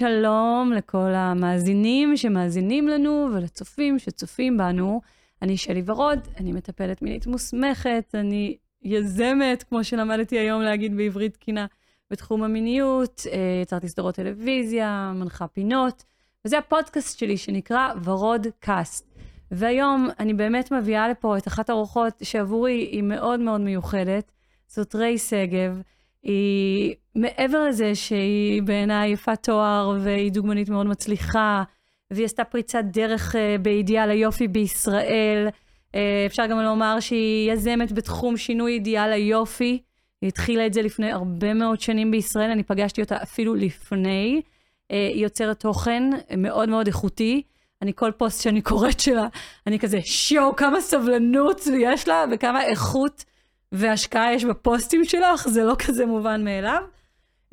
שלום 0.00 0.72
לכל 0.76 1.14
המאזינים 1.14 2.16
שמאזינים 2.16 2.88
לנו 2.88 3.28
ולצופים 3.34 3.98
שצופים 3.98 4.56
בנו. 4.56 5.00
אני 5.42 5.56
שלי 5.56 5.82
ורוד, 5.86 6.18
אני 6.36 6.52
מטפלת 6.52 7.02
מינית 7.02 7.26
מוסמכת, 7.26 8.14
אני 8.14 8.56
יזמת, 8.82 9.62
כמו 9.62 9.84
שלמדתי 9.84 10.38
היום 10.38 10.62
להגיד 10.62 10.96
בעברית 10.96 11.34
תקינה, 11.34 11.66
בתחום 12.10 12.42
המיניות, 12.42 13.22
אה, 13.32 13.38
יצרתי 13.62 13.88
סדרות 13.88 14.14
טלוויזיה, 14.14 15.12
מנחה 15.14 15.46
פינות, 15.46 16.04
וזה 16.44 16.58
הפודקאסט 16.58 17.18
שלי 17.18 17.36
שנקרא 17.36 17.88
ורוד 18.04 18.46
קאסט. 18.60 19.14
והיום 19.50 20.08
אני 20.18 20.34
באמת 20.34 20.72
מביאה 20.72 21.08
לפה 21.08 21.38
את 21.38 21.48
אחת 21.48 21.70
האורחות 21.70 22.14
שעבורי 22.22 22.72
היא 22.72 23.02
מאוד 23.02 23.40
מאוד 23.40 23.60
מיוחדת, 23.60 24.32
זאת 24.66 24.94
ריי 24.94 25.18
שגב. 25.18 25.80
היא, 26.22 26.94
מעבר 27.14 27.64
לזה 27.64 27.94
שהיא 27.94 28.62
בעיניי 28.62 29.10
יפת 29.10 29.42
תואר 29.42 29.98
והיא 30.02 30.32
דוגמנית 30.32 30.68
מאוד 30.68 30.86
מצליחה, 30.86 31.62
והיא 32.10 32.24
עשתה 32.24 32.44
פריצת 32.44 32.84
דרך 32.84 33.34
uh, 33.34 33.38
באידיאל 33.62 34.10
היופי 34.10 34.48
בישראל, 34.48 35.48
uh, 35.48 35.96
אפשר 36.26 36.46
גם 36.46 36.58
לומר 36.58 37.00
שהיא 37.00 37.52
יזמת 37.52 37.92
בתחום 37.92 38.36
שינוי 38.36 38.72
אידיאל 38.72 39.12
היופי. 39.12 39.82
היא 40.22 40.28
התחילה 40.28 40.66
את 40.66 40.72
זה 40.72 40.82
לפני 40.82 41.12
הרבה 41.12 41.54
מאוד 41.54 41.80
שנים 41.80 42.10
בישראל, 42.10 42.50
אני 42.50 42.62
פגשתי 42.62 43.02
אותה 43.02 43.22
אפילו 43.22 43.54
לפני. 43.54 44.40
Uh, 44.44 44.94
היא 44.94 45.22
יוצרת 45.22 45.60
תוכן 45.60 46.02
מאוד 46.36 46.68
מאוד 46.68 46.86
איכותי. 46.86 47.42
אני 47.82 47.92
כל 47.94 48.10
פוסט 48.16 48.42
שאני 48.42 48.62
קוראת 48.62 49.00
שלה, 49.00 49.26
אני 49.66 49.78
כזה, 49.78 49.98
שואו, 50.02 50.56
כמה 50.56 50.80
סבלנות 50.80 51.60
יש 51.78 52.08
לה 52.08 52.24
וכמה 52.32 52.64
איכות 52.64 53.24
והשקעה 53.72 54.34
יש 54.34 54.44
בפוסטים 54.44 55.04
שלך, 55.04 55.48
זה 55.48 55.64
לא 55.64 55.74
כזה 55.86 56.06
מובן 56.06 56.44
מאליו. 56.44 56.82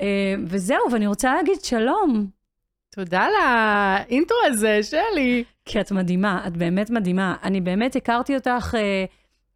אה, 0.02 0.36
וזהו, 0.48 0.92
ואני 0.92 1.08
רוצה 1.08 1.36
להגיד 1.36 1.62
שלום. 1.64 2.28
תודה 2.98 3.22
על 3.22 3.32
האינטרו 3.46 4.38
הזה, 4.46 4.80
שלי. 4.84 5.44
כי 5.66 5.82
את 5.82 5.92
מדהימה, 5.92 6.44
את 6.48 6.58
באמת 6.58 6.90
מדהימה. 6.90 7.36
אני 7.44 7.62
באמת 7.62 7.96
הכרתי 7.96 8.36
אותך 8.36 8.74
uh, 8.74 8.78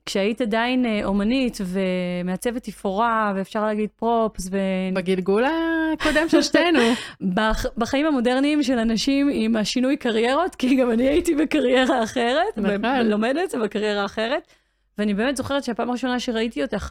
כשהיית 0.05 0.41
עדיין 0.41 0.85
uh, 0.85 1.05
אומנית 1.05 1.57
ומעצבת 1.65 2.63
תפאורה, 2.63 3.33
ואפשר 3.35 3.65
להגיד 3.65 3.89
פרופס. 3.95 4.47
ו... 4.51 4.57
בגלגול 4.93 5.43
הקודם 5.45 6.29
של 6.29 6.41
שתינו. 6.41 6.79
בח, 7.35 7.65
בחיים 7.77 8.05
המודרניים 8.05 8.63
של 8.63 8.77
אנשים 8.77 9.29
עם 9.33 9.55
השינוי 9.55 9.97
קריירות, 9.97 10.55
כי 10.55 10.75
גם 10.75 10.91
אני 10.91 11.07
הייתי 11.07 11.35
בקריירה 11.35 12.03
אחרת, 12.03 12.57
נכון. 12.57 12.85
ולומדת 12.85 13.55
בקריירה 13.55 14.05
אחרת. 14.05 14.53
ואני 14.97 15.13
באמת 15.13 15.37
זוכרת 15.37 15.63
שהפעם 15.63 15.89
הראשונה 15.89 16.19
שראיתי 16.19 16.63
אותך, 16.63 16.89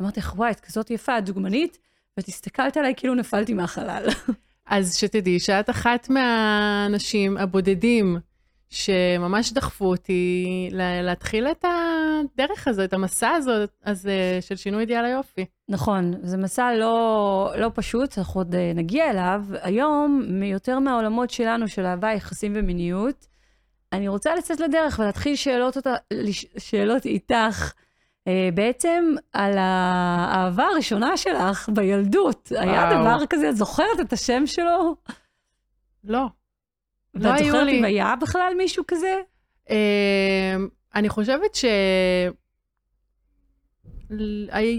אמרתי 0.00 0.20
לך, 0.20 0.34
וואי, 0.36 0.50
את 0.50 0.60
כזאת 0.60 0.90
יפה, 0.90 1.18
את 1.18 1.24
דוגמנית, 1.24 1.78
ואת 2.16 2.28
הסתכלת 2.28 2.76
עליי 2.76 2.94
כאילו 2.96 3.14
נפלתי 3.14 3.54
מהחלל. 3.54 4.08
אז 4.66 4.96
שתדעי 4.96 5.40
שאת 5.40 5.70
אחת 5.70 6.10
מהאנשים 6.10 7.36
הבודדים 7.36 8.18
שממש 8.70 9.52
דחפו 9.52 9.84
אותי 9.84 10.68
להתחיל 11.02 11.46
את 11.46 11.64
הדרך 11.64 12.68
הזו, 12.68 12.84
את 12.84 12.92
המסע 12.92 13.30
הזאת, 13.30 13.70
הזה 13.84 14.38
של 14.40 14.56
שינוי 14.56 14.80
אידיאל 14.80 15.04
היופי. 15.04 15.44
נכון, 15.68 16.14
זה 16.22 16.36
מסע 16.36 16.74
לא, 16.74 17.52
לא 17.58 17.70
פשוט, 17.74 18.18
אנחנו 18.18 18.40
עוד 18.40 18.54
אה, 18.54 18.72
נגיע 18.74 19.10
אליו. 19.10 19.44
היום, 19.62 20.24
מיותר 20.28 20.78
מהעולמות 20.78 21.30
שלנו, 21.30 21.68
של 21.68 21.84
אהבה, 21.84 22.12
יחסים 22.12 22.52
ומיניות, 22.56 23.26
אני 23.92 24.08
רוצה 24.08 24.34
לצאת 24.34 24.60
לדרך 24.60 24.98
ולהתחיל 24.98 25.36
שאלות, 25.36 25.76
אותה, 25.76 25.94
שאלות 26.58 27.04
איתך. 27.06 27.72
אה, 28.28 28.48
בעצם 28.54 29.14
על 29.32 29.52
האהבה 29.58 30.64
הראשונה 30.64 31.16
שלך 31.16 31.68
בילדות. 31.68 32.52
היה 32.56 33.00
דבר 33.00 33.26
כזה, 33.30 33.48
את 33.48 33.56
זוכרת 33.56 34.00
את 34.00 34.12
השם 34.12 34.46
שלו? 34.46 34.96
לא. 36.04 36.26
לא 37.14 37.28
היו 37.28 37.34
לי. 37.34 37.40
ואת 37.40 37.44
זוכרת 37.46 37.68
אם 37.68 37.84
היה 37.84 38.14
בכלל 38.20 38.52
מישהו 38.56 38.84
כזה? 38.88 39.20
אה, 39.70 40.56
אני 40.94 41.08
חושבת 41.08 41.54
ש... 41.54 41.64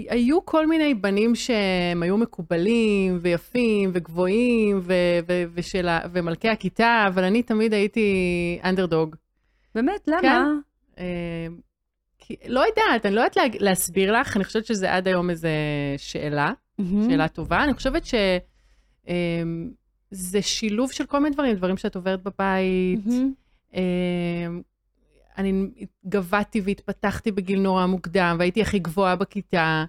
היו 0.08 0.44
כל 0.44 0.66
מיני 0.66 0.94
בנים 0.94 1.34
שהם 1.34 2.02
היו 2.02 2.16
מקובלים 2.16 3.18
ויפים 3.22 3.90
וגבוהים 3.94 4.80
ו- 4.82 5.18
ו- 5.28 5.44
ושלה, 5.54 6.00
ומלכי 6.12 6.48
הכיתה, 6.48 7.04
אבל 7.08 7.24
אני 7.24 7.42
תמיד 7.42 7.74
הייתי 7.74 8.58
אנדרדוג. 8.64 9.16
באמת? 9.74 10.08
למה? 10.08 10.20
כן. 10.22 10.38
אה, 10.98 11.46
כי, 12.18 12.36
לא 12.46 12.60
יודעת, 12.60 13.06
אני 13.06 13.14
לא 13.14 13.20
יודעת 13.20 13.36
לה, 13.36 13.42
להסביר 13.60 14.12
לך, 14.20 14.36
אני 14.36 14.44
חושבת 14.44 14.66
שזה 14.66 14.94
עד 14.94 15.08
היום 15.08 15.30
איזו 15.30 15.48
שאלה, 15.96 16.52
mm-hmm. 16.80 16.84
שאלה 17.08 17.28
טובה. 17.28 17.64
אני 17.64 17.74
חושבת 17.74 18.04
שזה 18.04 18.38
אה, 20.36 20.42
שילוב 20.42 20.92
של 20.92 21.06
כל 21.06 21.18
מיני 21.18 21.34
דברים, 21.34 21.56
דברים 21.56 21.76
שאת 21.76 21.96
עוברת 21.96 22.22
בבית. 22.22 23.00
Mm-hmm. 23.06 23.78
אני 25.38 25.68
גבהתי 26.06 26.60
והתפתחתי 26.60 27.32
בגיל 27.32 27.60
נורא 27.60 27.86
מוקדם, 27.86 28.36
והייתי 28.38 28.62
הכי 28.62 28.78
גבוהה 28.78 29.16
בכיתה. 29.16 29.84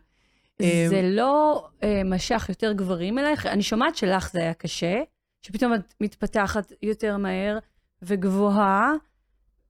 זה 0.60 1.00
אמ, 1.00 1.06
לא 1.06 1.68
uh, 1.82 1.86
משך 2.06 2.46
יותר 2.50 2.74
גברים 2.74 3.20
אלייך? 3.20 3.46
אני 3.46 3.64
שומעת 3.64 3.96
שלך 3.96 4.32
זה 4.32 4.40
היה 4.40 4.54
קשה, 4.54 5.02
שפתאום 5.42 5.74
את 5.74 5.94
מתפתחת 6.02 6.72
יותר 6.82 7.18
מהר 7.18 7.58
וגבוהה, 8.02 8.94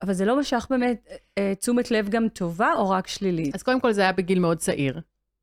אבל 0.02 0.14
זה 0.14 0.26
לא 0.26 0.40
משך 0.40 0.68
באמת 0.70 1.08
uh, 1.08 1.40
תשומת 1.60 1.92
לב 1.92 2.10
גם 2.10 2.30
טובה 2.30 2.74
או 2.78 2.90
רק 2.90 3.08
שלילית? 3.08 3.56
אז 3.56 3.64
קודם 3.64 3.82
כל 3.82 3.92
זה 3.92 4.02
היה 4.02 4.12
בגיל 4.12 4.40
מאוד 4.40 4.58
צעיר, 4.58 4.98
okay. 4.98 5.02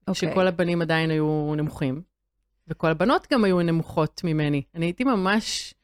אוקיי. 0.09 0.31
שכל 0.31 0.47
הבנים 0.47 0.83
עדיין 0.83 1.11
היו 1.11 1.55
נמוכים, 1.57 2.03
וכל 2.69 2.91
הבנות 2.91 3.27
גם 3.33 3.45
היו 3.45 3.63
נמוכות 3.63 4.21
ממני. 4.25 4.63
אני 4.75 4.87
הייתי 4.87 5.05
ממש... 5.05 5.75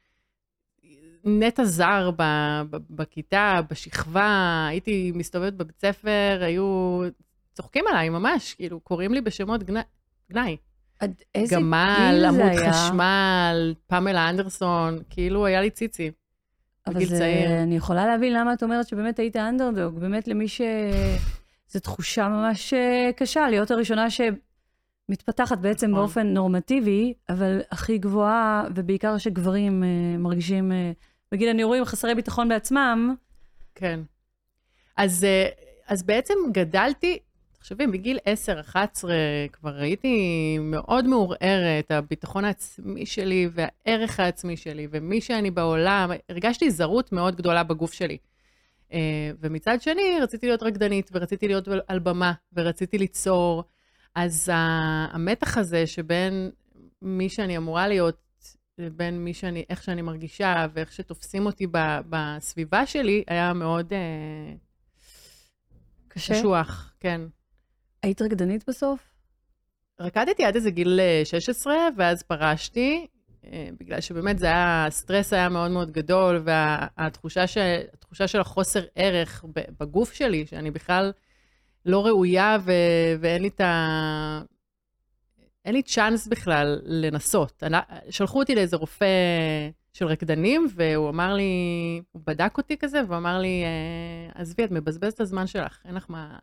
נטע 1.28 1.65
זר 1.65 2.11
ב, 2.16 2.22
ב, 2.71 2.77
בכיתה, 2.91 3.61
בשכבה, 3.71 4.66
הייתי 4.71 5.12
מסתובבת 5.15 5.53
בבית 5.53 5.81
ספר, 5.81 6.39
היו 6.41 7.00
צוחקים 7.55 7.84
עליי 7.91 8.09
ממש, 8.09 8.55
כאילו, 8.55 8.81
קוראים 8.81 9.15
לי 9.15 9.21
בשמות 9.21 9.62
גנאי. 10.31 10.56
עד 11.00 11.15
איזה 11.34 11.56
גמל, 11.56 12.25
עמוד 12.28 12.53
חשמל, 12.69 13.75
פמלה 13.87 14.31
אנדרסון, 14.31 14.99
כאילו 15.11 15.47
היה 15.47 15.61
לי 15.61 15.71
ציצי. 15.71 16.11
אבל 16.87 17.05
זה, 17.05 17.19
צעיר. 17.19 17.62
אני 17.62 17.77
יכולה 17.77 18.06
להבין 18.06 18.33
למה 18.33 18.53
את 18.53 18.62
אומרת 18.62 18.88
שבאמת 18.88 19.19
היית 19.19 19.37
אנדרדוג. 19.37 19.99
באמת 19.99 20.28
למי 20.28 20.49
ש... 20.49 20.61
זו 21.69 21.81
תחושה 21.81 22.28
ממש 22.28 22.75
אה, 22.75 23.11
קשה, 23.17 23.49
להיות 23.49 23.71
הראשונה 23.71 24.06
שמתפתחת 24.11 25.59
בעצם 25.59 25.87
נכון. 25.91 26.00
באופן 26.00 26.27
נורמטיבי, 26.27 27.15
אבל 27.28 27.61
הכי 27.71 27.99
גבוהה, 27.99 28.65
ובעיקר 28.75 29.19
שגברים 29.19 29.83
uh, 29.83 30.19
מרגישים 30.19 30.72
uh, 30.72 30.75
בגיל 31.33 31.49
הנעורים 31.49 31.84
חסרי 31.84 32.15
ביטחון 32.15 32.49
בעצמם. 32.49 33.15
כן. 33.75 34.00
אז, 34.97 35.25
אה, 35.25 35.49
אז 35.87 36.03
בעצם 36.03 36.34
גדלתי, 36.53 37.19
תחשבי, 37.59 37.87
בגיל 37.87 38.19
10-11 38.72 39.09
כבר 39.53 39.77
הייתי 39.77 40.59
מאוד 40.61 41.06
מעורערת, 41.06 41.91
הביטחון 41.91 42.44
העצמי 42.44 43.06
שלי 43.06 43.49
והערך 43.53 44.21
העצמי 44.21 44.56
שלי 44.56 44.88
ומי 44.91 45.21
שאני 45.21 45.50
בעולם, 45.50 46.11
הרגשתי 46.28 46.71
זרות 46.71 47.12
מאוד 47.12 47.37
גדולה 47.37 47.65
בגוף 47.65 47.93
שלי. 47.93 48.17
אה, 48.93 49.31
ומצד 49.41 49.83
שני, 49.83 50.19
רציתי 50.22 50.47
להיות 50.47 50.62
רקדנית 50.62 51.11
ורציתי 51.12 51.49
להיות 51.49 51.69
על 51.88 51.99
במה 51.99 52.33
ורציתי 52.53 52.99
ליצור. 52.99 53.65
אז 54.15 54.50
המתח 54.53 55.59
הזה 55.59 55.87
שבין 55.87 56.50
מי 57.03 57.28
שאני 57.28 57.56
אמורה 57.56 57.88
להיות 57.88 58.28
לבין 58.78 59.25
מי 59.25 59.34
שאני, 59.34 59.65
איך 59.71 59.83
שאני 59.83 60.03
מרגישה 60.03 60.66
ואיך 60.72 60.93
שתופסים 60.93 61.47
אותי 61.47 61.66
ב, 61.66 61.78
בסביבה 62.09 62.87
שלי, 62.87 63.25
היה 63.27 63.53
מאוד 63.53 63.93
אה, 63.93 64.55
קשה. 66.09 66.34
קשוח, 66.34 66.94
כן. 67.00 67.20
היית 68.03 68.23
רקדנית 68.23 68.69
בסוף? 68.69 69.00
רקדתי 70.00 70.44
עד 70.44 70.55
איזה 70.55 70.70
גיל 70.70 71.00
16, 71.25 71.75
אה, 71.75 71.88
ואז 71.97 72.23
פרשתי, 72.23 73.06
אה, 73.44 73.69
בגלל 73.81 74.00
שבאמת 74.00 74.38
זה 74.38 74.47
היה, 74.47 74.87
הסטרס 74.87 75.32
היה 75.32 75.49
מאוד 75.49 75.70
מאוד 75.70 75.91
גדול, 75.91 76.43
והתחושה 76.44 77.47
ש, 77.47 77.58
של 78.26 78.41
החוסר 78.41 78.85
ערך 78.94 79.44
בגוף 79.81 80.12
שלי, 80.12 80.47
שאני 80.47 80.70
בכלל 80.70 81.12
לא 81.87 82.06
ראויה 82.06 82.56
ו, 82.61 82.73
ואין 83.20 83.43
לי 83.43 83.49
את 83.49 83.61
ה... 83.61 84.43
אין 85.69 85.75
לי 85.75 85.82
צ'אנס 85.82 86.26
בכלל 86.26 86.81
לנסות. 86.85 87.62
שלחו 88.11 88.38
אותי 88.38 88.55
לאיזה 88.55 88.76
רופא 88.76 89.06
של 89.93 90.06
רקדנים, 90.06 90.67
והוא 90.75 91.09
אמר 91.09 91.35
לי, 91.35 91.53
הוא 92.12 92.23
בדק 92.26 92.59
אותי 92.59 92.76
כזה, 92.76 93.03
והוא 93.06 93.17
אמר 93.17 93.38
לי, 93.38 93.62
אה, 93.65 94.41
עזבי, 94.41 94.65
את 94.65 94.70
מבזבזת 94.70 95.15
את 95.15 95.20
הזמן 95.20 95.47
שלך, 95.47 95.79
אין 95.85 95.94
לך 95.94 96.06
מה 96.09 96.38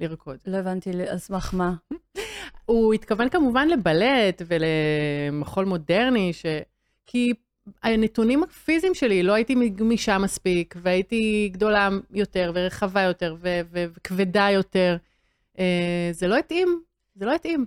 לרקוד. 0.00 0.36
לא 0.46 0.56
הבנתי, 0.56 0.90
על 1.08 1.18
סמך 1.18 1.54
מה? 1.54 1.74
הוא 2.66 2.94
התכוון 2.94 3.28
כמובן 3.28 3.68
לבלט 3.68 4.42
ולמחול 4.46 5.64
מודרני, 5.64 6.32
ש... 6.32 6.46
כי 7.06 7.32
הנתונים 7.82 8.42
הפיזיים 8.42 8.94
שלי, 8.94 9.22
לא 9.22 9.32
הייתי 9.32 9.68
גמישה 9.68 10.18
מספיק, 10.18 10.74
והייתי 10.82 11.48
גדולה 11.52 11.88
יותר 12.10 12.52
ורחבה 12.54 13.02
יותר 13.02 13.36
וכבדה 13.42 14.48
יותר. 14.52 14.96
אה, 15.58 16.08
זה 16.12 16.28
לא 16.28 16.36
התאים, 16.36 16.80
זה 17.14 17.26
לא 17.26 17.34
התאים. 17.34 17.66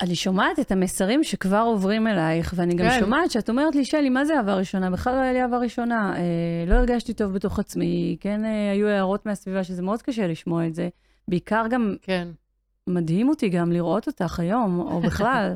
אני 0.00 0.14
שומעת 0.14 0.58
את 0.58 0.72
המסרים 0.72 1.24
שכבר 1.24 1.62
עוברים 1.66 2.06
אלייך, 2.06 2.54
ואני 2.56 2.74
גם 2.74 2.88
כן. 2.88 3.00
שומעת 3.00 3.30
שאת 3.30 3.48
אומרת 3.48 3.74
לי, 3.74 3.84
שלי, 3.84 4.08
מה 4.08 4.24
זה 4.24 4.36
אהבה 4.36 4.54
ראשונה? 4.54 4.90
בכלל 4.90 5.14
לא 5.14 5.20
היה 5.20 5.32
לי 5.32 5.42
אהבה 5.42 5.58
ראשונה. 5.58 6.16
אה, 6.16 6.64
לא 6.66 6.74
הרגשתי 6.74 7.14
טוב 7.14 7.32
בתוך 7.32 7.58
עצמי, 7.58 8.16
כן, 8.20 8.44
אה, 8.44 8.70
היו 8.72 8.88
הערות 8.88 9.26
מהסביבה 9.26 9.64
שזה 9.64 9.82
מאוד 9.82 10.02
קשה 10.02 10.26
לשמוע 10.26 10.66
את 10.66 10.74
זה. 10.74 10.88
בעיקר 11.28 11.64
גם 11.70 11.96
כן. 12.02 12.28
מדהים 12.86 13.28
אותי 13.28 13.48
גם 13.48 13.72
לראות 13.72 14.06
אותך 14.06 14.40
היום, 14.40 14.80
או 14.80 15.00
בכלל, 15.06 15.54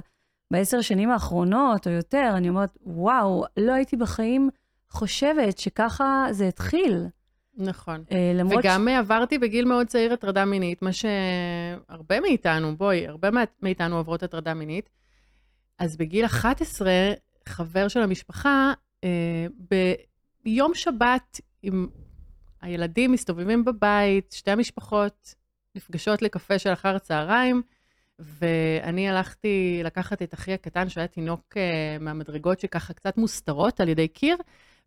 בעשר 0.50 0.80
שנים 0.80 1.10
האחרונות, 1.10 1.86
או 1.86 1.92
יותר, 1.92 2.32
אני 2.36 2.48
אומרת, 2.48 2.78
וואו, 2.86 3.44
לא 3.56 3.72
הייתי 3.72 3.96
בחיים 3.96 4.50
חושבת 4.90 5.58
שככה 5.58 6.26
זה 6.30 6.48
התחיל. 6.48 7.06
נכון. 7.56 8.04
אה, 8.12 8.32
למרות 8.34 8.58
וגם 8.58 8.88
עברתי 8.88 9.38
בגיל 9.38 9.64
מאוד 9.64 9.86
צעיר 9.86 10.12
הטרדה 10.12 10.44
מינית, 10.44 10.82
מה 10.82 10.90
שהרבה 10.92 12.20
מאיתנו, 12.20 12.76
בואי, 12.76 13.06
הרבה 13.06 13.28
מאיתנו 13.62 13.96
עוברות 13.96 14.22
הטרדה 14.22 14.54
מינית. 14.54 14.90
אז 15.78 15.96
בגיל 15.96 16.24
11, 16.24 16.90
חבר 17.48 17.88
של 17.88 18.00
המשפחה, 18.00 18.72
אה, 19.04 19.46
ביום 20.44 20.74
שבת, 20.74 21.40
עם 21.62 21.88
הילדים 22.62 23.12
מסתובבים 23.12 23.64
בבית, 23.64 24.32
שתי 24.32 24.50
המשפחות 24.50 25.34
נפגשות 25.74 26.22
לקפה 26.22 26.58
של 26.58 26.72
אחר 26.72 26.96
הצהריים, 26.96 27.62
ואני 28.18 29.08
הלכתי 29.08 29.80
לקחת 29.84 30.22
את 30.22 30.34
אחי 30.34 30.52
הקטן, 30.52 30.88
שהיה 30.88 31.06
תינוק 31.06 31.56
אה, 31.56 31.96
מהמדרגות 32.00 32.60
שככה 32.60 32.92
קצת 32.92 33.16
מוסתרות 33.16 33.80
על 33.80 33.88
ידי 33.88 34.08
קיר, 34.08 34.36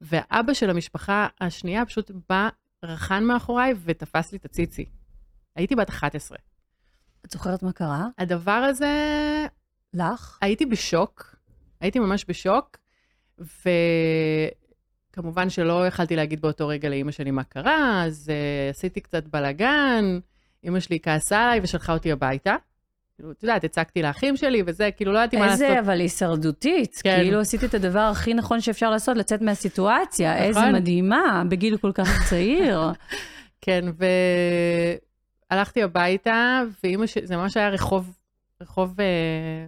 ואבא 0.01 0.53
של 0.53 0.69
המשפחה 0.69 1.27
השנייה 1.41 1.85
פשוט 1.85 2.11
בא, 2.29 2.49
רחן 2.83 3.23
מאחוריי 3.23 3.73
ותפס 3.83 4.31
לי 4.31 4.37
את 4.37 4.45
הציצי. 4.45 4.85
הייתי 5.55 5.75
בת 5.75 5.89
11. 5.89 6.37
את 7.25 7.31
זוכרת 7.31 7.63
מה 7.63 7.71
קרה? 7.71 8.07
הדבר 8.17 8.51
הזה, 8.51 8.93
לך? 9.93 10.37
הייתי 10.41 10.65
בשוק, 10.65 11.35
הייתי 11.79 11.99
ממש 11.99 12.25
בשוק, 12.27 12.77
וכמובן 15.11 15.49
שלא 15.49 15.87
יכלתי 15.87 16.15
להגיד 16.15 16.41
באותו 16.41 16.67
רגע 16.67 16.89
לאימא 16.89 17.11
שלי 17.11 17.31
מה 17.31 17.43
קרה, 17.43 18.03
אז 18.05 18.31
uh, 18.31 18.75
עשיתי 18.75 19.01
קצת 19.01 19.23
בלאגן, 19.27 20.19
אימא 20.63 20.79
שלי 20.79 20.99
כעסה 20.99 21.43
עליי 21.43 21.59
ושלחה 21.63 21.93
אותי 21.93 22.11
הביתה. 22.11 22.55
כאילו, 23.15 23.31
את 23.31 23.43
יודעת, 23.43 23.63
הצגתי 23.63 24.01
לאחים 24.01 24.37
שלי 24.37 24.63
וזה, 24.65 24.91
כאילו 24.91 25.13
לא 25.13 25.19
ידעתי 25.19 25.37
מה 25.37 25.45
לעשות. 25.45 25.61
איזה, 25.61 25.79
אבל 25.79 25.99
הישרדותית. 25.99 27.01
כן. 27.03 27.17
כאילו 27.17 27.39
עשית 27.39 27.63
את 27.63 27.73
הדבר 27.73 27.99
הכי 27.99 28.33
נכון 28.33 28.61
שאפשר 28.61 28.89
לעשות, 28.89 29.17
לצאת 29.17 29.41
מהסיטואציה. 29.41 30.33
נכון. 30.33 30.45
איזה 30.45 30.71
מדהימה, 30.73 31.43
בגיל 31.49 31.77
כל 31.77 31.91
כך 31.91 32.29
צעיר. 32.29 32.81
כן, 33.61 33.85
והלכתי 35.51 35.83
הביתה, 35.83 36.61
ואימא 36.83 37.07
שלי, 37.07 37.27
זה 37.27 37.37
ממש 37.37 37.57
היה 37.57 37.69
רחוב, 37.69 38.17
רחוב 38.61 39.01
אה, 39.01 39.65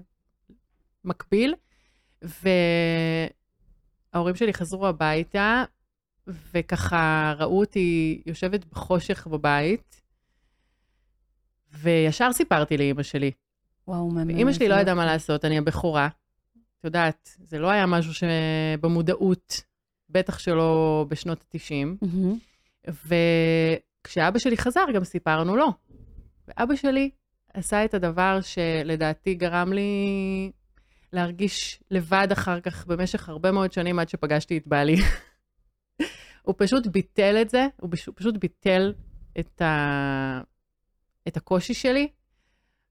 מקביל, 1.05 1.53
וההורים 4.13 4.35
שלי 4.35 4.53
חזרו 4.53 4.87
הביתה, 4.87 5.63
וככה 6.53 7.33
ראו 7.37 7.59
אותי 7.59 8.21
יושבת 8.25 8.65
בחושך 8.65 9.27
בבית, 9.27 10.01
וישר 11.81 12.31
סיפרתי 12.31 12.77
לאימא 12.77 13.03
שלי. 13.03 13.31
וואו, 13.87 14.09
מהמם. 14.09 14.35
ואימא 14.35 14.53
שלי 14.53 14.67
לא 14.67 14.73
איזה 14.73 14.81
ידעה 14.81 14.95
מה. 14.95 15.05
לעשות, 15.05 15.45
אני 15.45 15.57
הבכורה. 15.57 16.07
את 16.79 16.83
יודעת, 16.83 17.29
זה 17.39 17.59
לא 17.59 17.69
היה 17.69 17.85
משהו 17.85 18.13
שבמודעות, 18.13 19.61
בטח 20.09 20.39
שלא 20.39 21.05
בשנות 21.09 21.41
ה-90. 21.41 21.97
מהמם. 22.01 22.37
וכשאבא 22.87 24.39
שלי 24.39 24.57
חזר, 24.57 24.85
גם 24.93 25.03
סיפרנו 25.03 25.55
לו. 25.55 25.67
ואבא 26.47 26.75
שלי 26.75 27.09
עשה 27.53 27.85
את 27.85 27.93
הדבר 27.93 28.39
שלדעתי 28.41 29.33
גרם 29.33 29.73
לי 29.73 30.51
להרגיש 31.13 31.79
לבד 31.91 32.27
אחר 32.31 32.59
כך 32.59 32.87
במשך 32.87 33.29
הרבה 33.29 33.51
מאוד 33.51 33.71
שנים 33.71 33.99
עד 33.99 34.09
שפגשתי 34.09 34.57
את 34.57 34.67
בעלי. 34.67 34.95
הוא 36.45 36.55
פשוט 36.57 36.87
ביטל 36.87 37.37
את 37.41 37.49
זה, 37.49 37.67
הוא 37.81 37.89
פשוט 38.15 38.37
ביטל 38.37 38.93
את, 39.39 39.61
ה... 39.61 40.41
את 41.27 41.37
הקושי 41.37 41.73
שלי. 41.73 42.07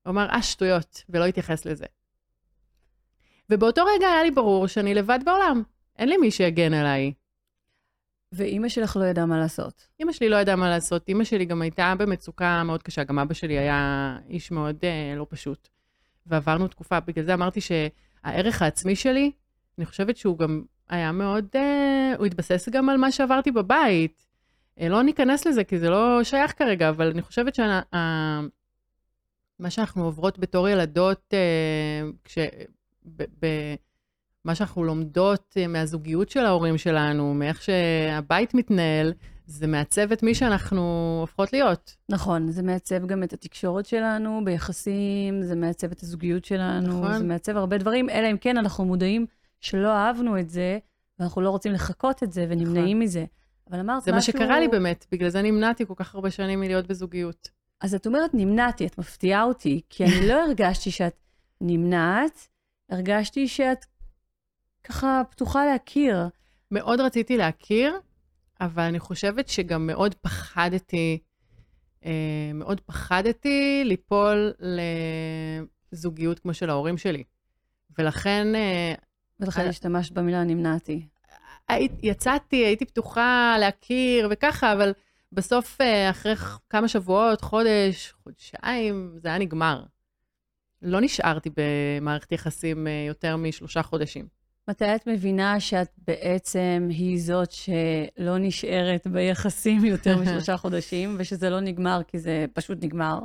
הוא 0.03 0.11
אמר, 0.11 0.29
אה, 0.29 0.43
שטויות, 0.43 1.05
ולא 1.09 1.25
התייחס 1.25 1.67
לזה. 1.67 1.87
ובאותו 3.51 3.85
רגע 3.97 4.09
היה 4.09 4.23
לי 4.23 4.31
ברור 4.31 4.67
שאני 4.67 4.95
לבד 4.95 5.19
בעולם. 5.25 5.63
אין 5.99 6.09
לי 6.09 6.17
מי 6.17 6.31
שיגן 6.31 6.75
עליי. 6.75 7.13
ואימא 8.33 8.69
שלך 8.69 8.97
לא 8.97 9.05
ידעה 9.05 9.27
מה 9.27 9.39
לעשות. 9.39 9.89
אימא 10.01 10.13
שלי 10.13 10.29
לא 10.29 10.37
ידעה 10.37 10.57
מה 10.57 10.71
לעשות, 10.71 11.09
אימא 11.09 11.25
שלי 11.25 11.45
גם 11.45 11.63
הייתה 11.63 11.95
במצוקה 11.99 12.63
מאוד 12.63 12.83
קשה, 12.83 13.05
גם 13.05 13.19
אבא 13.19 13.35
שלי 13.35 13.59
היה 13.59 14.19
איש 14.29 14.51
מאוד 14.51 14.77
אה, 14.85 15.15
לא 15.17 15.27
פשוט. 15.29 15.69
ועברנו 16.27 16.69
תקופה, 16.69 17.01
בגלל 17.01 17.25
זה 17.25 17.35
אמרתי 17.35 17.61
שהערך 17.61 18.63
העצמי 18.63 18.97
שלי, 18.97 19.31
אני 19.79 19.87
חושבת 19.87 20.17
שהוא 20.17 20.39
גם 20.39 20.63
היה 20.89 21.13
מאוד, 21.13 21.47
אה, 21.55 22.13
הוא 22.19 22.27
התבסס 22.27 22.69
גם 22.69 22.89
על 22.89 22.97
מה 22.97 23.13
שעברתי 23.13 23.51
בבית. 23.51 24.26
אה, 24.81 24.89
לא 24.89 25.03
ניכנס 25.03 25.47
לזה, 25.47 25.65
כי 25.65 25.79
זה 25.79 25.91
לא 25.91 26.25
שייך 26.25 26.59
כרגע, 26.59 26.89
אבל 26.89 27.11
אני 27.11 27.23
חושבת 27.23 27.55
שה... 27.55 27.81
ה- 27.95 28.41
מה 29.59 29.71
שאנחנו 29.71 30.05
עוברות 30.05 30.39
בתור 30.39 30.69
ילדות, 30.69 31.21
אה, 31.33 32.09
כש... 32.25 32.39
ב, 33.07 33.23
ב, 33.23 33.47
מה 34.45 34.55
שאנחנו 34.55 34.85
לומדות 34.85 35.55
אה, 35.57 35.67
מהזוגיות 35.67 36.29
של 36.29 36.41
ההורים 36.41 36.79
שלנו, 36.79 37.35
מאיך 37.35 37.63
שהבית 37.63 38.55
מתנהל, 38.55 39.13
זה 39.47 39.67
מעצב 39.67 40.13
את 40.13 40.23
מי 40.23 40.35
שאנחנו 40.35 41.17
הופכות 41.21 41.53
להיות. 41.53 41.97
נכון, 42.09 42.51
זה 42.51 42.63
מעצב 42.63 43.07
גם 43.07 43.23
את 43.23 43.33
התקשורת 43.33 43.87
שלנו 43.87 44.41
ביחסים, 44.45 45.43
זה 45.43 45.57
מעצב 45.57 45.91
את 45.91 46.03
הזוגיות 46.03 46.45
שלנו, 46.45 47.01
נכון. 47.01 47.19
זה 47.19 47.25
מעצב 47.25 47.57
הרבה 47.57 47.79
דברים, 47.79 48.11
אלא 48.11 48.31
אם 48.31 48.37
כן 48.37 48.57
אנחנו 48.57 48.85
מודעים 48.85 49.27
שלא 49.61 49.93
אהבנו 49.93 50.39
את 50.41 50.51
זה, 50.51 50.79
ואנחנו 51.19 51.43
לא 51.43 51.51
רוצים 51.51 51.73
לחקות 51.73 52.23
את 52.23 52.33
זה 52.33 52.47
ונמנעים 52.49 52.99
מזה. 52.99 53.25
אבל 53.71 53.81
אמרת. 53.81 54.03
זה 54.03 54.13
משהו... 54.13 54.33
מה 54.33 54.39
שקרה 54.39 54.61
לי 54.61 54.69
באמת, 54.69 55.07
בגלל 55.13 55.29
זה 55.29 55.43
נמנעתי 55.43 55.87
כל 55.87 55.95
כך 55.97 56.15
הרבה 56.15 56.31
שנים 56.31 56.61
מלהיות 56.61 56.87
בזוגיות. 56.87 57.49
אז 57.81 57.95
את 57.95 58.07
אומרת 58.07 58.31
נמנעתי, 58.35 58.87
את 58.87 58.99
מפתיעה 58.99 59.43
אותי, 59.43 59.81
כי 59.91 60.05
אני 60.05 60.29
לא 60.29 60.35
הרגשתי 60.47 60.91
שאת 60.91 61.17
נמנעת, 61.61 62.49
הרגשתי 62.91 63.49
שאת 63.49 63.85
ככה 64.85 65.23
פתוחה 65.31 65.65
להכיר. 65.65 66.29
מאוד 66.71 67.01
רציתי 67.01 67.37
להכיר, 67.37 67.95
אבל 68.61 68.83
אני 68.83 68.99
חושבת 68.99 69.49
שגם 69.49 69.87
מאוד 69.87 70.15
פחדתי, 70.15 71.19
אה, 72.05 72.51
מאוד 72.55 72.81
פחדתי 72.81 73.83
ליפול 73.85 74.53
לזוגיות 75.93 76.39
כמו 76.39 76.55
של 76.55 76.71
ההורים 76.71 76.99
שלי. 76.99 77.25
ולכן 77.99 78.55
אה, 78.55 78.95
ולכן 79.41 79.61
אה. 79.61 79.69
השתמשת 79.69 80.13
במילה 80.13 80.45
נמנעתי. 80.45 81.07
היית, 81.69 81.93
יצאתי, 82.03 82.57
הייתי 82.57 82.85
פתוחה 82.85 83.57
להכיר 83.61 84.29
וככה, 84.31 84.73
אבל 84.73 84.93
בסוף, 85.33 85.81
אה, 85.81 86.11
אחרי 86.11 86.35
כמה 86.71 86.89
שבועות, 86.89 87.41
חודש, 87.41 88.15
חודשיים, 88.23 89.17
זה 89.23 89.29
היה 89.29 89.39
נגמר. 89.39 89.83
לא 90.83 91.01
נשארתי 91.01 91.51
במערכת 91.57 92.33
יחסים 92.33 92.87
אה, 92.87 93.05
יותר 93.07 93.37
משלושה 93.37 93.83
חודשים. 93.83 94.27
מתי 94.69 94.95
את 94.95 95.07
מבינה 95.07 95.61
שאת 95.61 95.89
בעצם 96.07 96.89
היא 96.91 97.23
זאת 97.23 97.53
שלא 97.53 98.39
נשארת 98.39 99.07
ביחסים 99.07 99.85
יותר 99.85 100.17
משלושה 100.23 100.57
חודשים, 100.57 101.17
ושזה 101.19 101.51
לא 101.51 101.61
נגמר 101.61 102.01
כי 102.09 102.19
זה 102.19 102.47
פשוט 102.53 102.79
נגמר? 102.85 103.19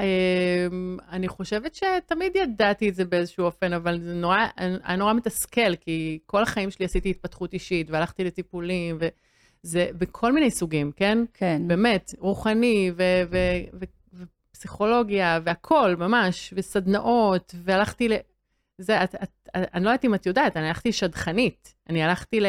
אמ, 0.00 0.96
אני 1.10 1.28
חושבת 1.28 1.74
שתמיד 1.74 2.36
ידעתי 2.36 2.88
את 2.88 2.94
זה 2.94 3.04
באיזשהו 3.04 3.44
אופן, 3.44 3.72
אבל 3.72 4.00
זה 4.00 4.14
נורא, 4.14 4.38
היה 4.84 4.96
נורא 4.96 5.12
מתסכל, 5.12 5.76
כי 5.76 6.18
כל 6.26 6.42
החיים 6.42 6.70
שלי 6.70 6.84
עשיתי 6.84 7.10
התפתחות 7.10 7.52
אישית, 7.52 7.90
והלכתי 7.90 8.24
לטיפולים, 8.24 8.98
וזה 9.00 9.88
בכל 9.98 10.32
מיני 10.32 10.50
סוגים, 10.50 10.92
כן? 10.96 11.18
כן. 11.34 11.62
באמת, 11.66 12.14
רוחני, 12.18 12.90
ו- 12.96 13.02
ו- 13.30 13.78
ו- 13.80 14.24
ופסיכולוגיה, 14.50 15.40
והכול, 15.44 15.96
ממש, 15.96 16.54
וסדנאות, 16.56 17.54
והלכתי 17.64 18.08
ל... 18.08 18.12
זה, 18.78 19.04
את, 19.04 19.14
את, 19.14 19.28
אני 19.54 19.84
לא 19.84 19.88
יודעת 19.90 20.04
אם 20.04 20.14
את 20.14 20.26
יודעת, 20.26 20.56
אני 20.56 20.66
הלכתי 20.66 20.92
שדכנית. 20.92 21.74
אני 21.90 22.02
הלכתי 22.02 22.40
ל, 22.40 22.46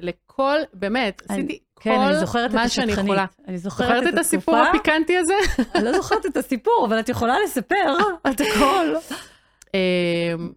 לכל, 0.00 0.56
באמת, 0.74 1.22
אני- 1.30 1.38
עשיתי 1.38 1.58
כן, 1.82 2.00
אני 2.00 2.18
זוכרת 2.20 2.50
את 2.50 2.56
השטחנית. 2.56 2.98
יכולה. 2.98 3.26
אני 3.48 3.58
זוכרת, 3.58 3.88
זוכרת 3.88 4.14
את 4.14 4.18
הסיפור 4.18 4.56
התקופה. 4.56 4.78
הפיקנטי 4.78 5.16
הזה? 5.16 5.34
אני 5.74 5.84
לא 5.84 5.92
זוכרת 5.92 6.26
את 6.26 6.36
הסיפור, 6.36 6.86
אבל 6.88 7.00
את 7.00 7.08
יכולה 7.08 7.34
לספר 7.44 7.96
את 8.30 8.40
הכל. 8.40 9.14
אמ, 9.74 10.52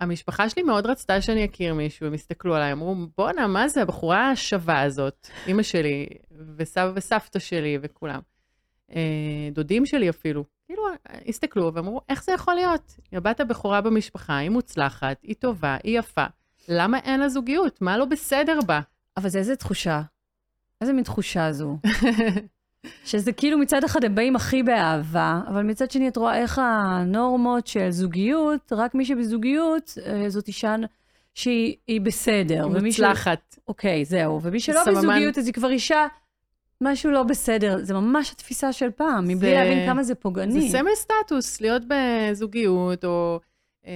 המשפחה 0.00 0.48
שלי 0.48 0.62
מאוד 0.62 0.86
רצתה 0.86 1.20
שאני 1.20 1.44
אכיר 1.44 1.74
מישהו, 1.74 2.06
הם 2.06 2.14
הסתכלו 2.14 2.54
עליי, 2.54 2.72
אמרו, 2.72 2.96
בואנה, 3.16 3.46
מה 3.46 3.68
זה 3.68 3.82
הבחורה 3.82 4.30
השווה 4.30 4.82
הזאת? 4.82 5.28
אימא 5.46 5.62
שלי, 5.62 6.06
וסבא 6.56 6.92
וסבתא 6.94 7.38
שלי 7.38 7.78
וכולם. 7.82 8.20
אה, 8.96 9.48
דודים 9.52 9.86
שלי 9.86 10.10
אפילו. 10.10 10.44
כאילו, 10.66 10.82
הסתכלו 11.28 11.74
ואמרו, 11.74 12.00
איך 12.08 12.24
זה 12.24 12.32
יכול 12.32 12.54
להיות? 12.54 12.92
היא 13.10 13.16
הבת 13.16 13.40
הבכורה 13.40 13.80
במשפחה, 13.80 14.36
היא 14.36 14.50
מוצלחת, 14.50 15.16
היא 15.22 15.34
טובה, 15.38 15.76
היא 15.84 15.98
יפה. 15.98 16.24
למה 16.68 16.98
אין 16.98 17.20
לה 17.20 17.28
זוגיות? 17.28 17.82
מה 17.82 17.98
לא 17.98 18.04
בסדר 18.04 18.58
בה? 18.66 18.80
אבל 19.16 19.28
זה 19.28 19.38
איזה 19.38 19.56
תחושה. 19.56 20.02
איזה 20.80 20.92
מין 20.92 21.04
תחושה 21.04 21.52
זו. 21.52 21.76
שזה 23.04 23.32
כאילו 23.32 23.58
מצד 23.58 23.84
אחד 23.84 24.04
הם 24.04 24.14
באים 24.14 24.36
הכי 24.36 24.62
באהבה, 24.62 25.40
אבל 25.48 25.62
מצד 25.62 25.90
שני 25.90 26.08
את 26.08 26.16
רואה 26.16 26.38
איך 26.38 26.60
הנורמות 26.64 27.66
של 27.66 27.90
זוגיות, 27.90 28.72
רק 28.72 28.94
מי 28.94 29.04
שבזוגיות, 29.04 29.98
אה, 30.06 30.30
זאת 30.30 30.48
אישה 30.48 30.76
שהיא 31.34 31.76
היא 31.86 32.00
בסדר. 32.00 32.66
ומי 32.72 32.92
ש- 32.92 33.00
מוצלחת. 33.00 33.56
אוקיי, 33.68 34.04
זהו. 34.04 34.42
ומי 34.42 34.60
שלא 34.60 34.80
סממן. 34.84 34.98
בזוגיות, 34.98 35.38
אז 35.38 35.46
היא 35.46 35.54
כבר 35.54 35.70
אישה, 35.70 36.06
משהו 36.80 37.10
לא 37.10 37.22
בסדר. 37.22 37.78
זה 37.82 37.94
ממש 37.94 38.32
התפיסה 38.32 38.72
של 38.72 38.90
פעם, 38.90 39.24
מבלי 39.28 39.50
זה- 39.50 39.54
להבין 39.54 39.86
כמה 39.86 40.02
זה 40.02 40.14
פוגעני. 40.14 40.60
זה 40.70 40.78
סמל 40.78 40.90
סטטוס, 40.94 41.60
להיות 41.60 41.82
בזוגיות, 41.88 43.04
או 43.04 43.40
אה, 43.86 43.92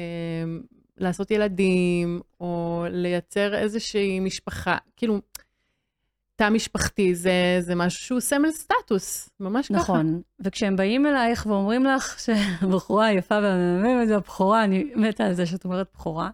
לעשות 0.99 1.31
ילדים, 1.31 2.21
או 2.41 2.85
לייצר 2.91 3.55
איזושהי 3.55 4.21
משפחה. 4.21 4.77
כאילו, 4.97 5.21
תא 6.37 6.51
משפחתי 6.51 7.15
זה, 7.15 7.59
זה 7.61 7.75
משהו 7.75 8.01
שהוא 8.01 8.21
סמל 8.21 8.51
סטטוס, 8.51 9.31
ממש 9.41 9.69
ככה. 9.69 9.77
נכון. 9.77 10.23
וכשהם 10.41 10.77
באים 10.77 11.07
אלייך 11.07 11.47
ואומרים 11.47 11.85
לך 11.85 12.21
שהבחורה 12.21 13.07
היפה 13.07 13.35
והמהממת 13.35 14.09
זה 14.09 14.17
הבכורה, 14.17 14.65
אני 14.65 14.93
מתה 14.97 15.25
על 15.25 15.35
זה 15.35 15.47
שאת 15.47 15.65
אומרת 15.65 15.87
בכורה. 15.95 16.31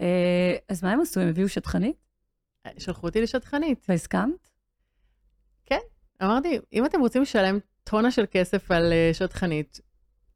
אה, 0.00 0.56
אז 0.68 0.84
מה 0.84 0.92
הם 0.92 1.00
עשו? 1.00 1.20
הם 1.20 1.28
הביאו 1.28 1.48
שטחנית? 1.48 1.96
שלחו 2.78 3.06
אותי 3.06 3.22
לשטחנית. 3.22 3.86
והסכמת? 3.88 4.48
אמרתי, 6.22 6.58
אם 6.72 6.86
אתם 6.86 7.00
רוצים 7.00 7.22
לשלם 7.22 7.58
טונה 7.84 8.10
של 8.10 8.24
כסף 8.30 8.70
על 8.70 8.92
אה, 8.92 9.10
שטחנית, 9.12 9.80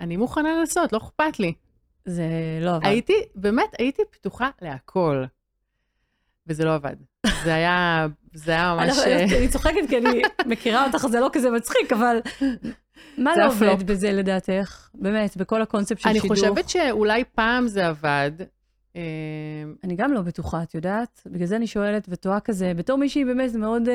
אני 0.00 0.16
מוכנה 0.16 0.54
לעשות, 0.60 0.92
לא 0.92 0.98
אכפת 0.98 1.40
לי. 1.40 1.54
זה 2.10 2.24
לא 2.60 2.70
עבד. 2.74 2.86
הייתי, 2.86 3.12
באמת, 3.34 3.74
הייתי 3.78 4.02
פתוחה 4.10 4.50
להכל. 4.62 5.24
וזה 6.46 6.64
לא 6.64 6.74
עבד. 6.74 6.96
זה 7.44 7.54
היה, 7.54 8.06
זה 8.34 8.52
היה 8.52 8.74
ממש... 8.74 8.88
אנחנו- 8.98 9.02
אה, 9.12 9.38
אני 9.38 9.48
צוחקת 9.48 9.88
כי 9.88 9.98
אני 9.98 10.22
מכירה 10.46 10.86
אותך, 10.86 11.06
זה 11.06 11.20
לא 11.20 11.28
כזה 11.32 11.50
מצחיק, 11.50 11.92
אבל 11.92 12.16
מה 13.18 13.32
לא. 13.36 13.46
עובד 13.46 13.82
בזה 13.86 14.12
לדעתך? 14.12 14.88
באמת, 14.94 15.36
בכל 15.36 15.62
הקונספט 15.62 15.98
של 16.00 16.08
אני 16.08 16.20
שידוך. 16.20 16.36
חושבת 16.38 16.68
שאולי 16.68 17.24
פעם 17.34 17.68
זה 17.68 17.86
עבד. 17.88 18.30
אה, 18.96 19.02
אני 19.84 19.94
גם 19.96 20.12
לא 20.12 20.20
בטוחה, 20.22 20.62
את 20.62 20.74
יודעת? 20.74 21.22
בגלל 21.26 21.46
זה 21.46 21.56
אני 21.56 21.66
שואלת 21.66 22.06
ותוהה 22.08 22.40
כזה, 22.40 22.72
בתור 22.76 22.98
מישהי 22.98 23.24
באמת 23.24 23.54
מאוד 23.54 23.82
uh, 23.88 23.90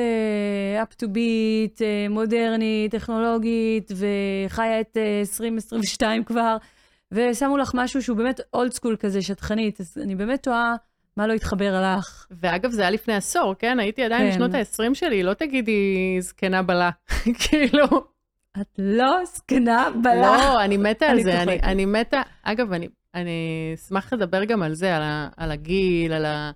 up 0.88 1.02
to 1.02 1.06
beat, 1.06 1.78
uh, 1.78 1.82
מודרנית, 2.10 2.92
טכנולוגית, 2.92 3.90
וחיה 4.46 4.80
את 4.80 4.96
uh, 4.96 5.00
2022 5.20 6.24
כבר, 6.24 6.56
ושמו 7.12 7.56
לך 7.56 7.70
משהו 7.74 8.02
שהוא 8.02 8.16
באמת 8.16 8.40
אולד 8.54 8.72
סקול 8.72 8.96
כזה, 9.00 9.22
שטחנית, 9.22 9.80
אז 9.80 9.98
אני 10.02 10.14
באמת 10.14 10.42
תוהה 10.42 10.74
מה 11.16 11.26
לא 11.26 11.32
התחבר 11.32 11.82
לך. 11.82 12.26
ואגב, 12.30 12.70
זה 12.70 12.82
היה 12.82 12.90
לפני 12.90 13.14
עשור, 13.14 13.54
כן? 13.58 13.80
הייתי 13.80 14.04
עדיין 14.04 14.22
כן. 14.22 14.30
בשנות 14.30 14.54
ה-20 14.54 14.94
שלי, 14.94 15.22
לא 15.22 15.34
תגידי 15.34 16.16
זקנה 16.20 16.62
בלה. 16.62 16.90
כאילו, 17.40 17.86
את 18.60 18.78
לא 18.78 19.24
זקנה 19.24 19.88
בלה. 20.02 20.36
לא, 20.36 20.64
אני 20.64 20.76
מתה 20.76 21.06
על 21.06 21.22
זה. 21.22 21.42
אני. 21.42 21.58
אני 21.62 21.84
מתה, 21.84 22.22
אגב, 22.42 22.72
אני, 22.72 22.88
אני 23.14 23.72
אשמח 23.74 24.12
לדבר 24.12 24.44
גם 24.44 24.62
על 24.62 24.74
זה, 24.74 24.96
על, 24.96 25.02
ה, 25.02 25.28
על 25.36 25.50
הגיל, 25.50 26.12
על, 26.12 26.24
ה, 26.24 26.50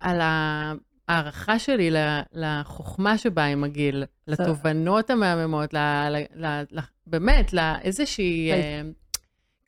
על 0.00 0.20
ההערכה 0.20 1.58
שלי 1.58 1.90
לחוכמה 2.32 3.18
שבאה 3.18 3.44
עם 3.46 3.64
הגיל, 3.64 4.04
לתובנות 4.26 5.10
המהממות, 5.10 5.74
ל, 5.74 5.78
ל, 6.10 6.16
ל, 6.34 6.62
ל, 6.70 6.80
באמת, 7.06 7.52
לאיזושהי. 7.52 8.52
אה, 8.52 8.82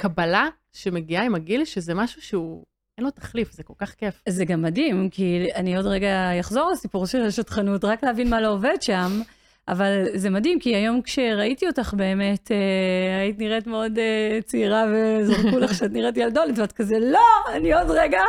קבלה 0.00 0.48
שמגיעה 0.72 1.24
עם 1.24 1.34
הגיל, 1.34 1.64
שזה 1.64 1.94
משהו 1.94 2.22
שהוא, 2.22 2.64
אין 2.98 3.04
לו 3.04 3.10
תחליף, 3.10 3.52
זה 3.52 3.62
כל 3.62 3.74
כך 3.78 3.94
כיף. 3.94 4.22
זה 4.28 4.44
גם 4.44 4.62
מדהים, 4.62 5.08
כי 5.10 5.48
אני 5.54 5.76
עוד 5.76 5.86
רגע 5.86 6.40
אחזור 6.40 6.70
לסיפור 6.70 7.06
של 7.06 7.22
השטחנות, 7.22 7.84
רק 7.84 8.04
להבין 8.04 8.30
מה 8.30 8.40
לא 8.40 8.48
עובד 8.48 8.76
שם, 8.80 9.20
אבל 9.68 10.04
זה 10.14 10.30
מדהים, 10.30 10.60
כי 10.60 10.76
היום 10.76 11.02
כשראיתי 11.02 11.66
אותך 11.66 11.94
באמת, 11.96 12.50
אה, 12.52 13.20
היית 13.20 13.38
נראית 13.38 13.66
מאוד 13.66 13.98
אה, 13.98 14.38
צעירה 14.44 14.84
וזרקו 14.92 15.58
לך 15.58 15.74
שאת 15.74 15.90
נראית 15.92 16.16
ילדולת, 16.16 16.58
ואת 16.58 16.72
כזה, 16.72 16.98
לא, 16.98 17.52
אני 17.52 17.74
עוד 17.74 17.90
רגע, 17.90 18.20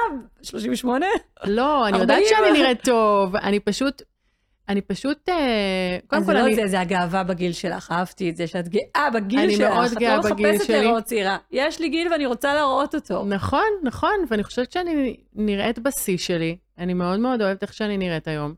38? 0.41 1.05
לא, 1.45 1.87
אני 1.87 1.97
40. 1.97 2.01
יודעת 2.01 2.23
שאני 2.29 2.51
נראית 2.51 2.83
טוב, 2.83 3.35
אני 3.35 3.59
פשוט, 3.59 4.01
אני 4.71 4.81
פשוט, 4.81 5.29
אה, 5.29 5.97
קודם 6.07 6.21
אז 6.21 6.27
כל, 6.27 6.33
לא 6.33 6.45
אני, 6.45 6.55
זה, 6.55 6.67
זה 6.67 6.79
הגאווה 6.79 7.23
בגיל 7.23 7.53
שלך, 7.53 7.91
אהבתי 7.91 8.29
את 8.29 8.37
זה, 8.37 8.47
שאת 8.47 8.67
גאה 8.67 9.09
בגיל 9.13 9.39
אני 9.39 9.55
שלך. 9.55 9.73
מאוד 9.73 9.93
גאה 9.99 10.19
את 10.19 10.25
לא 10.25 10.31
בגיל 10.31 10.51
מחפשת 10.51 10.67
שלי. 10.67 10.79
להיראות 10.79 11.03
צעירה. 11.03 11.37
יש 11.51 11.79
לי 11.79 11.89
גיל 11.89 12.11
ואני 12.11 12.25
רוצה 12.25 12.53
להראות 12.53 12.95
אותו. 12.95 13.25
נכון, 13.25 13.67
נכון, 13.83 14.15
ואני 14.29 14.43
חושבת 14.43 14.71
שאני 14.71 15.17
נראית 15.35 15.79
בשיא 15.79 16.17
שלי, 16.17 16.57
אני 16.77 16.93
מאוד 16.93 17.19
מאוד 17.19 17.41
אוהבת 17.41 17.61
איך 17.61 17.73
שאני 17.73 17.97
נראית 17.97 18.27
היום. 18.27 18.53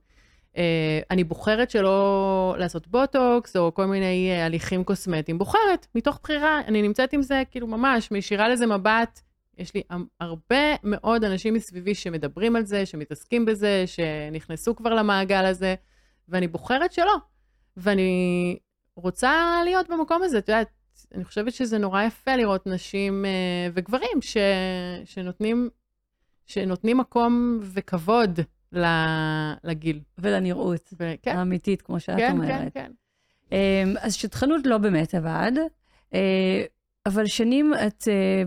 אה, 0.58 1.00
אני 1.12 1.24
בוחרת 1.24 1.70
שלא 1.70 2.55
לעשות 2.58 2.88
בוטוקס 2.88 3.55
או 3.55 3.74
כל 3.74 3.86
מיני 3.86 4.32
אה, 4.32 4.46
הליכים 4.46 4.84
קוסמטיים, 4.84 5.38
בוחרת, 5.38 5.88
מתוך 5.96 6.20
בחירה, 6.24 6.62
אני 6.67 6.82
נמצאת 6.82 7.13
עם 7.13 7.22
זה 7.22 7.43
כאילו 7.51 7.67
ממש, 7.67 8.12
מישירה 8.12 8.50
לזה 8.50 8.67
מבט. 8.67 9.22
יש 9.58 9.74
לי 9.74 9.82
הרבה 10.20 10.75
מאוד 10.84 11.24
אנשים 11.24 11.53
מסביבי 11.53 11.96
שמדברים 11.96 12.55
על 12.55 12.65
זה, 12.65 12.86
שמתעסקים 12.86 13.46
בזה, 13.46 13.84
שנכנסו 13.86 14.75
כבר 14.75 14.93
למעגל 14.93 15.46
הזה, 15.46 15.75
ואני 16.30 16.48
בוחרת 16.48 16.94
שלא. 16.94 17.15
ואני 17.77 18.58
רוצה 18.96 19.62
להיות 19.63 19.89
במקום 19.89 20.24
הזה, 20.24 20.38
את 20.38 20.50
יודעת, 20.50 20.70
אני 21.15 21.24
חושבת 21.24 21.53
שזה 21.53 21.77
נורא 21.77 22.03
יפה 22.03 22.36
לראות 22.36 22.68
נשים 22.68 23.25
אה, 23.25 23.70
וגברים 23.74 24.22
ש, 24.22 24.38
שנותנים, 25.06 25.70
שנותנים 26.46 26.98
מקום 26.98 27.60
וכבוד 27.62 28.39
ל, 28.72 28.86
לגיל. 29.63 30.00
ולנראות 30.18 30.94
וכן, 31.00 31.38
האמיתית, 31.38 31.82
כמו 31.82 32.00
שאת 32.00 32.18
כן, 32.18 32.32
אומרת. 32.32 32.50
כן, 32.50 32.70
כן. 32.74 32.92
אמ, 33.51 33.96
אז 34.01 34.13
שטחנות 34.13 34.65
לא 34.65 34.77
באמת 34.77 35.15
עבד, 35.15 35.51
אה, 36.13 36.63
אבל 37.06 37.25
שנים 37.25 37.74
את 37.88 38.08
אה, 38.08 38.44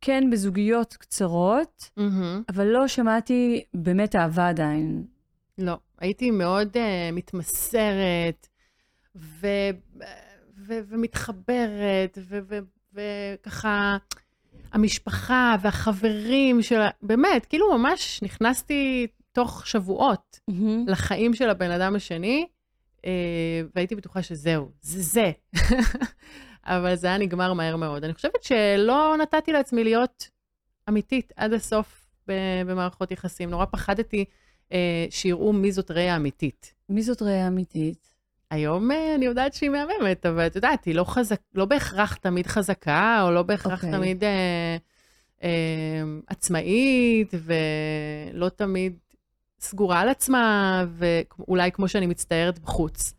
כן 0.00 0.30
בזוגיות 0.30 0.94
קצרות, 0.94 1.90
מהמם. 1.96 2.42
אבל 2.48 2.66
לא 2.66 2.88
שמעתי 2.88 3.64
באמת 3.74 4.16
אהבה 4.16 4.48
עדיין. 4.48 5.04
לא, 5.58 5.78
הייתי 5.98 6.30
מאוד 6.30 6.76
uh, 6.76 7.12
מתמסרת 7.12 8.48
ו, 9.16 9.46
ו, 10.56 10.74
ומתחברת, 10.88 12.18
ו, 12.28 12.38
ו, 12.48 12.58
וככה, 12.92 13.96
המשפחה 14.72 15.56
והחברים 15.62 16.62
של... 16.62 16.80
ה- 16.80 16.90
באמת, 17.02 17.46
כאילו 17.46 17.78
ממש 17.78 18.22
נכנסתי 18.22 19.06
תוך 19.32 19.66
שבועות 19.66 20.40
לחיים 20.86 21.34
של 21.34 21.50
הבן 21.50 21.70
אדם 21.70 21.96
השני, 21.96 22.46
אה, 23.04 23.62
והייתי 23.74 23.94
בטוחה 23.94 24.22
שזהו, 24.22 24.70
זה 24.80 25.02
זה. 25.02 25.32
אבל 26.64 26.94
זה 26.94 27.06
היה 27.06 27.18
נגמר 27.18 27.52
מהר 27.52 27.76
מאוד. 27.76 28.04
אני 28.04 28.14
חושבת 28.14 28.42
שלא 28.42 29.16
נתתי 29.22 29.52
לעצמי 29.52 29.84
להיות 29.84 30.28
אמיתית 30.88 31.32
עד 31.36 31.52
הסוף 31.52 32.06
במערכות 32.66 33.10
יחסים. 33.10 33.50
נורא 33.50 33.64
פחדתי 33.64 34.24
שיראו 35.10 35.52
מי 35.52 35.72
זאת 35.72 35.90
ריאה 35.90 36.16
אמיתית. 36.16 36.74
מי 36.88 37.02
זאת 37.02 37.22
ראייה 37.22 37.46
אמיתית? 37.46 38.08
היום 38.50 38.90
אה, 38.90 39.14
אני 39.14 39.24
יודעת 39.24 39.54
שהיא 39.54 39.70
מהממת, 39.70 40.26
אבל 40.26 40.46
את 40.46 40.56
יודעת, 40.56 40.84
היא 40.84 40.94
לא, 40.94 41.04
חזק, 41.04 41.40
לא 41.54 41.64
בהכרח 41.64 42.14
תמיד 42.14 42.46
חזקה, 42.46 43.22
או 43.22 43.30
לא 43.30 43.42
בהכרח 43.42 43.84
אוקיי. 43.84 43.98
תמיד 43.98 44.24
אה, 44.24 44.76
אה, 45.42 46.02
עצמאית, 46.26 47.34
ולא 47.34 48.48
תמיד 48.48 48.96
סגורה 49.60 50.00
על 50.00 50.08
עצמה, 50.08 50.84
ואולי 50.90 51.72
כמו 51.72 51.88
שאני 51.88 52.06
מצטיירת 52.06 52.58
בחוץ. 52.58 53.14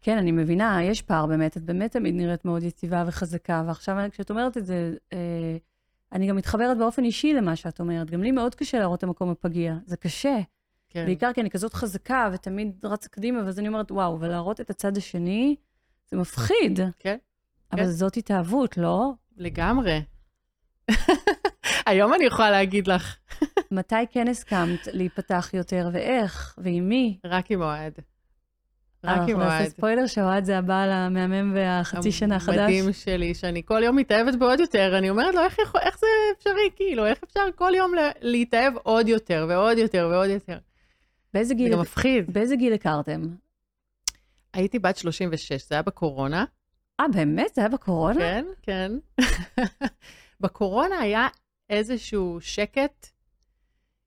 כן, 0.00 0.18
אני 0.18 0.32
מבינה, 0.32 0.82
יש 0.82 1.02
פער 1.02 1.26
באמת, 1.26 1.56
את 1.56 1.62
באמת 1.62 1.92
תמיד 1.92 2.14
נראית 2.14 2.44
מאוד 2.44 2.62
יציבה 2.62 3.04
וחזקה, 3.06 3.62
ועכשיו 3.66 3.96
כשאת 4.10 4.30
אומרת 4.30 4.56
את 4.56 4.66
זה, 4.66 4.94
אה, 5.12 5.56
אני 6.12 6.26
גם 6.26 6.36
מתחברת 6.36 6.78
באופן 6.78 7.04
אישי 7.04 7.32
למה 7.34 7.56
שאת 7.56 7.80
אומרת. 7.80 8.10
גם 8.10 8.22
לי 8.22 8.30
מאוד 8.30 8.54
קשה 8.54 8.78
להראות 8.78 8.98
את 8.98 9.04
המקום 9.04 9.30
הפגיע, 9.30 9.74
זה 9.86 9.96
קשה. 9.96 10.38
כן. 10.90 11.04
בעיקר 11.06 11.32
כי 11.32 11.40
אני 11.40 11.50
כזאת 11.50 11.74
חזקה 11.74 12.30
ותמיד 12.32 12.76
רצה 12.84 13.08
קדימה, 13.08 13.44
ואז 13.44 13.58
אני 13.58 13.68
אומרת, 13.68 13.92
וואו, 13.92 14.20
ולהראות 14.20 14.60
את 14.60 14.70
הצד 14.70 14.96
השני, 14.96 15.56
זה 16.10 16.16
מפחיד. 16.16 16.80
כן, 16.98 17.16
אבל 17.72 17.80
כן. 17.80 17.86
זאת 17.90 18.16
התאהבות, 18.16 18.76
לא? 18.76 19.10
לגמרי. 19.36 20.02
היום 21.86 22.14
אני 22.14 22.24
יכולה 22.24 22.50
להגיד 22.50 22.86
לך, 22.86 23.16
מתי 23.70 23.94
כן 24.10 24.28
הסכמת 24.28 24.88
להיפתח 24.92 25.50
יותר, 25.54 25.88
ואיך, 25.92 26.54
ועם 26.58 26.88
מי? 26.88 27.18
רק 27.26 27.50
עם 27.50 27.62
אוהד. 27.62 27.92
רק 29.04 29.16
עם 29.16 29.20
אנחנו 29.22 29.38
נעשה 29.38 29.58
אוהד. 29.58 29.68
ספוילר 29.68 30.06
שאוהד 30.06 30.44
זה 30.44 30.58
הבעל 30.58 30.90
המהמם 30.90 31.52
והחצי 31.56 32.12
שנה 32.12 32.36
החדש. 32.36 32.58
המדהים 32.58 32.92
שלי, 32.92 33.34
שאני 33.34 33.62
כל 33.64 33.80
יום 33.84 33.96
מתאהבת 33.96 34.34
בעוד 34.38 34.60
יותר, 34.60 34.98
אני 34.98 35.10
אומרת 35.10 35.34
לו, 35.34 35.40
איך, 35.42 35.58
יכול, 35.58 35.80
איך 35.80 35.98
זה 35.98 36.06
אפשרי, 36.38 36.70
כאילו, 36.76 37.06
איך 37.06 37.18
אפשר 37.24 37.40
כל 37.56 37.72
יום 37.76 37.94
לה- 37.94 38.10
להתאהב 38.20 38.72
עוד 38.82 39.08
יותר 39.08 39.46
ועוד 39.48 39.78
יותר 39.78 40.08
ועוד 40.12 40.30
יותר? 40.30 40.58
באיזה 41.34 41.48
זה 41.48 41.54
גיל, 41.54 41.72
גם 41.72 41.80
מפחיד. 41.80 42.32
באיזה 42.32 42.56
גיל 42.56 42.72
הכרתם? 42.72 43.20
הייתי 44.52 44.78
בת 44.78 44.96
36, 44.96 45.68
זה 45.68 45.74
היה 45.74 45.82
בקורונה. 45.82 46.44
אה, 47.00 47.08
באמת? 47.08 47.54
זה 47.54 47.60
היה 47.60 47.68
בקורונה? 47.68 48.20
כן, 48.20 48.44
כן. 48.62 48.92
בקורונה 50.40 50.98
היה 50.98 51.28
איזשהו 51.70 52.38
שקט 52.40 53.06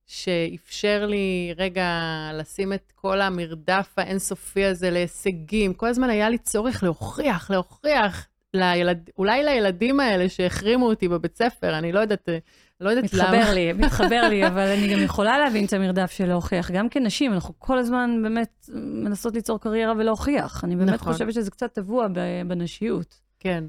שאפשר 0.05 1.05
לי 1.05 1.53
רגע 1.57 1.89
לשים 2.33 2.73
את 2.73 2.91
כל 2.95 3.21
המרדף 3.21 3.93
האינסופי 3.97 4.65
הזה 4.65 4.89
להישגים. 4.89 5.73
כל 5.73 5.87
הזמן 5.87 6.09
היה 6.09 6.29
לי 6.29 6.37
צורך 6.37 6.83
להוכיח, 6.83 7.51
להוכיח, 7.51 8.27
לילד, 8.53 9.09
אולי 9.17 9.43
לילדים 9.43 9.99
האלה 9.99 10.29
שהחרימו 10.29 10.85
אותי 10.85 11.07
בבית 11.07 11.37
ספר, 11.37 11.77
אני 11.77 11.91
לא 11.91 11.99
יודעת, 11.99 12.29
לא 12.81 12.89
יודעת 12.89 13.03
מתחבר 13.03 13.23
למה. 13.23 13.37
מתחבר 13.37 13.53
לי, 13.53 13.73
מתחבר 13.73 14.27
לי, 14.29 14.47
אבל 14.47 14.67
אני 14.67 14.93
גם 14.93 14.99
יכולה 14.99 15.39
להבין 15.39 15.65
את 15.65 15.73
המרדף 15.73 16.11
של 16.11 16.25
להוכיח. 16.25 16.71
גם 16.71 16.89
כנשים, 16.89 17.33
אנחנו 17.33 17.53
כל 17.59 17.77
הזמן 17.77 18.19
באמת 18.23 18.69
מנסות 18.73 19.33
ליצור 19.33 19.59
קריירה 19.59 19.93
ולהוכיח. 19.97 20.63
אני 20.63 20.75
באמת 20.75 20.93
נכון. 20.93 21.13
חושבת 21.13 21.33
שזה 21.33 21.51
קצת 21.51 21.73
טבוע 21.73 22.07
בנשיות. 22.47 23.19
כן. 23.39 23.63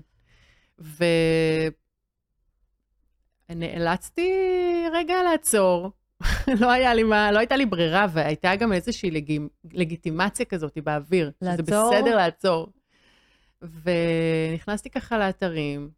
ונאלצתי 3.49 4.31
רגע 4.93 5.15
לעצור. 5.23 5.91
לא 6.61 6.71
היה 6.71 6.95
לי 6.95 7.03
מה, 7.03 7.33
לא 7.33 7.39
הייתה 7.39 7.57
לי 7.57 7.67
ברירה, 7.67 8.07
והייתה 8.13 8.57
גם 8.57 8.73
איזושהי 8.73 9.11
לגימ... 9.11 9.49
לגיטימציה 9.73 10.47
כזאת 10.47 10.79
באוויר. 10.85 11.33
שזה 11.41 11.51
לעצור? 11.51 11.91
בסדר 11.95 12.17
לעצור. 12.17 12.73
ונכנסתי 13.63 14.91
ככה 14.91 15.19
לאתרים, 15.19 15.91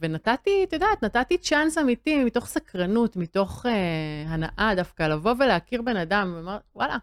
ונתתי, 0.00 0.64
את 0.64 0.72
יודעת, 0.72 1.04
נתתי 1.04 1.38
צ'אנס 1.38 1.78
אמיתי 1.78 2.24
מתוך 2.24 2.46
סקרנות, 2.46 3.16
מתוך 3.16 3.66
אה, 3.66 4.24
הנאה 4.26 4.72
דווקא, 4.76 5.02
לבוא 5.02 5.34
ולהכיר 5.38 5.82
בן 5.82 5.96
אדם, 5.96 6.32
ואמר, 6.36 6.58
וואלה, 6.74 6.96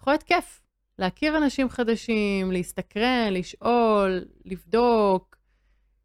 יכול 0.00 0.12
להיות 0.12 0.22
כיף. 0.22 0.60
להכיר 0.98 1.36
אנשים 1.36 1.68
חדשים, 1.68 2.52
להסתקרן, 2.52 3.32
לשאול, 3.32 4.24
לבדוק. 4.44 5.36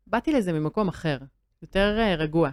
באתי 0.07 0.31
לזה 0.31 0.53
ממקום 0.53 0.88
אחר, 0.88 1.17
יותר 1.62 1.98
אה, 2.00 2.15
רגוע. 2.15 2.50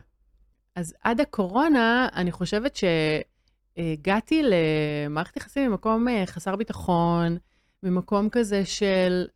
אז 0.76 0.95
עד 1.02 1.21
הקורונה, 1.21 2.09
אני 2.14 2.33
חושבת 2.33 2.76
שהגעתי 2.76 4.42
למערכת 4.42 5.37
יחסים 5.37 5.71
ממקום 5.71 6.09
אה, 6.09 6.26
חסר 6.26 6.57
ביטחון, 6.57 7.37
ממקום 7.83 8.28
כזה 8.28 8.64
של 8.64 9.26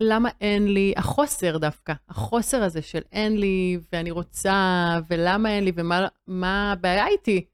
למה 0.00 0.28
אין 0.40 0.68
לי, 0.68 0.92
החוסר 0.96 1.58
דווקא, 1.58 1.92
החוסר 2.08 2.62
הזה 2.62 2.82
של 2.82 3.00
אין 3.12 3.36
לי, 3.36 3.78
ואני 3.92 4.10
רוצה, 4.10 4.98
ולמה 5.10 5.50
אין 5.50 5.64
לי, 5.64 5.72
ומה 5.74 6.06
מה 6.26 6.72
הבעיה 6.72 7.06
איתי. 7.06 7.46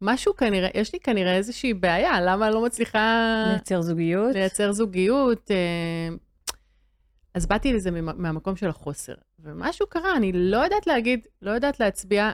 משהו 0.00 0.36
כנראה, 0.36 0.68
יש 0.74 0.92
לי 0.92 1.00
כנראה 1.00 1.36
איזושהי 1.36 1.74
בעיה, 1.74 2.20
למה 2.20 2.46
אני 2.46 2.54
לא 2.54 2.64
מצליחה 2.64 3.44
לייצר 3.46 3.80
זוגיות. 3.82 4.34
לייצר 4.34 4.72
זוגיות. 4.72 5.50
אה, 5.50 6.16
אז 7.34 7.46
באתי 7.46 7.72
לזה 7.72 7.90
מהמקום 7.90 8.56
של 8.56 8.68
החוסר. 8.68 9.14
ומשהו 9.38 9.86
קרה, 9.86 10.16
אני 10.16 10.32
לא 10.34 10.56
יודעת 10.56 10.86
להגיד, 10.86 11.26
לא 11.42 11.50
יודעת 11.50 11.80
להצביע 11.80 12.30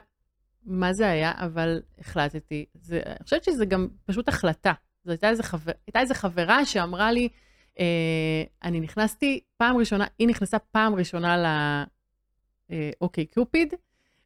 מה 0.65 0.93
זה 0.93 1.09
היה, 1.09 1.31
אבל 1.37 1.81
החלטתי. 1.99 2.65
זה, 2.73 3.01
אני 3.05 3.23
חושבת 3.23 3.43
שזה 3.43 3.65
גם 3.65 3.87
פשוט 4.05 4.27
החלטה. 4.27 4.73
זו 5.05 5.11
הייתה 5.11 5.29
איזו 5.29 5.43
חבר, 5.43 5.71
הייתה 5.87 5.99
איזו 5.99 6.13
חברה 6.13 6.65
שאמרה 6.65 7.11
לי, 7.11 7.29
אני 8.63 8.79
נכנסתי 8.79 9.39
פעם 9.57 9.77
ראשונה, 9.77 10.05
היא 10.19 10.27
נכנסה 10.27 10.59
פעם 10.59 10.95
ראשונה 10.95 11.37
ל... 11.37 11.45
אה, 12.71 13.25
קיופיד, 13.31 13.73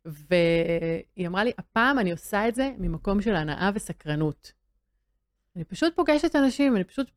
והיא 0.06 1.28
אמרה 1.28 1.44
לי, 1.44 1.52
הפעם 1.58 2.00
אני 2.00 2.12
עושה 2.12 2.48
את 2.48 2.56
זה 2.56 2.72
ממקום 2.78 3.22
של 3.22 3.36
הנאה 3.36 3.70
וסקרנות. 3.74 4.52
אני 5.56 5.64
פשוט 5.64 5.96
פוגשת 5.96 6.36
אנשים, 6.36 6.76
אני 6.76 6.84
פשוט 6.84 7.12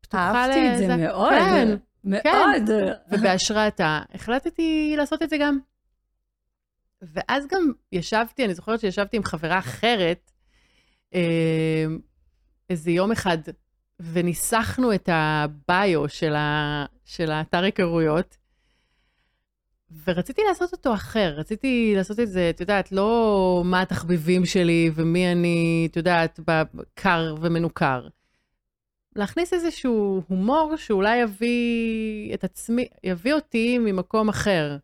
פתוחה 0.00 0.44
אהבתי 0.44 0.72
את 0.72 0.78
זה 0.78 0.84
לזה. 0.84 0.96
מאוד. 0.96 1.32
כן, 1.32 1.68
מאוד. 2.04 2.70
ובהשראתה 3.12 4.02
החלטתי 4.14 4.94
לעשות 4.96 5.22
את 5.22 5.30
זה 5.30 5.36
גם. 5.40 5.58
ואז 7.02 7.46
גם 7.46 7.72
ישבתי, 7.92 8.44
אני 8.44 8.54
זוכרת 8.54 8.80
שישבתי 8.80 9.16
עם 9.16 9.22
חברה 9.22 9.58
אחרת, 9.58 10.30
אה, 11.14 11.84
איזה 12.70 12.90
יום 12.90 13.12
אחד, 13.12 13.38
וניסחנו 14.00 14.94
את 14.94 15.08
הביו 15.12 16.08
של, 16.08 16.34
ה, 16.34 16.84
של 17.04 17.30
האתר 17.30 17.62
היכרויות, 17.62 18.36
ורציתי 20.04 20.42
לעשות 20.48 20.72
אותו 20.72 20.94
אחר, 20.94 21.34
רציתי 21.36 21.92
לעשות 21.96 22.20
את 22.20 22.28
זה, 22.28 22.50
את 22.50 22.60
יודעת, 22.60 22.92
לא 22.92 23.62
מה 23.64 23.82
התחביבים 23.82 24.46
שלי 24.46 24.90
ומי 24.94 25.32
אני, 25.32 25.88
את 25.90 25.96
יודעת, 25.96 26.40
קר 26.94 27.34
ומנוכר. 27.40 28.08
להכניס 29.16 29.52
איזשהו 29.52 30.22
הומור 30.28 30.76
שאולי 30.76 31.16
יביא 31.16 32.34
את 32.34 32.44
עצמי, 32.44 32.88
יביא 33.04 33.34
אותי 33.34 33.78
ממקום 33.78 34.28
אחר. 34.28 34.76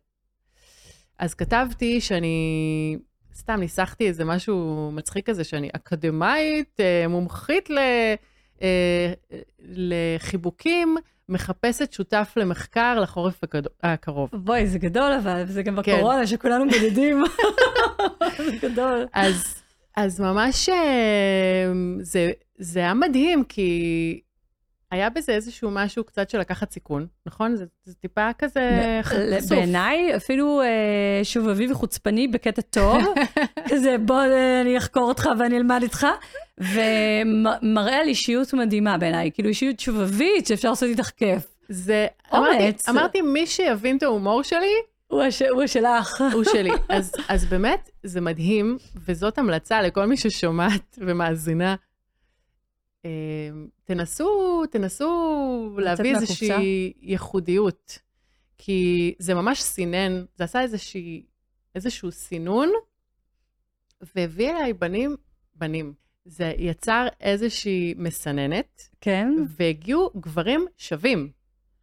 אז 1.19 1.33
כתבתי 1.33 2.01
שאני, 2.01 2.97
סתם 3.33 3.59
ניסחתי 3.59 4.07
איזה 4.07 4.25
משהו 4.25 4.91
מצחיק 4.93 5.29
כזה, 5.29 5.43
שאני 5.43 5.69
אקדמאית, 5.75 6.79
אה, 6.79 7.07
מומחית 7.07 7.69
ל, 7.69 7.79
לחיבוקים, 9.59 10.97
מחפשת 11.29 11.93
שותף 11.93 12.33
למחקר 12.37 12.99
לחורף 12.99 13.41
הקרוב. 13.83 14.29
בואי, 14.33 14.67
זה 14.67 14.79
גדול 14.79 15.11
אבל, 15.11 15.43
זה 15.47 15.63
גם 15.63 15.81
כן. 15.81 15.93
בקורונה 15.97 16.27
שכולנו 16.27 16.65
בודדים. 16.69 17.23
זה 18.45 18.57
גדול. 18.61 19.05
אז, 19.13 19.63
אז 19.97 20.19
ממש 20.19 20.69
אה, 20.69 21.71
זה, 22.01 22.31
זה 22.57 22.79
היה 22.79 22.93
מדהים, 22.93 23.43
כי 23.43 24.21
היה 24.95 25.09
בזה 25.09 25.31
איזשהו 25.31 25.71
משהו 25.71 26.03
קצת 26.03 26.29
של 26.29 26.39
לקחת 26.39 26.71
סיכון, 26.71 27.07
נכון? 27.25 27.55
זה, 27.55 27.65
זה 27.83 27.93
טיפה 27.95 28.29
כזה 28.37 28.59
חשוף. 29.03 29.49
בעיניי, 29.49 30.15
אפילו 30.15 30.61
אה, 30.61 30.67
שובבי 31.23 31.71
וחוצפני 31.71 32.27
בקטע 32.27 32.61
טוב, 32.61 33.03
כזה 33.69 33.95
בוא 34.05 34.19
אה, 34.21 34.61
אני 34.61 34.77
אחקור 34.77 35.03
אותך 35.03 35.29
ואני 35.39 35.57
אלמד 35.57 35.79
איתך, 35.83 36.07
ומראה 37.61 37.97
על 37.99 38.07
אישיות 38.07 38.53
מדהימה 38.53 38.97
בעיניי, 38.97 39.31
כאילו 39.33 39.49
אישיות 39.49 39.79
שובבית 39.79 40.47
שאפשר 40.47 40.69
לעשות 40.69 40.89
איתך 40.89 41.09
כיף. 41.17 41.43
זה, 41.69 42.07
אומץ. 42.31 42.49
אמרתי, 42.49 42.89
אמרתי, 42.89 43.21
מי 43.21 43.47
שיבין 43.47 43.97
את 43.97 44.03
ההומור 44.03 44.43
שלי, 44.43 44.73
הוא 45.07 45.21
הש- 45.21 45.41
הוא 45.41 45.67
שלך. 45.67 46.23
הוא 46.33 46.43
שלי. 46.43 46.71
אז, 46.89 47.11
אז 47.27 47.45
באמת, 47.45 47.89
זה 48.03 48.21
מדהים, 48.21 48.77
וזאת 49.07 49.37
המלצה 49.37 49.81
לכל 49.81 50.05
מי 50.05 50.17
ששומעת 50.17 50.97
ומאזינה. 50.97 51.75
אה, 53.05 53.09
תנסו, 53.83 54.63
תנסו 54.71 55.77
להביא. 55.77 56.15
איזושהי 56.15 56.93
ייחודיות, 57.01 57.99
כי 58.57 59.13
זה 59.19 59.33
ממש 59.33 59.61
סינן, 59.61 60.25
זה 60.35 60.43
עשה 60.43 60.61
איזושהי, 60.61 61.25
איזשהו 61.75 62.11
סינון, 62.11 62.69
והביא 64.15 64.49
אליי 64.49 64.73
בנים, 64.73 65.15
בנים. 65.55 65.93
זה 66.25 66.53
יצר 66.57 67.07
איזושהי 67.21 67.93
מסננת, 67.97 68.89
כן? 69.01 69.33
והגיעו 69.57 70.11
גברים 70.15 70.65
שווים 70.77 71.31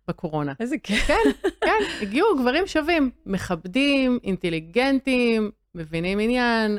בקורונה. 0.09 0.53
איזה 0.61 0.79
כיף. 0.79 1.07
כן, 1.07 1.31
כן, 1.65 1.83
הגיעו 2.03 2.37
גברים 2.39 2.67
שווים, 2.67 3.11
מכבדים, 3.27 4.19
אינטליגנטים, 4.25 5.51
מבינים 5.75 6.19
עניין. 6.19 6.79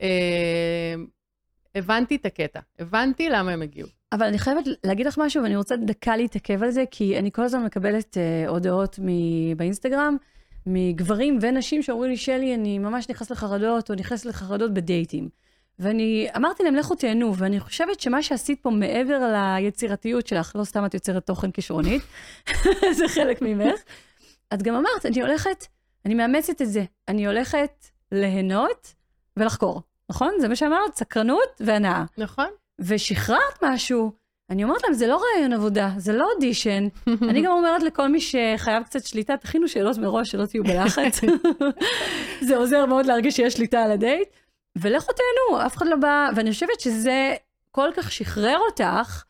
אה, 0.00 0.94
הבנתי 1.74 2.16
את 2.16 2.26
הקטע, 2.26 2.60
הבנתי 2.78 3.28
למה 3.28 3.52
הם 3.52 3.62
הגיעו. 3.62 3.88
אבל 4.12 4.26
אני 4.26 4.38
חייבת 4.38 4.64
להגיד 4.84 5.06
לך 5.06 5.18
משהו, 5.18 5.42
ואני 5.42 5.56
רוצה 5.56 5.76
דקה 5.76 6.16
להתעכב 6.16 6.62
על 6.62 6.70
זה, 6.70 6.84
כי 6.90 7.18
אני 7.18 7.32
כל 7.32 7.42
הזמן 7.42 7.64
מקבלת 7.64 8.16
uh, 8.16 8.48
הודעות 8.48 8.98
מ- 9.02 9.56
באינסטגרם, 9.56 10.16
מגברים 10.66 11.38
ונשים 11.40 11.82
שאומרים 11.82 12.10
לי, 12.10 12.16
שלי, 12.16 12.54
אני 12.54 12.78
ממש 12.78 13.08
נכנס 13.10 13.30
לחרדות, 13.30 13.90
או 13.90 13.94
נכנס 13.94 14.24
לחרדות 14.24 14.74
בדייטים. 14.74 15.28
ואני 15.78 16.28
אמרתי 16.36 16.62
להם, 16.62 16.74
לכו 16.74 16.94
תהנו, 16.94 17.36
ואני 17.36 17.60
חושבת 17.60 18.00
שמה 18.00 18.22
שעשית 18.22 18.62
פה 18.62 18.70
מעבר 18.70 19.32
ליצירתיות 19.32 20.26
שלך, 20.26 20.52
לא 20.56 20.64
סתם 20.64 20.84
את 20.84 20.94
יוצרת 20.94 21.26
תוכן 21.26 21.50
כישרונית, 21.50 22.02
זה 22.98 23.08
חלק 23.08 23.42
ממך, 23.42 23.80
את 24.54 24.62
גם 24.62 24.74
אמרת, 24.74 25.06
אני 25.06 25.22
הולכת, 25.22 25.66
אני 26.06 26.14
מאמצת 26.14 26.62
את 26.62 26.68
זה, 26.68 26.84
אני 27.08 27.26
הולכת 27.26 27.86
ליהנות 28.12 28.94
ולחקור, 29.36 29.82
נכון? 30.10 30.34
זה 30.40 30.48
מה 30.48 30.56
שאמרת, 30.56 30.96
סקרנות 30.96 31.60
והנאה. 31.60 32.04
נכון? 32.18 32.48
ושחררת 32.78 33.62
משהו, 33.62 34.12
אני 34.50 34.64
אומרת 34.64 34.82
להם, 34.82 34.92
זה 34.92 35.06
לא 35.06 35.20
רעיון 35.22 35.52
עבודה, 35.52 35.90
זה 35.96 36.12
לא 36.12 36.28
אודישן. 36.34 36.88
אני 37.30 37.42
גם 37.42 37.52
אומרת 37.52 37.82
לכל 37.82 38.08
מי 38.08 38.20
שחייב 38.20 38.82
קצת 38.84 39.04
שליטה, 39.04 39.36
תכינו 39.36 39.68
שאלות 39.68 39.98
מראש, 39.98 40.30
שלא 40.30 40.46
תהיו 40.46 40.64
בלחץ. 40.64 41.20
זה 42.48 42.56
עוזר 42.56 42.86
מאוד 42.86 43.06
להרגיש 43.06 43.36
שיש 43.36 43.54
שליטה 43.54 43.82
על 43.82 43.90
הדייט. 43.90 44.28
ולכו 44.78 45.12
תהנו, 45.12 45.66
אף 45.66 45.76
אחד 45.76 45.86
לא 45.86 45.96
בא, 45.96 46.28
ואני 46.36 46.50
חושבת 46.50 46.80
שזה 46.80 47.34
כל 47.70 47.90
כך 47.96 48.12
שחרר 48.12 48.58
אותך, 48.70 49.24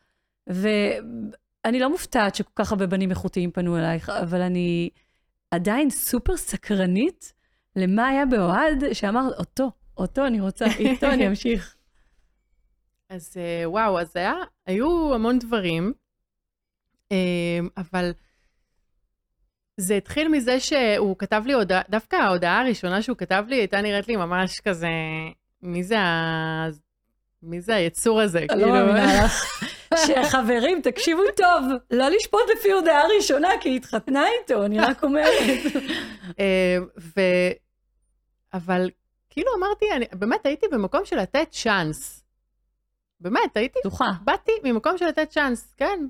ואני 0.47 1.79
לא 1.79 1.89
מופתעת 1.89 2.35
שכל 2.35 2.51
כך 2.55 2.71
הרבה 2.71 2.87
בנים 2.87 3.09
איכותיים 3.09 3.51
פנו 3.51 3.77
אלייך, 3.77 4.09
אבל 4.09 4.41
אני 4.41 4.89
עדיין 5.51 5.89
סופר 5.89 6.37
סקרנית 6.37 7.33
למה 7.75 8.07
היה 8.07 8.25
באוהד, 8.25 8.93
שאמר, 8.93 9.27
אותו, 9.39 9.71
אותו 9.97 10.25
אני 10.25 10.41
רוצה, 10.41 10.65
איתו 10.79 11.07
אני 11.07 11.27
אמשיך. 11.27 11.75
אז 13.09 13.37
אה, 13.37 13.69
וואו, 13.69 13.99
אז 13.99 14.15
היה, 14.15 14.33
היו 14.65 15.13
המון 15.13 15.39
דברים, 15.39 15.93
אה, 17.11 17.59
אבל 17.77 18.11
זה 19.77 19.95
התחיל 19.95 20.27
מזה 20.27 20.59
שהוא 20.59 21.15
כתב 21.17 21.43
לי 21.45 21.53
הודעה, 21.53 21.81
דווקא 21.89 22.15
ההודעה 22.15 22.61
הראשונה 22.61 23.01
שהוא 23.01 23.17
כתב 23.17 23.45
לי 23.47 23.55
הייתה 23.55 23.81
נראית 23.81 24.07
לי 24.07 24.15
ממש 24.15 24.59
כזה, 24.59 24.87
מי 25.61 25.83
זה 25.83 25.97
מי 27.43 27.61
זה 27.61 27.75
היצור 27.75 28.21
הזה? 28.21 28.45
אני 28.49 28.61
לא 28.61 28.67
מאמינה 28.67 29.25
לך. 29.25 29.63
שחברים, 30.05 30.81
תקשיבו 30.81 31.21
טוב, 31.37 31.65
לא 31.91 32.09
לשפוט 32.09 32.41
לפי 32.55 32.71
הודעה 32.71 33.01
ראשונה, 33.17 33.49
כי 33.61 33.69
היא 33.69 33.75
התחתנה 33.75 34.25
איתו, 34.41 34.65
אני 34.65 34.79
רק 34.79 35.03
אומרת. 35.03 35.33
אה, 36.39 36.77
ו... 36.99 37.21
אבל 38.53 38.89
כאילו 39.35 39.51
אמרתי, 39.57 39.85
אני 39.95 40.05
באמת 40.13 40.45
הייתי 40.45 40.65
במקום 40.71 41.05
של 41.05 41.15
לתת 41.15 41.47
צ'אנס. 41.51 42.23
באמת, 43.19 43.57
הייתי, 43.57 43.79
פתוחה. 43.79 44.11
באתי 44.23 44.51
ממקום 44.63 44.97
של 44.97 45.05
לתת 45.05 45.29
צ'אנס, 45.29 45.73
כן. 45.77 46.07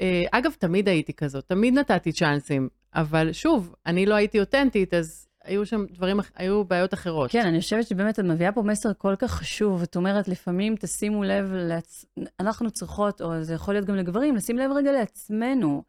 אה, 0.00 0.22
אגב, 0.30 0.52
תמיד 0.58 0.88
הייתי 0.88 1.12
כזאת, 1.12 1.44
תמיד 1.48 1.74
נתתי 1.74 2.12
צ'אנסים, 2.12 2.68
אבל 2.94 3.32
שוב, 3.32 3.74
אני 3.86 4.06
לא 4.06 4.14
הייתי 4.14 4.40
אותנטית, 4.40 4.94
אז 4.94 5.28
היו 5.44 5.66
שם 5.66 5.86
דברים, 5.90 6.20
היו 6.34 6.64
בעיות 6.64 6.94
אחרות. 6.94 7.30
כן, 7.30 7.46
אני 7.46 7.60
חושבת 7.60 7.86
שבאמת 7.86 8.18
את 8.18 8.24
מביאה 8.24 8.52
פה 8.52 8.62
מסר 8.62 8.92
כל 8.98 9.14
כך 9.18 9.30
חשוב. 9.30 9.82
את 9.82 9.96
אומרת, 9.96 10.28
לפעמים 10.28 10.76
תשימו 10.76 11.24
לב, 11.24 11.52
לעצ... 11.52 12.04
אנחנו 12.40 12.70
צריכות, 12.70 13.22
או 13.22 13.42
זה 13.42 13.54
יכול 13.54 13.74
להיות 13.74 13.86
גם 13.86 13.96
לגברים, 13.96 14.36
לשים 14.36 14.58
לב 14.58 14.70
רגע 14.72 14.92
לעצמנו. 14.92 15.82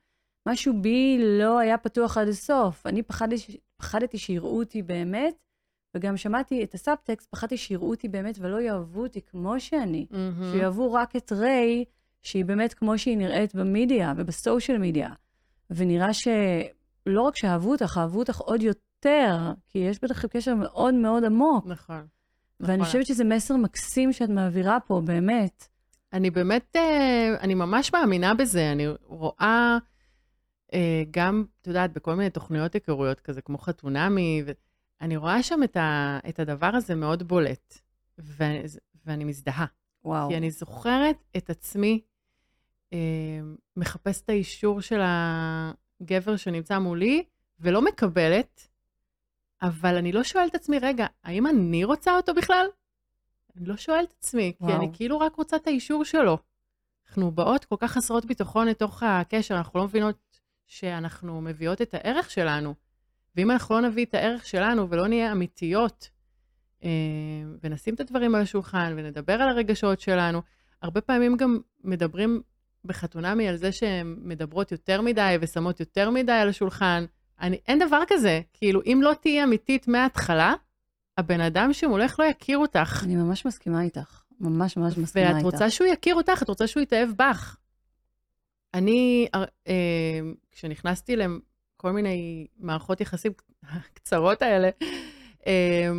משהו 0.47 0.73
בי 0.81 1.17
לא 1.39 1.59
היה 1.59 1.77
פתוח 1.77 2.17
עד 2.17 2.27
הסוף. 2.27 2.87
אני 2.87 3.03
פחדתי, 3.03 3.57
פחדתי 3.77 4.17
שיראו 4.17 4.59
אותי 4.59 4.81
באמת, 4.81 5.33
וגם 5.95 6.17
שמעתי 6.17 6.63
את 6.63 6.73
הסאבטקסט, 6.73 7.29
פחדתי 7.31 7.57
שיראו 7.57 7.89
אותי 7.89 8.07
באמת 8.07 8.35
ולא 8.39 8.61
יאהבו 8.61 9.03
אותי 9.03 9.21
כמו 9.21 9.59
שאני. 9.59 10.05
מהמם. 10.11 10.51
שיאהבו 10.51 10.93
רק 10.93 11.15
את 11.15 11.31
ריי, 11.31 11.85
שהיא 12.21 12.45
באמת 12.45 12.73
כמו 12.73 12.97
שהיא 12.97 13.17
נראית 13.17 13.55
במדיה 13.55 14.13
ובסושיאל 14.17 14.77
מדיה. 14.77 15.09
ונראה 15.69 16.13
שלא 16.13 17.21
רק 17.21 17.35
שאהבו 17.35 17.71
אותך, 17.71 17.97
אהבו 17.97 18.19
אותך 18.19 18.37
עוד 18.37 18.61
יותר, 18.61 19.51
כי 19.67 19.79
יש 19.79 20.03
בטח 20.03 20.25
קשר 20.25 20.55
מאוד 20.55 20.93
מאוד 20.93 21.23
עמוק. 21.23 21.65
נכון. 21.67 22.07
ואני 22.59 22.77
נכון. 22.77 22.85
חושבת 22.85 23.05
שזה 23.05 23.23
מסר 23.23 23.55
מקסים 23.57 24.13
שאת 24.13 24.29
מעבירה 24.29 24.79
פה, 24.79 25.01
באמת. 25.05 25.67
אני 26.13 26.29
באמת, 26.29 26.75
אה, 26.75 27.35
אני 27.41 27.53
ממש 27.53 27.93
מאמינה 27.93 28.33
בזה. 28.33 28.71
אני 28.71 28.87
רואה 29.07 29.77
אה, 30.73 31.03
גם, 31.11 31.45
את 31.61 31.67
יודעת, 31.67 31.93
בכל 31.93 32.15
מיני 32.15 32.29
תוכניות 32.29 32.73
היכרויות 32.73 33.19
כזה, 33.19 33.41
כמו 33.41 33.57
חתונמי, 33.57 34.43
ואני 35.03 35.17
רואה 35.17 35.43
שם 35.43 35.63
את, 35.63 35.77
ה, 35.77 36.19
את 36.29 36.39
הדבר 36.39 36.71
הזה 36.73 36.95
מאוד 36.95 37.23
בולט, 37.23 37.79
ו, 38.19 38.43
ואני 39.05 39.23
מזדהה. 39.23 39.65
וואו. 40.05 40.29
כי 40.29 40.37
אני 40.37 40.51
זוכרת 40.51 41.15
את 41.37 41.49
עצמי 41.49 42.01
אה, 42.93 42.99
מחפשת 43.77 44.23
את 44.25 44.29
האישור 44.29 44.81
של 44.81 45.01
הגבר 45.03 46.35
שנמצא 46.35 46.79
מולי, 46.79 47.23
ולא 47.59 47.81
מקבלת, 47.81 48.67
אבל 49.61 49.95
אני 49.95 50.11
לא 50.11 50.23
שואלת 50.23 50.49
את 50.49 50.55
עצמי, 50.55 50.79
רגע, 50.79 51.05
האם 51.23 51.47
אני 51.47 51.83
רוצה 51.83 52.15
אותו 52.15 52.33
בכלל? 52.33 52.65
אני 53.57 53.65
לא 53.65 53.77
שואלת 53.77 54.09
את 54.09 54.15
עצמי, 54.19 54.53
כי 54.57 54.63
וואו. 54.63 54.75
אני 54.75 54.89
כאילו 54.93 55.19
רק 55.19 55.35
רוצה 55.35 55.55
את 55.55 55.67
האישור 55.67 56.05
שלו. 56.05 56.37
אנחנו 57.07 57.31
באות 57.31 57.65
כל 57.65 57.75
כך 57.79 57.91
חסרות 57.91 58.25
ביטחון 58.25 58.67
לתוך 58.67 59.03
הקשר, 59.03 59.57
אנחנו 59.57 59.79
לא 59.79 59.85
מבינות 59.85 60.39
שאנחנו 60.67 61.41
מביאות 61.41 61.81
את 61.81 61.93
הערך 61.93 62.31
שלנו. 62.31 62.73
ואם 63.35 63.51
אנחנו 63.51 63.75
לא 63.75 63.81
נביא 63.81 64.05
את 64.05 64.13
הערך 64.13 64.45
שלנו 64.45 64.89
ולא 64.89 65.07
נהיה 65.07 65.31
אמיתיות, 65.31 66.09
אה, 66.83 66.89
ונשים 67.63 67.93
את 67.93 67.99
הדברים 67.99 68.35
על 68.35 68.41
השולחן 68.41 68.93
ונדבר 68.97 69.33
על 69.33 69.49
הרגשות 69.49 69.99
שלנו, 69.99 70.41
הרבה 70.81 71.01
פעמים 71.01 71.37
גם 71.37 71.59
מדברים 71.83 72.41
בחתונמי 72.85 73.47
על 73.47 73.55
זה 73.55 73.71
שהן 73.71 74.15
מדברות 74.21 74.71
יותר 74.71 75.01
מדי 75.01 75.35
ושמות 75.41 75.79
יותר 75.79 76.09
מדי 76.09 76.31
על 76.31 76.49
השולחן. 76.49 77.05
אני, 77.41 77.59
אין 77.67 77.79
דבר 77.79 78.01
כזה. 78.07 78.41
כאילו, 78.53 78.81
אם 78.85 78.99
לא 79.03 79.13
תהיי 79.21 79.43
אמיתית 79.43 79.87
מההתחלה, 79.87 80.53
הבן 81.17 81.41
אדם 81.41 81.73
שמולך 81.73 82.19
לא 82.19 82.25
יכיר 82.25 82.57
אותך. 82.57 83.01
אני 83.03 83.15
ממש 83.15 83.45
מסכימה 83.45 83.81
איתך. 83.81 84.23
ממש 84.39 84.77
ממש 84.77 84.97
מסכימה 84.97 85.25
ואת 85.25 85.35
איתך. 85.35 85.45
רוצה 85.45 85.69
שהוא 85.69 85.87
יכיר 85.87 86.15
אותך, 86.15 86.43
את 86.43 86.49
רוצה 86.49 86.67
שהוא 86.67 86.83
יתאהב 86.83 87.09
בך. 87.09 87.57
אני, 88.73 89.27
אה, 89.35 89.43
אה, 89.67 90.19
כשנכנסתי 90.51 91.15
לכל 91.83 91.91
מיני 91.91 92.47
מערכות 92.59 93.01
יחסים 93.01 93.31
קצרות 93.93 94.41
האלה, 94.41 94.69
אה, 95.47 95.91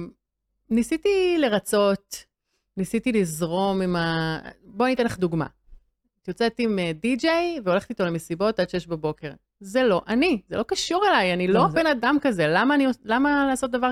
ניסיתי 0.70 1.36
לרצות, 1.38 2.24
ניסיתי 2.76 3.12
לזרום 3.12 3.82
עם 3.82 3.96
ה... 3.96 4.38
בואי 4.64 4.88
אני 4.88 4.94
אתן 4.94 5.04
לך 5.04 5.18
דוגמה. 5.18 5.46
את 6.22 6.28
יוצאת 6.28 6.54
עם 6.58 6.78
אה, 6.78 6.90
די-ג'יי 7.02 7.60
והולכת 7.64 7.90
איתו 7.90 8.04
למסיבות 8.04 8.60
עד 8.60 8.70
שש 8.70 8.86
בבוקר. 8.86 9.32
זה 9.60 9.82
לא 9.82 10.02
אני, 10.08 10.40
זה 10.48 10.56
לא 10.56 10.62
קשור 10.62 11.02
אליי, 11.08 11.32
אני 11.32 11.48
לא 11.48 11.54
לא, 11.54 11.68
זה- 11.68 11.74
בן 11.74 11.86
אדם 11.86 12.16
כזה, 12.20 12.46
למה, 12.48 12.74
אני, 12.74 12.86
למה 13.04 13.46
לעשות 13.46 13.70
דבר... 13.70 13.90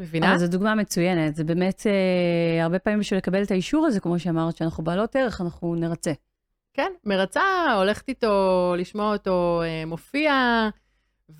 מבינה? 0.00 0.30
אבל 0.30 0.38
זו 0.38 0.46
דוגמה 0.48 0.74
מצוינת. 0.74 1.36
זה 1.36 1.44
באמת, 1.44 1.82
אה, 1.86 2.64
הרבה 2.64 2.78
פעמים 2.78 2.98
בשביל 3.00 3.18
לקבל 3.18 3.42
את 3.42 3.50
האישור 3.50 3.86
הזה, 3.86 4.00
כמו 4.00 4.18
שאמרת, 4.18 4.56
שאנחנו 4.56 4.84
בעלות 4.84 5.16
ערך, 5.16 5.40
אנחנו 5.40 5.74
נרצה. 5.74 6.12
כן, 6.78 6.92
מרצה, 7.04 7.74
הולכת 7.76 8.08
איתו, 8.08 8.74
לשמוע 8.78 9.12
אותו 9.12 9.62
אה, 9.64 9.86
מופיע 9.86 10.32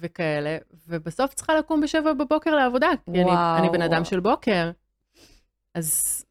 וכאלה, 0.01 0.59
ובסוף 0.89 1.35
צריכה 1.35 1.55
לקום 1.55 1.81
בשבע 1.81 2.13
בבוקר 2.13 2.55
לעבודה, 2.55 2.89
כי 3.05 3.11
אני, 3.11 3.25
וואו. 3.25 3.59
אני 3.59 3.71
בן 3.71 3.83
אדם 3.83 4.05
של 4.05 4.21
בוקר. 4.21 4.71
אז, 5.75 6.25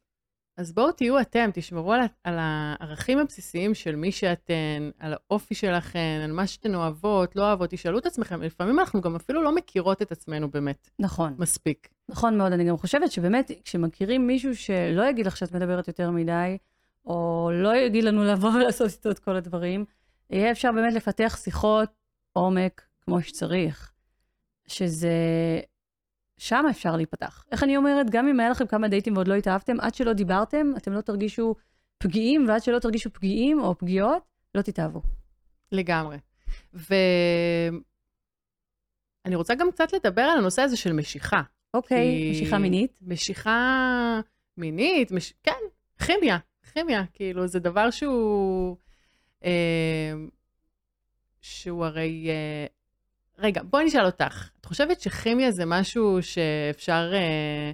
אז 0.56 0.72
בואו 0.72 0.92
תהיו 0.92 1.20
אתם, 1.20 1.50
תשמרו 1.54 1.92
על, 1.92 2.00
על 2.24 2.34
הערכים 2.38 3.18
הבסיסיים 3.18 3.74
של 3.74 3.96
מי 3.96 4.12
שאתן, 4.12 4.90
על 4.98 5.12
האופי 5.12 5.54
שלכן, 5.54 6.20
על 6.24 6.32
מה 6.32 6.46
שאתן 6.46 6.74
אוהבות, 6.74 7.36
לא 7.36 7.42
אוהבות, 7.42 7.70
תשאלו 7.70 7.98
את 7.98 8.06
עצמכם, 8.06 8.42
לפעמים 8.42 8.80
אנחנו 8.80 9.00
גם 9.00 9.16
אפילו 9.16 9.42
לא 9.42 9.54
מכירות 9.54 10.02
את 10.02 10.12
עצמנו 10.12 10.50
באמת 10.50 10.90
נכון. 10.98 11.34
מספיק. 11.38 11.88
נכון 12.08 12.38
מאוד, 12.38 12.52
אני 12.52 12.64
גם 12.64 12.76
חושבת 12.76 13.12
שבאמת, 13.12 13.50
כשמכירים 13.64 14.26
מישהו 14.26 14.56
שלא 14.56 15.02
יגיד 15.08 15.26
לך 15.26 15.36
שאת 15.36 15.52
מדברת 15.52 15.88
יותר 15.88 16.10
מדי, 16.10 16.56
או 17.08 17.50
לא 17.54 17.76
יגיד 17.76 18.04
לנו 18.04 18.24
לבוא 18.24 18.50
ולעשות 18.54 18.90
איתו 18.90 19.10
את 19.10 19.18
כל 19.18 19.36
הדברים, 19.36 19.84
יהיה 20.30 20.50
אפשר 20.50 20.72
באמת 20.72 20.94
לפתח 20.94 21.38
שיחות 21.42 21.90
עומק 22.32 22.82
כמו 23.00 23.22
שצריך, 23.22 23.92
שזה... 24.66 25.10
שם 26.40 26.64
אפשר 26.70 26.96
להיפתח. 26.96 27.44
איך 27.52 27.62
אני 27.62 27.76
אומרת, 27.76 28.10
גם 28.10 28.28
אם 28.28 28.40
היה 28.40 28.50
לכם 28.50 28.66
כמה 28.66 28.88
דייטים 28.88 29.14
ועוד 29.14 29.28
לא 29.28 29.34
התאהבתם, 29.34 29.80
עד 29.80 29.94
שלא 29.94 30.12
דיברתם, 30.12 30.72
אתם 30.76 30.92
לא 30.92 31.00
תרגישו 31.00 31.54
פגיעים, 31.98 32.48
ועד 32.48 32.62
שלא 32.62 32.78
תרגישו 32.78 33.12
פגיעים 33.12 33.60
או 33.60 33.78
פגיעות, 33.78 34.22
לא 34.54 34.62
תתאהבו. 34.62 35.02
לגמרי. 35.72 36.18
ואני 36.72 37.80
רוצה 39.34 39.54
גם 39.54 39.70
קצת 39.70 39.92
לדבר 39.92 40.22
על 40.22 40.38
הנושא 40.38 40.62
הזה 40.62 40.76
של 40.76 40.92
משיכה. 40.92 41.40
אוקיי, 41.74 42.04
כי- 42.06 42.30
משיכה 42.30 42.58
מינית. 42.58 42.98
משיכה 43.02 44.20
מינית, 44.56 45.12
מש... 45.12 45.32
כן, 45.42 45.60
כימיה, 46.06 46.38
כימיה, 46.72 47.02
כאילו, 47.12 47.46
זה 47.46 47.58
דבר 47.58 47.90
שהוא... 47.90 48.76
אה, 49.44 50.12
שהוא 51.40 51.84
הרי... 51.84 52.26
אה, 52.28 52.66
רגע, 53.38 53.62
בואי 53.62 53.84
נשאל 53.84 54.06
אותך. 54.06 54.48
את 54.60 54.64
חושבת 54.64 55.00
שכימיה 55.00 55.50
זה 55.50 55.64
משהו 55.66 56.18
שאפשר 56.22 57.10
אה, 57.14 57.72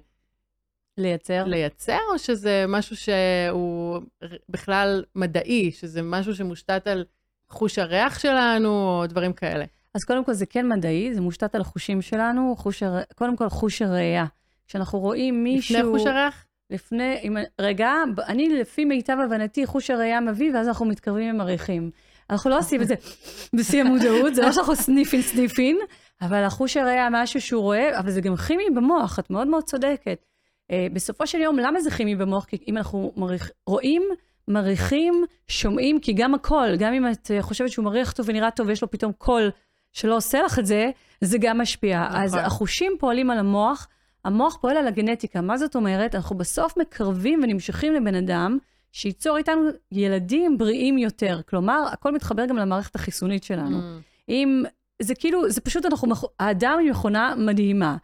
לייצר. 0.98 1.44
לייצר, 1.44 1.98
או 2.12 2.18
שזה 2.18 2.64
משהו 2.68 2.96
שהוא 2.96 4.00
בכלל 4.48 5.04
מדעי, 5.14 5.72
שזה 5.72 6.02
משהו 6.02 6.34
שמושתת 6.34 6.86
על 6.86 7.04
חוש 7.48 7.78
הריח 7.78 8.18
שלנו, 8.18 8.68
או 8.68 9.06
דברים 9.06 9.32
כאלה? 9.32 9.64
אז 9.94 10.04
קודם 10.04 10.24
כל 10.24 10.32
זה 10.32 10.46
כן 10.46 10.68
מדעי, 10.68 11.14
זה 11.14 11.20
מושתת 11.20 11.54
על 11.54 11.60
החושים 11.60 12.02
שלנו, 12.02 12.54
חוש 12.58 12.82
הר... 12.82 13.02
קודם 13.14 13.36
כל 13.36 13.48
חוש 13.48 13.82
הראייה. 13.82 14.24
כשאנחנו 14.66 14.98
רואים 14.98 15.44
מישהו... 15.44 15.74
לפני 15.78 15.90
חוש 15.90 16.06
הריח? 16.06 16.46
לפני, 16.70 17.18
אם, 17.22 17.36
רגע, 17.60 17.92
אני 18.26 18.48
לפי 18.48 18.84
מיטב 18.84 19.16
הבנתי, 19.24 19.66
חוש 19.66 19.90
הראייה 19.90 20.20
מביא, 20.20 20.54
ואז 20.54 20.68
אנחנו 20.68 20.86
מתקרבים 20.86 21.34
ומריחים. 21.34 21.90
אנחנו 22.30 22.50
לא 22.50 22.58
עושים 22.58 22.82
את 22.82 22.88
זה 22.88 22.94
בשיא 23.56 23.80
המודעות, 23.80 24.34
זה 24.34 24.42
לא 24.42 24.52
שאנחנו 24.52 24.76
sniffing 24.76 25.22
sniffing, 25.22 25.78
אבל 26.22 26.44
החוש 26.44 26.76
הראייה 26.76 27.08
משהו 27.10 27.40
שהוא 27.40 27.62
רואה, 27.62 27.98
אבל 27.98 28.10
זה 28.10 28.20
גם 28.20 28.36
כימי 28.36 28.64
במוח, 28.74 29.18
את 29.18 29.30
מאוד 29.30 29.46
מאוד 29.46 29.64
צודקת. 29.64 30.24
אה, 30.72 30.74
בסופו 30.92 31.26
של 31.26 31.38
יום, 31.38 31.58
למה 31.58 31.80
זה 31.80 31.90
כימי 31.90 32.16
במוח? 32.16 32.44
כי 32.44 32.58
אם 32.68 32.76
אנחנו 32.76 33.12
מריח, 33.16 33.50
רואים, 33.66 34.02
מריחים, 34.48 35.24
שומעים, 35.48 36.00
כי 36.00 36.12
גם 36.12 36.34
הקול, 36.34 36.76
גם 36.78 36.92
אם 36.92 37.10
את 37.10 37.30
אה, 37.38 37.42
חושבת 37.42 37.70
שהוא 37.70 37.84
מריח 37.84 38.12
טוב 38.12 38.26
ונראה 38.28 38.50
טוב, 38.50 38.68
ויש 38.68 38.82
לו 38.82 38.90
פתאום 38.90 39.12
קול 39.12 39.50
שלא 39.92 40.16
עושה 40.16 40.42
לך 40.42 40.58
את 40.58 40.66
זה, 40.66 40.90
זה 41.20 41.38
גם 41.40 41.60
משפיע. 41.60 42.04
נכון. 42.08 42.22
אז 42.22 42.34
החושים 42.34 42.92
פועלים 42.98 43.30
על 43.30 43.38
המוח, 43.38 43.88
המוח 44.24 44.56
פועל 44.60 44.76
על 44.76 44.86
הגנטיקה. 44.86 45.40
מה 45.40 45.56
זאת 45.58 45.76
אומרת? 45.76 46.14
אנחנו 46.14 46.36
בסוף 46.36 46.76
מקרבים 46.76 47.40
ונמשכים 47.42 47.92
לבן 47.92 48.14
אדם 48.14 48.58
שייצור 48.92 49.36
איתנו 49.36 49.62
ילדים 49.92 50.58
בריאים 50.58 50.98
יותר. 50.98 51.40
כלומר, 51.48 51.84
הכל 51.92 52.12
מתחבר 52.14 52.46
גם 52.46 52.56
למערכת 52.56 52.94
החיסונית 52.94 53.44
שלנו. 53.44 53.78
Mm. 53.78 54.02
אם, 54.28 54.64
זה 55.02 55.14
כאילו, 55.14 55.50
זה 55.50 55.60
פשוט, 55.60 55.86
אנחנו, 55.86 56.28
האדם 56.40 56.78
היא 56.80 56.90
מכונה 56.90 57.34
מדהימה. 57.38 57.96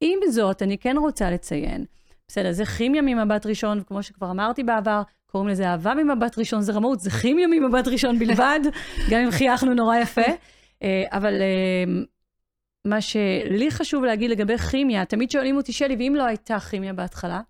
עם 0.00 0.18
זאת, 0.30 0.62
אני 0.62 0.78
כן 0.78 0.96
רוצה 0.98 1.30
לציין, 1.30 1.84
בסדר, 2.28 2.52
זה 2.52 2.64
כימיה 2.64 3.02
ממבט 3.02 3.46
ראשון, 3.46 3.82
כמו 3.82 4.02
שכבר 4.02 4.30
אמרתי 4.30 4.62
בעבר, 4.62 5.02
קוראים 5.26 5.48
לזה 5.48 5.68
אהבה 5.68 5.94
ממבט 5.94 6.38
ראשון, 6.38 6.62
זה 6.62 6.72
רמאות, 6.72 7.00
זה 7.00 7.10
כימיה 7.10 7.46
ממבט 7.46 7.88
ראשון 7.88 8.18
בלבד, 8.18 8.60
גם 9.10 9.20
אם 9.20 9.30
חייכנו 9.30 9.74
נורא 9.74 9.96
יפה. 9.96 10.22
אה, 10.82 11.04
אבל 11.10 11.34
אה, 11.40 12.02
מה 12.84 13.00
שלי 13.00 13.70
חשוב 13.70 14.04
להגיד 14.04 14.30
לגבי 14.30 14.58
כימיה, 14.58 15.04
תמיד 15.04 15.30
שואלים 15.30 15.56
אותי, 15.56 15.72
שלי, 15.72 15.96
ואם 15.96 16.14
לא 16.16 16.24
הייתה 16.24 16.60
כימיה 16.60 16.92
בהתחלה? 16.92 17.40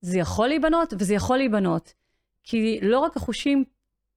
זה 0.00 0.18
יכול 0.18 0.48
להיבנות 0.48 0.94
וזה 0.98 1.14
יכול 1.14 1.36
להיבנות. 1.36 1.92
כי 2.42 2.78
לא 2.82 2.98
רק 2.98 3.16
החושים 3.16 3.64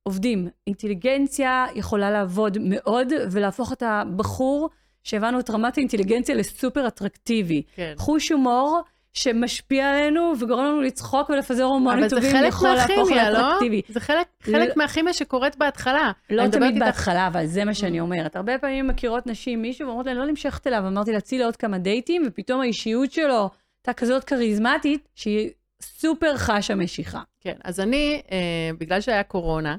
עובדים, 0.04 0.48
אינטליגנציה 0.68 1.66
יכולה 1.76 2.12
לעבוד 2.12 2.58
מאוד 2.62 3.08
ולהפוך 3.32 3.74
את 3.74 3.84
הבחור 3.84 4.70
שהבנו 5.04 5.40
את 5.40 5.50
רמת 5.50 5.78
האינטליגנציה 5.78 6.36
לסופר 6.36 6.88
אטרקטיבי. 6.88 7.64
כן. 7.76 7.94
חוש 7.98 8.32
הומור 8.32 8.82
שמשפיע 9.18 9.90
עלינו 9.92 10.34
וגורם 10.40 10.66
לנו 10.66 10.82
לצחוק 10.82 11.30
ולפזר 11.30 11.64
הורמונים 11.64 12.00
אבל 12.00 12.10
זה 12.10 12.16
טובים, 12.16 12.32
חלק 12.32 12.48
יכול 12.50 12.70
להפוך 12.70 12.98
מהכימיה, 12.98 13.30
לא? 13.32 13.60
זה 13.90 14.00
חלק, 14.00 14.28
לא- 14.48 14.54
חלק 14.60 14.78
מהכימיה 14.78 15.14
שקורית 15.14 15.56
בהתחלה. 15.56 16.12
לא 16.30 16.42
אני 16.44 16.52
תמיד 16.52 16.74
איתך- 16.74 16.86
בהתחלה, 16.86 17.28
אבל 17.28 17.46
זה 17.46 17.66
מה 17.66 17.72
Mm. 17.72 17.74
שאני 17.74 18.00
אומרת. 18.00 18.36
הרבה 18.36 18.58
פעמים 18.58 18.88
מכירות 18.88 19.28
נשים, 19.28 19.62
מישהו 19.62 19.88
ואומרות 19.88 20.06
להן, 20.06 20.18
לא 20.18 20.26
נמשכת 20.26 20.68
אליו, 20.68 20.84
אמרתי 20.88 21.12
לה, 21.14 21.22
צאי 21.22 21.38
לעוד 21.38 21.56
כמה 21.56 21.78
דייטים, 21.78 22.24
ופתאום 22.28 22.62
האישיות 22.62 23.12
שלו 23.12 23.50
הייתה 23.78 23.94
כזאת 24.00 24.24
כריזמטית, 24.24 25.08
שהיא 25.16 25.50
סופר 25.82 26.38
חשה 26.38 26.76
משיכה. 26.76 27.22
כן, 27.42 27.56
אז 27.64 27.80
אני, 27.80 28.22
אה, 28.32 28.38
בגלל 28.80 29.02
שהיה 29.02 29.24
קורונה, 29.24 29.76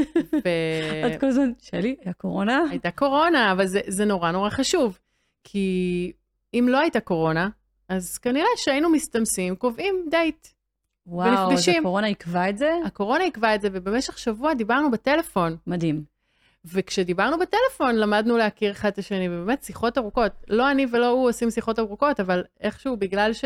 את 1.16 1.20
כל 1.20 1.28
הזמן, 1.28 1.52
שלי, 1.62 1.96
היה 2.06 2.14
קורונה? 2.14 2.62
הייתה 2.70 2.92
קורונה, 2.92 3.52
אבל 3.52 3.66
זה, 3.66 3.80
זה 3.88 4.06
נורא 4.06 4.32
נורא 4.32 4.50
חשוב. 4.50 5.00
כי 5.44 6.12
אם 6.54 6.66
לא 6.70 6.80
הייתה 6.80 7.00
קורונה, 7.00 7.50
אז 7.92 8.18
כנראה 8.18 8.48
שהיינו 8.58 8.90
מסתמסים, 8.90 9.56
קובעים 9.56 9.96
דייט. 10.10 10.48
וואו, 11.08 11.30
אז 11.30 11.48
ונפגשים. 11.48 11.84
הקורונה 11.84 12.08
עיכבה 12.08 12.50
את 12.50 12.58
זה? 12.58 12.72
הקורונה 12.86 13.24
עיכבה 13.24 13.56
את 13.56 13.62
זה, 13.62 13.68
ובמשך 13.72 14.18
שבוע 14.18 14.54
דיברנו 14.54 14.92
בטלפון. 14.92 15.58
מדהים. 15.68 16.04
וכשדיברנו 16.66 17.38
בטלפון, 17.40 17.96
למדנו 17.96 18.38
להכיר 18.38 18.72
אחד 18.72 18.90
את 18.90 18.98
השני, 18.98 19.30
ובאמת 19.30 19.64
שיחות 19.64 19.98
ארוכות. 19.98 20.32
לא 20.48 20.72
אני 20.72 20.86
ולא 20.92 21.08
הוא 21.08 21.30
עושים 21.30 21.52
שיחות 21.52 21.80
ארוכות, 21.80 22.20
אבל 22.20 22.44
איכשהו, 22.60 22.98
בגלל 22.98 23.34
ש... 23.34 23.46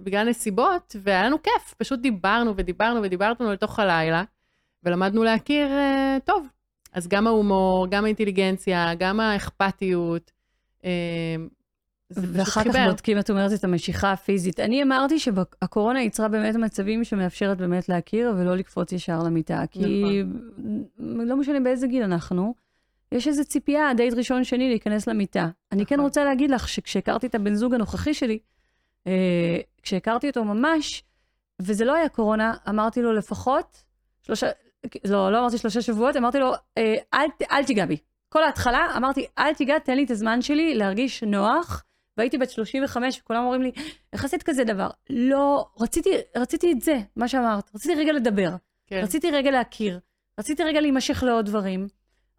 בגלל 0.00 0.28
נסיבות, 0.28 0.96
והיה 1.02 1.24
לנו 1.24 1.42
כיף, 1.42 1.74
פשוט 1.78 2.00
דיברנו 2.00 2.52
ודיברנו 2.56 3.02
ודיברנו 3.02 3.52
לתוך 3.52 3.78
הלילה, 3.78 4.24
ולמדנו 4.84 5.24
להכיר 5.24 5.66
uh, 5.66 6.20
טוב. 6.24 6.46
אז 6.92 7.08
גם 7.08 7.26
ההומור, 7.26 7.86
גם 7.90 8.04
האינטליגנציה, 8.04 8.94
גם 8.94 9.20
האכפתיות, 9.20 10.30
uh, 10.80 10.84
ואחר 12.10 12.60
כך 12.64 12.70
חיבר. 12.70 12.86
בודקים, 12.88 13.18
את 13.18 13.30
אומרת, 13.30 13.52
את 13.52 13.64
המשיכה 13.64 14.12
הפיזית. 14.12 14.60
אני 14.60 14.82
אמרתי 14.82 15.18
שהקורונה 15.18 16.02
יצרה 16.02 16.28
באמת 16.28 16.54
מצבים 16.54 17.04
שמאפשרת 17.04 17.58
באמת 17.58 17.88
להכיר 17.88 18.34
ולא 18.36 18.56
לקפוץ 18.56 18.92
ישר 18.92 19.18
למיטה. 19.22 19.62
כי 19.70 19.80
נכון. 20.98 21.28
לא 21.28 21.36
משנה 21.36 21.60
באיזה 21.60 21.86
גיל 21.86 22.02
אנחנו, 22.02 22.54
יש 23.12 23.28
איזו 23.28 23.44
ציפייה, 23.44 23.94
דייט 23.96 24.14
ראשון 24.14 24.44
שני, 24.44 24.68
להיכנס 24.68 25.06
למיטה. 25.06 25.48
אני 25.72 25.86
כן 25.86 25.94
נכון. 25.94 26.04
רוצה 26.04 26.24
להגיד 26.24 26.50
לך 26.50 26.68
שכשהכרתי 26.68 27.26
את 27.26 27.34
הבן 27.34 27.54
זוג 27.54 27.74
הנוכחי 27.74 28.14
שלי, 28.14 28.38
אה, 29.06 29.58
כשהכרתי 29.82 30.28
אותו 30.28 30.44
ממש, 30.44 31.02
וזה 31.62 31.84
לא 31.84 31.94
היה 31.94 32.08
קורונה, 32.08 32.54
אמרתי 32.68 33.02
לו 33.02 33.12
לפחות 33.12 33.82
שלושה, 34.22 34.46
לא, 35.04 35.32
לא 35.32 35.38
אמרתי 35.38 35.58
שלושה 35.58 35.82
שבועות, 35.82 36.16
אמרתי 36.16 36.38
לו, 36.38 36.52
אה, 36.78 36.94
אל, 37.14 37.26
אל 37.50 37.64
תיגע 37.64 37.86
בי. 37.86 37.96
כל 38.28 38.42
ההתחלה 38.42 38.86
אמרתי, 38.96 39.26
אל 39.38 39.54
תיגע, 39.54 39.78
תן 39.78 39.96
לי 39.96 40.04
את 40.04 40.10
הזמן 40.10 40.42
שלי 40.42 40.74
להרגיש 40.74 41.22
נוח. 41.22 41.84
והייתי 42.16 42.38
בת 42.38 42.50
35, 42.50 43.20
וכולם 43.22 43.42
אומרים 43.42 43.62
לי, 43.62 43.72
איך 44.12 44.24
עשית 44.24 44.42
כזה 44.42 44.64
דבר? 44.64 44.88
לא, 45.10 45.66
רציתי, 45.80 46.10
רציתי 46.36 46.72
את 46.72 46.80
זה, 46.80 46.98
מה 47.16 47.28
שאמרת. 47.28 47.70
רציתי 47.74 47.94
רגע 47.94 48.12
לדבר. 48.12 48.50
כן. 48.86 49.00
רציתי 49.02 49.30
רגע 49.30 49.50
להכיר. 49.50 50.00
רציתי 50.40 50.62
רגע 50.64 50.80
להימשך 50.80 51.22
לעוד 51.22 51.46
דברים. 51.46 51.88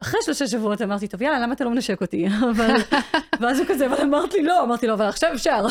אחרי 0.02 0.20
שלושה 0.24 0.48
שבועות 0.48 0.82
אמרתי, 0.82 1.08
טוב, 1.08 1.22
יאללה, 1.22 1.40
למה 1.40 1.54
אתה 1.54 1.64
לא 1.64 1.70
מנשק 1.70 2.02
אותי? 2.02 2.28
אבל, 2.52 2.76
ואז 3.40 3.60
הוא 3.60 3.68
כזה, 3.68 3.86
אבל 3.88 4.02
אמרת 4.02 4.34
לי 4.34 4.44
לא, 4.44 4.64
אמרתי 4.64 4.88
לו, 4.88 4.94
אבל 4.94 5.06
עכשיו 5.06 5.34
אפשר. 5.34 5.66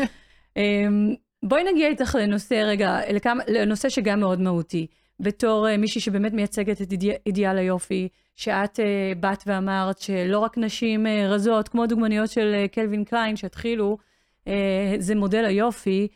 אמ, 0.56 1.14
בואי 1.42 1.64
נגיע 1.72 1.88
איתך 1.88 2.14
לנושא 2.20 2.54
רגע, 2.54 2.98
לנושא 3.48 3.88
שגם 3.88 4.20
מאוד 4.20 4.40
מהותי. 4.40 4.86
בתור 5.22 5.68
אה, 5.68 5.76
מישהי 5.76 6.00
שבאמת 6.00 6.32
מייצגת 6.32 6.82
את 6.82 6.92
אידיא, 6.92 7.12
אידיאל 7.26 7.58
היופי, 7.58 8.08
שאת 8.36 8.80
אה, 8.80 9.12
באת 9.20 9.42
ואמרת 9.46 9.98
שלא 9.98 10.38
רק 10.38 10.58
נשים 10.58 11.06
אה, 11.06 11.28
רזות, 11.28 11.68
כמו 11.68 11.86
דוגמניות 11.86 12.30
של 12.30 12.66
קלווין 12.72 13.04
קליין 13.04 13.36
שהתחילו, 13.36 13.98
זה 14.98 15.14
מודל 15.14 15.44
היופי, 15.44 16.08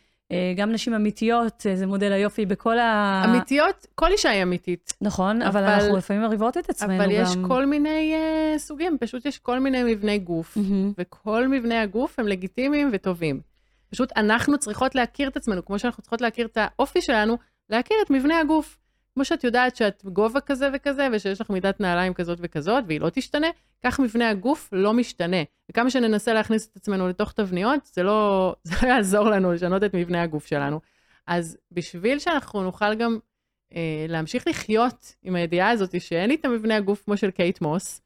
גם 0.57 0.73
נשים 0.73 0.95
אמיתיות, 0.95 1.67
זה 1.75 1.87
מודל 1.87 2.13
היופי 2.13 2.47
בכל 2.47 2.79
ה... 2.79 3.23
אמיתיות, 3.25 3.87
כל 3.95 4.13
אישה 4.13 4.31
היא 4.31 4.43
אמיתית. 4.43 4.93
נכון, 5.01 5.43
אבל, 5.43 5.65
אבל- 5.65 5.73
אנחנו 5.73 5.97
לפעמים 5.97 6.23
מרהיבות 6.23 6.59
את 6.59 6.71
עצמנו 6.71 6.97
אבל 6.97 7.05
גם. 7.05 7.23
יש 7.23 7.29
כל 7.49 7.67
מיני 7.67 8.15
uh, 8.15 8.59
סוגים, 8.59 8.97
פשוט 9.01 9.27
יש 9.27 9.39
כל 9.39 9.59
מיני 9.59 9.95
מבני 9.95 10.19
גוף, 10.19 10.57
מהמם. 10.57 10.93
וכל 10.99 11.49
מבני 11.49 11.79
הגוף 11.79 12.19
הם 12.19 12.29
לגיטימיים 12.29 12.91
וטובים. 12.93 13.41
פשוט 13.91 14.13
אנחנו 14.17 14.59
צריכות 14.59 14.95
להכיר 14.95 15.29
את 15.29 15.37
עצמנו, 15.37 15.65
כמו 15.65 15.79
שאנחנו 15.79 16.03
צריכות 16.03 16.21
להכיר 16.21 16.47
את 16.47 16.59
האופי 16.61 17.03
שלנו, 17.03 17.37
להכיר 17.71 17.97
את 18.05 18.11
מבנה 18.11 18.41
הגוף. 18.41 18.79
כמו 19.17 19.25
שאת 19.25 19.45
יודעת 19.45 19.77
שאת 19.77 20.05
גובה 20.05 20.41
כזה 20.41 20.69
וכזה, 20.75 21.09
ושיש 21.13 21.41
לך 21.41 21.51
מידת 21.51 21.81
נעליים 21.81 22.15
כזאת 22.15 22.39
וכזאת, 22.43 22.85
והיא 22.87 23.01
לא 23.01 23.11
תשתנה, 23.11 23.47
כך 23.85 24.01
מבנה 24.01 24.31
הגוף 24.31 24.69
לא 24.73 24.93
משתנה. 24.95 25.37
וכמה 25.71 25.91
שננסה 25.91 26.33
להכניס 26.33 26.69
את 26.69 26.77
עצמנו 26.77 27.09
לתוך 27.09 27.33
תבניות, 27.33 27.87
זה 27.93 28.03
לא, 28.03 28.53
זה 28.65 28.75
לא 28.83 28.89
יעזור 28.89 29.31
לנו 29.31 29.53
לשנות 29.53 29.85
את 29.85 29.95
מבנה 29.95 30.23
הגוף 30.23 30.47
שלנו. 30.47 30.81
אז 31.27 31.59
בשביל 31.73 32.19
שאנחנו 32.19 32.63
נוכל 32.63 32.95
גם 32.95 33.19
אה, 33.75 34.07
להמשיך 34.09 34.47
לחיות 34.47 35.15
עם 35.23 35.37
הידיעה 35.37 35.71
הזאת 35.71 36.01
שאין 36.01 36.29
לי 36.29 36.35
את 36.35 36.45
המבנה 36.45 36.77
הגוף 36.77 37.05
כמו 37.05 37.17
של 37.17 37.31
קייט 37.31 37.61
מוס, 37.61 38.01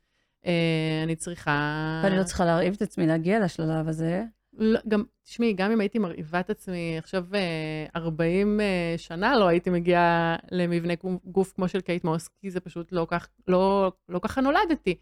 אה, 0.46 1.00
אני 1.04 1.16
צריכה... 1.16 2.00
ואני 2.04 2.18
לא 2.18 2.24
צריכה 2.24 2.44
להרעיב 2.44 2.74
את 2.74 2.82
עצמי 2.82 3.06
להגיע 3.06 3.40
לשלב 3.40 3.88
הזה. 3.88 4.24
לא, 4.60 4.80
גם, 4.88 5.04
תשמעי, 5.22 5.52
גם 5.52 5.70
אם 5.70 5.80
הייתי 5.80 5.98
מרעיבה 5.98 6.40
את 6.40 6.50
עצמי 6.50 6.98
עכשיו 6.98 7.24
אה, 7.34 7.86
40 7.96 8.60
אה, 8.60 8.94
שנה, 8.96 9.36
לא 9.38 9.48
הייתי 9.48 9.70
מגיעה 9.70 10.36
למבנה 10.50 10.94
גוף- 10.94 11.24
גוף 11.24 11.52
כמו 11.52 11.68
של 11.68 11.80
קייט 11.80 12.04
מוס, 12.04 12.28
כי 12.28 12.50
זה 12.50 12.60
פשוט 12.60 12.92
לא 12.92 13.06
כך, 13.10 13.28
לא, 13.48 13.92
לא 14.08 14.18
ככה 14.18 14.40
נולדתי. 14.40 14.98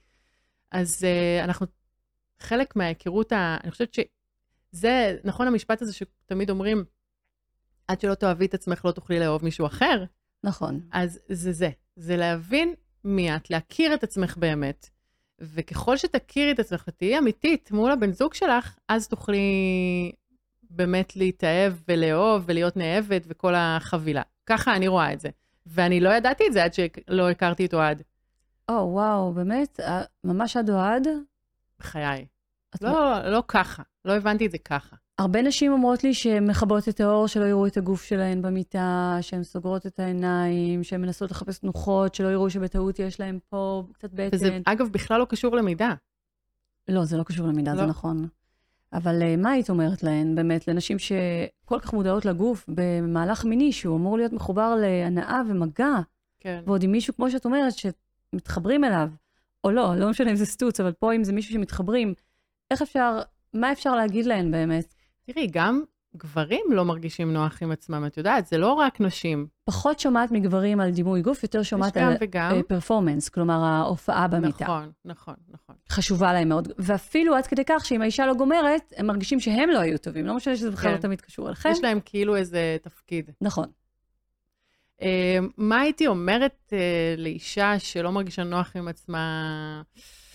אז 0.70 1.04
אה, 1.04 1.44
אנחנו, 1.44 1.66
חלק 2.40 2.76
מההיכרות, 2.76 3.32
ה, 3.32 3.56
אני 3.62 3.70
חושבת 3.70 3.94
שזה, 3.94 5.16
נכון 5.24 5.46
המשפט 5.46 5.82
הזה 5.82 5.92
שתמיד 5.92 6.50
אומרים, 6.50 6.84
עד 7.88 8.00
שלא 8.00 8.14
תאהבי 8.14 8.46
את 8.46 8.54
עצמך 8.54 8.84
לא 8.84 8.92
תוכלי 8.92 9.20
לאהוב 9.20 9.44
מישהו 9.44 9.66
אחר, 9.66 10.04
נכון. 10.44 10.80
אז 10.92 11.20
זה 11.28 11.52
זה, 11.52 11.70
זה 11.96 12.16
להבין 12.16 12.74
מי 13.04 13.36
את, 13.36 13.50
להכיר 13.50 13.94
את 13.94 14.02
עצמך 14.02 14.36
באמת. 14.36 14.90
וככל 15.40 15.96
שתכירי 15.96 16.52
את 16.52 16.58
עצמך 16.58 16.84
ותהיי 16.88 17.18
אמיתית 17.18 17.70
מול 17.72 17.90
הבן 17.90 18.12
זוג 18.12 18.34
שלך, 18.34 18.76
אז 18.88 19.08
תוכלי 19.08 20.12
באמת 20.70 21.16
להתאהב 21.16 21.72
ולאהוב 21.88 22.42
ולהיות 22.46 22.76
נאהבת 22.76 23.22
וכל 23.26 23.54
החבילה. 23.56 24.22
ככה 24.46 24.76
אני 24.76 24.88
רואה 24.88 25.12
את 25.12 25.20
זה. 25.20 25.28
ואני 25.66 26.00
לא 26.00 26.10
ידעתי 26.10 26.46
את 26.46 26.52
זה 26.52 26.64
עד 26.64 26.74
שלא 26.74 27.30
הכרתי 27.30 27.66
את 27.66 27.74
אוהד, 27.74 28.02
או, 28.68 28.74
וואו, 28.74 29.32
באמת? 29.32 29.80
אה, 29.80 30.02
ממש 30.24 30.56
עד 30.56 30.70
אוהד? 30.70 31.08
בחיי. 31.78 32.26
לא, 32.82 33.18
לא 33.24 33.42
ככה, 33.48 33.82
לא 34.04 34.12
הבנתי 34.12 34.46
את 34.46 34.50
זה 34.50 34.58
ככה. 34.58 34.96
הרבה 35.18 35.42
נשים 35.42 35.72
אומרות 35.72 36.04
לי 36.04 36.14
שהן 36.14 36.50
מכבות 36.50 36.88
את 36.88 37.00
האור, 37.00 37.26
שלא 37.26 37.44
יראו 37.44 37.66
את 37.66 37.76
הגוף 37.76 38.04
שלהן 38.04 38.42
במיטה, 38.42 39.18
שהן 39.20 39.42
סוגרות 39.42 39.86
את 39.86 40.00
העיניים, 40.00 40.84
שהן 40.84 41.00
מנסות 41.00 41.30
לחפש 41.30 41.58
תנוחות, 41.58 42.14
שלא 42.14 42.28
יראו 42.28 42.50
שבטעות 42.50 42.98
יש 42.98 43.20
להן 43.20 43.38
פה 43.48 43.84
קצת 43.92 44.08
וזה, 44.12 44.50
בטן. 44.50 44.62
אגב, 44.64 44.88
בכלל 44.92 45.20
לא 45.20 45.24
קשור 45.24 45.56
למידה. 45.56 45.94
לא, 46.88 47.04
זה 47.04 47.16
לא 47.16 47.22
קשור 47.22 47.46
למידה, 47.46 47.74
זה 47.74 47.82
לא. 47.82 47.86
נכון. 47.86 48.28
אבל 48.92 49.22
אה, 49.22 49.36
מה 49.36 49.50
היית 49.50 49.70
אומרת 49.70 50.02
להן, 50.02 50.34
באמת, 50.34 50.68
לנשים 50.68 50.96
שכל 50.98 51.80
כך 51.80 51.92
מודעות 51.92 52.24
לגוף 52.24 52.64
במהלך 52.68 53.44
מיני, 53.44 53.72
שהוא 53.72 53.96
אמור 53.96 54.16
להיות 54.16 54.32
מחובר 54.32 54.74
להנאה 54.74 55.40
ומגע, 55.48 55.94
כן. 56.40 56.62
ועוד 56.66 56.82
עם 56.82 56.92
מישהו, 56.92 57.16
כמו 57.16 57.30
שאת 57.30 57.44
אומרת, 57.44 57.72
שמתחברים 57.74 58.84
אליו, 58.84 59.08
או 59.64 59.70
לא, 59.70 59.96
לא 59.96 60.10
משנה 60.10 60.30
אם 60.30 60.36
זה 60.36 60.46
סטוץ, 60.46 60.80
אבל 60.80 60.92
פה 60.92 61.14
אם 61.14 61.24
זה 61.24 61.32
מישהו 61.32 61.52
שמתחברים, 61.52 62.14
איך 62.70 62.82
אפשר, 62.82 63.18
מה 63.54 63.72
אפשר 63.72 63.96
להגיד 63.96 64.26
להן 64.26 64.50
באמת? 64.50 64.94
תראי, 65.32 65.46
גם 65.50 65.82
גברים 66.16 66.64
לא 66.70 66.84
מרגישים 66.84 67.32
נוח 67.32 67.62
עם 67.62 67.70
עצמם, 67.70 68.04
את 68.06 68.16
יודעת, 68.16 68.46
זה 68.46 68.58
לא 68.58 68.72
רק 68.72 69.00
נשים. 69.00 69.46
פחות 69.64 70.00
שומעת 70.00 70.30
מגברים 70.30 70.80
על 70.80 70.90
דימוי 70.90 71.22
גוף, 71.22 71.42
יותר 71.42 71.62
שומעת 71.62 71.96
על 71.96 72.16
וגם. 72.20 72.62
פרפורמנס, 72.68 73.28
כלומר 73.28 73.64
ההופעה 73.64 74.28
במיטה. 74.28 74.64
נכון, 74.64 74.90
נכון, 75.04 75.34
נכון. 75.48 75.76
חשובה 75.90 76.32
להם 76.32 76.48
מאוד, 76.48 76.72
ואפילו 76.78 77.34
עד 77.34 77.46
כדי 77.46 77.62
כך 77.66 77.86
שאם 77.86 78.02
האישה 78.02 78.26
לא 78.26 78.34
גומרת, 78.34 78.92
הם 78.96 79.06
מרגישים 79.06 79.40
שהם 79.40 79.70
לא 79.70 79.78
היו 79.78 79.98
טובים, 79.98 80.26
לא 80.26 80.36
משנה 80.36 80.56
שזה 80.56 80.70
בכלל 80.70 80.90
כן. 80.90 80.96
לא 80.96 81.00
תמיד 81.00 81.20
קשור 81.20 81.48
אליכם. 81.48 81.70
יש 81.72 81.82
להם 81.82 82.00
כאילו 82.04 82.36
איזה 82.36 82.76
תפקיד. 82.82 83.30
נכון. 83.40 83.66
אה, 85.02 85.38
מה 85.56 85.80
הייתי 85.80 86.06
אומרת 86.06 86.72
אה, 86.72 87.14
לאישה 87.16 87.78
שלא 87.78 88.12
מרגישה 88.12 88.44
נוח 88.44 88.76
עם 88.76 88.88
עצמה? 88.88 89.82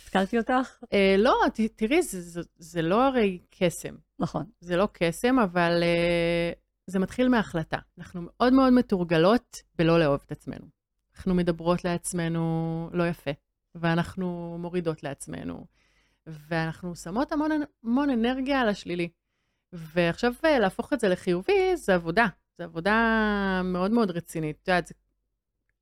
התקלתי 0.03 0.37
אותך? 0.37 0.83
אה, 0.93 1.15
לא, 1.17 1.35
ת, 1.53 1.59
תראי, 1.75 2.01
זה, 2.01 2.21
זה, 2.21 2.41
זה 2.57 2.81
לא 2.81 3.07
הרי 3.07 3.39
קסם. 3.49 3.95
נכון. 4.19 4.45
זה 4.59 4.77
לא 4.77 4.87
קסם, 4.93 5.39
אבל 5.39 5.83
אה, 5.83 6.51
זה 6.87 6.99
מתחיל 6.99 7.29
מהחלטה. 7.29 7.77
אנחנו 7.97 8.21
מאוד 8.21 8.53
מאוד 8.53 8.73
מתורגלות 8.73 9.61
בלא 9.75 9.99
לאהוב 9.99 10.21
את 10.25 10.31
עצמנו. 10.31 10.65
אנחנו 11.15 11.33
מדברות 11.35 11.83
לעצמנו 11.85 12.89
לא 12.93 13.07
יפה, 13.07 13.31
ואנחנו 13.75 14.57
מורידות 14.59 15.03
לעצמנו, 15.03 15.65
ואנחנו 16.27 16.95
שמות 16.95 17.31
המון, 17.31 17.51
המון 17.83 18.09
אנרגיה 18.09 18.61
על 18.61 18.69
השלילי. 18.69 19.09
ועכשיו 19.73 20.33
אה, 20.45 20.59
להפוך 20.59 20.93
את 20.93 20.99
זה 20.99 21.09
לחיובי, 21.09 21.77
זה 21.77 21.95
עבודה. 21.95 22.25
זו 22.57 22.63
עבודה 22.63 22.97
מאוד 23.63 23.91
מאוד 23.91 24.11
רצינית. 24.11 24.57
את 24.63 24.67
יודעת, 24.67 24.87
זה- 24.87 24.93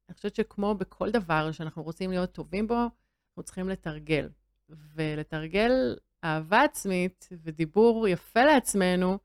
אני 0.10 0.15
חושבת 0.15 0.36
שכמו 0.36 0.76
בכל 0.76 1.12
דבר 1.12 1.52
שאנחנו 1.52 1.84
רוצים 1.84 2.12
להיות 2.12 2.32
טובים 2.32 2.67
בו, 2.67 2.76
אנחנו 2.76 3.44
צריכים 3.44 3.70
לתרגל. 3.70 4.30
ולתרגל 4.70 5.96
אהבה 6.23 6.63
עצמית 6.63 7.29
ודיבור 7.43 8.07
יפה 8.07 8.43
לעצמנו, 8.43 9.17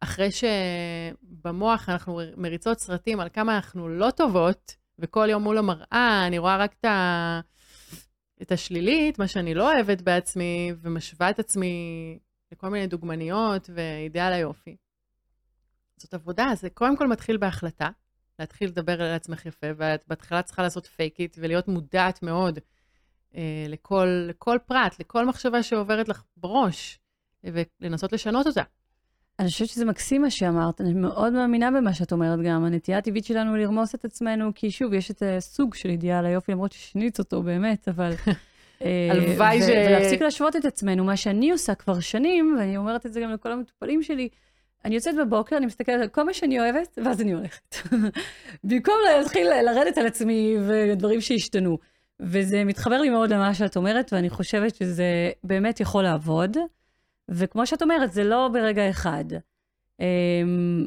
אחרי 0.00 0.28
שבמוח 0.30 1.88
אנחנו 1.88 2.20
מריצות 2.36 2.78
סרטים 2.78 3.20
על 3.20 3.28
כמה 3.28 3.56
אנחנו 3.56 3.88
לא 3.88 4.10
טובות, 4.10 4.76
וכל 4.98 5.26
יום 5.30 5.42
מול 5.42 5.58
המראה 5.58 6.24
אני 6.26 6.38
רואה 6.38 6.56
רק 6.56 6.72
את, 6.80 6.84
ה... 6.84 7.40
את 8.42 8.52
השלילית, 8.52 9.18
מה 9.18 9.28
שאני 9.28 9.54
לא 9.54 9.72
אוהבת 9.74 10.02
בעצמי, 10.02 10.72
ומשווה 10.80 11.30
את 11.30 11.38
עצמי 11.38 12.18
לכל 12.52 12.68
מיני 12.68 12.86
דוגמניות 12.86 13.70
ואידאל 13.74 14.32
היופי. 14.32 14.76
זאת 15.96 16.14
עבודה, 16.14 16.52
זה 16.56 16.70
קודם 16.70 16.96
כל 16.96 17.06
מתחיל 17.06 17.36
בהחלטה, 17.36 17.88
להתחיל 18.38 18.68
לדבר 18.68 19.02
על 19.02 19.14
עצמך 19.14 19.46
יפה, 19.46 19.66
ואת 19.76 20.04
בהתחלה 20.08 20.42
צריכה 20.42 20.62
לעשות 20.62 20.86
פייק 20.86 21.20
איט 21.20 21.36
ולהיות 21.40 21.68
מודעת 21.68 22.22
מאוד 22.22 22.58
לכל, 23.68 24.26
לכל 24.28 24.58
פרט, 24.66 25.00
לכל 25.00 25.26
מחשבה 25.26 25.62
שעוברת 25.62 26.08
לך 26.08 26.22
בראש, 26.36 26.98
ולנסות 27.44 28.12
לשנות 28.12 28.46
אותה. 28.46 28.62
אני 29.38 29.48
חושבת 29.48 29.68
שזה 29.68 29.84
מקסים 29.84 30.22
מה 30.22 30.30
שאמרת, 30.30 30.80
אני 30.80 30.94
מאוד 30.94 31.32
מאמינה 31.32 31.70
במה 31.70 31.94
שאת 31.94 32.12
אומרת 32.12 32.38
גם. 32.40 32.64
הנטייה 32.64 32.98
הטבעית 32.98 33.24
שלנו 33.24 33.56
לרמוס 33.56 33.94
את 33.94 34.04
עצמנו, 34.04 34.50
כי 34.54 34.70
שוב, 34.70 34.92
יש 34.92 35.10
את 35.10 35.22
הסוג 35.26 35.74
של 35.74 35.88
אידיאל 35.88 36.26
היופי, 36.26 36.52
למרות 36.52 36.72
ששינית 36.72 37.18
אותו 37.18 37.42
באמת, 37.42 37.88
אבל... 37.88 38.12
אה, 38.84 39.08
הלוואי 39.10 39.62
ש- 39.62 39.64
ולהפסיק 39.68 40.22
להשוות 40.22 40.56
את 40.56 40.64
עצמנו, 40.64 41.04
מה 41.04 41.16
שאני 41.16 41.50
עושה 41.50 41.74
כבר 41.74 42.00
שנים, 42.00 42.56
ואני 42.58 42.76
אומרת 42.76 43.06
את 43.06 43.12
זה 43.12 43.20
גם 43.20 43.30
לכל 43.30 43.52
המטופלים 43.52 44.02
שלי, 44.02 44.28
אני 44.84 44.94
יוצאת 44.94 45.14
בבוקר, 45.16 45.56
אני 45.56 45.66
מסתכלת 45.66 46.00
על 46.02 46.08
כל 46.08 46.22
מה 46.22 46.34
שאני 46.34 46.60
אוהבת, 46.60 46.98
ואז 47.04 47.20
אני 47.20 47.32
הולכת. 47.32 47.76
במקום 48.64 48.94
להתחיל 49.18 49.46
לרדת 49.62 49.98
על 49.98 50.06
עצמי 50.06 50.56
ודברים 50.68 51.20
שהשתנו. 51.20 51.78
וזה 52.22 52.64
מתחבר 52.64 53.00
לי 53.00 53.10
מאוד 53.10 53.32
למה 53.32 53.54
שאת 53.54 53.76
אומרת, 53.76 54.12
ואני 54.12 54.30
חושבת 54.30 54.74
שזה 54.74 55.30
באמת 55.44 55.80
יכול 55.80 56.02
לעבוד. 56.02 56.56
וכמו 57.28 57.66
שאת 57.66 57.82
אומרת, 57.82 58.12
זה 58.12 58.24
לא 58.24 58.48
ברגע 58.52 58.90
אחד. 58.90 59.24
אמ, 60.00 60.86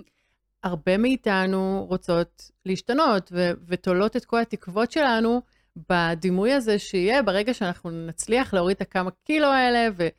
הרבה 0.64 0.98
מאיתנו 0.98 1.86
רוצות 1.90 2.52
להשתנות, 2.66 3.30
ו- 3.32 3.52
ותולות 3.68 4.16
את 4.18 4.26
כל 4.26 4.40
התקוות 4.40 4.92
שלנו 4.92 5.42
בדימוי 5.90 6.54
הזה 6.54 6.80
שיהיה 6.80 7.24
ברגע 7.24 7.54
שאנחנו 7.54 7.92
נצליח 7.92 8.54
להוריד 8.54 8.76
את 8.76 8.82
הכמה 8.82 9.12
קילו 9.24 9.48
האלה, 9.48 9.88
ואני 9.96 10.12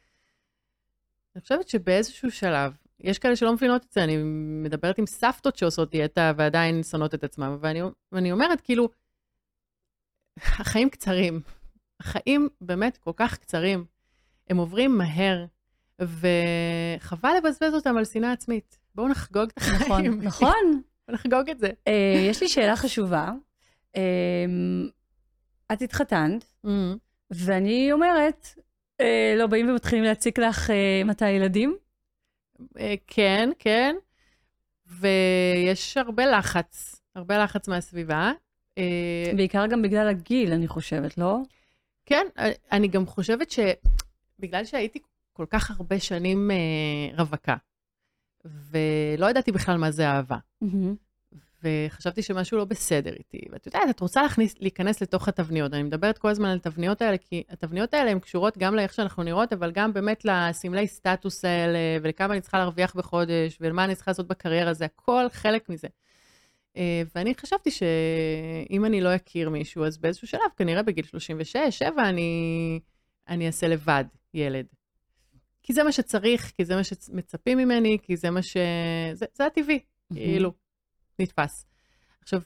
חושבת 1.41 1.69
שבאיזשהו 1.69 2.31
שלב, 2.31 2.73
יש 3.01 3.19
כאלה 3.19 3.37
שלא 3.37 3.53
מבינות 3.53 3.85
את 3.85 3.93
זה, 3.93 4.05
אני 4.05 4.17
מדברת 4.63 4.99
עם 4.99 5.07
סבתות 5.07 5.57
שעושות 5.57 5.91
דיאטה 5.91 6.33
ועדיין 6.37 6.83
שונאות 6.83 7.15
את 7.15 7.25
עצמם, 7.25 7.57
ואני, 7.61 7.81
ואני 8.13 8.33
אומרת, 8.33 8.61
כאילו, 8.61 8.89
החיים 10.39 10.91
קצרים. 10.91 11.41
החיים 12.01 12.49
באמת 12.61 12.97
כל 12.97 13.13
כך 13.17 13.39
קצרים. 13.39 13.85
הם 14.51 14.57
עוברים 14.57 14.99
מהר, 14.99 15.45
וחבל 16.01 17.31
לבזבז 17.39 17.75
אותם 17.75 17.97
על 17.97 18.05
שנאה 18.05 18.33
עצמית. 18.33 18.79
בואו 18.95 19.09
נחגוג 19.09 19.49
את 19.49 19.59
החיים. 19.59 20.13
נכון, 20.13 20.21
נכון. 20.29 20.83
בואו 21.09 21.15
נחגוג 21.15 21.51
את 21.51 21.59
זה. 21.59 21.71
אה, 21.89 22.27
יש 22.31 22.43
לי 22.43 22.49
שאלה 22.49 22.77
חשובה. 22.77 23.33
אמ, 23.97 24.89
את 25.73 25.83
התחתנת, 25.83 26.45
ואני 27.31 27.93
אומרת, 27.93 28.49
אה, 29.01 29.35
לא 29.39 29.47
באים 29.47 29.69
ומתחילים 29.69 30.05
להציק 30.05 30.39
לך 30.39 30.71
אה, 30.71 31.03
מתי 31.05 31.31
ילדים? 31.31 31.77
כן, 33.07 33.51
כן. 33.59 33.97
ויש 34.87 35.97
הרבה 35.97 36.27
לחץ, 36.27 37.03
הרבה 37.15 37.39
לחץ 37.39 37.69
מהסביבה. 37.69 38.33
אה, 38.79 39.33
בעיקר 39.37 39.67
גם 39.67 39.83
בגלל 39.83 40.09
הגיל, 40.09 40.53
אני 40.53 40.69
חושבת, 40.69 41.19
לא? 41.19 41.39
כן, 42.07 42.27
אה, 42.39 42.51
אני 42.73 42.89
גם 42.89 43.07
חושבת 43.07 43.51
שבגלל 43.51 44.65
שהייתי 44.65 44.99
כל 45.33 45.47
כך 45.51 45.71
הרבה 45.71 46.01
שנים 46.01 46.51
אה, 46.51 47.19
רווקה, 47.19 47.57
ולא 48.45 49.31
ידעתי 49.31 49.53
בכלל 49.53 49.77
מה 49.77 49.91
זה 49.91 50.09
אהבה, 50.09 50.37
וחשבתי 51.65 52.23
שמשהו 52.23 52.59
לא 52.59 52.65
בסדר 52.65 53.13
איתי. 53.13 53.41
ואת 53.51 53.67
יודעת, 53.67 53.91
את 53.91 54.01
רוצה 54.01 54.23
להכניס, 54.23 54.55
להיכנס 54.61 55.03
לתוך 55.03 55.29
התבניות. 55.29 55.75
אני 55.75 55.83
מדברת 55.83 56.19
כל 56.19 56.29
הזמן 56.29 56.49
על 56.49 56.57
התבניות 56.57 57.03
האלה, 57.03 57.19
כי 57.19 57.43
התבניות 57.49 57.95
האלה 57.95 58.11
הן 58.11 58.19
קשורות 58.19 58.59
גם 58.59 58.75
לאיך 58.75 58.95
שאנחנו 58.95 59.23
נראות, 59.23 59.53
אבל 59.53 59.71
גם 59.71 59.93
באמת 59.93 60.25
לסמלי 60.25 60.87
סטטוס 60.87 61.45
האלה, 61.45 61.79
ולכמה 62.03 62.33
אני 62.33 62.41
צריכה 62.41 62.59
להרוויח 62.59 62.97
בחודש, 62.97 63.59
ולמה 63.61 63.85
אני 63.85 63.95
צריכה 63.95 64.11
לעשות 64.11 64.27
בקריירה, 64.29 64.75
זה 64.75 64.85
הכל 64.85 65.27
חלק 65.33 65.69
מזה. 65.69 65.89
אה, 66.77 67.03
ואני 67.15 67.35
חשבתי 67.35 67.71
שאם 67.71 68.85
אני 68.85 69.01
לא 69.01 69.17
אכיר 69.17 69.51
מישהו, 69.51 69.85
אז 69.85 69.99
באיזשהו 69.99 70.29
שלב, 70.29 70.41
כנראה 70.57 70.83
בגיל 70.83 71.05
36, 71.05 71.57
7, 71.79 72.09
אני, 72.09 72.81
אני 73.29 73.47
אעשה 73.47 73.69
לבד 73.69 74.05
ילד. 74.35 74.67
כי 75.63 75.73
זה 75.73 75.83
מה 75.83 75.93
שצריך, 75.93 76.53
כי 76.57 76.65
זה 76.65 76.77
מה 76.77 76.85
שמצפים 76.85 77.59
ממני, 77.59 77.99
כי 78.03 78.17
זה 78.17 78.31
מה 78.31 78.43
ש... 78.43 78.57
זה, 79.13 79.27
זה 79.35 79.47
הטבעי, 79.47 79.79
כאילו. 80.15 80.53
נתפס. 81.19 81.67
עכשיו, 82.23 82.41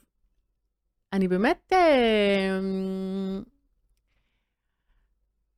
אני 1.13 1.29
באמת 1.29 1.73
אה, 1.73 2.59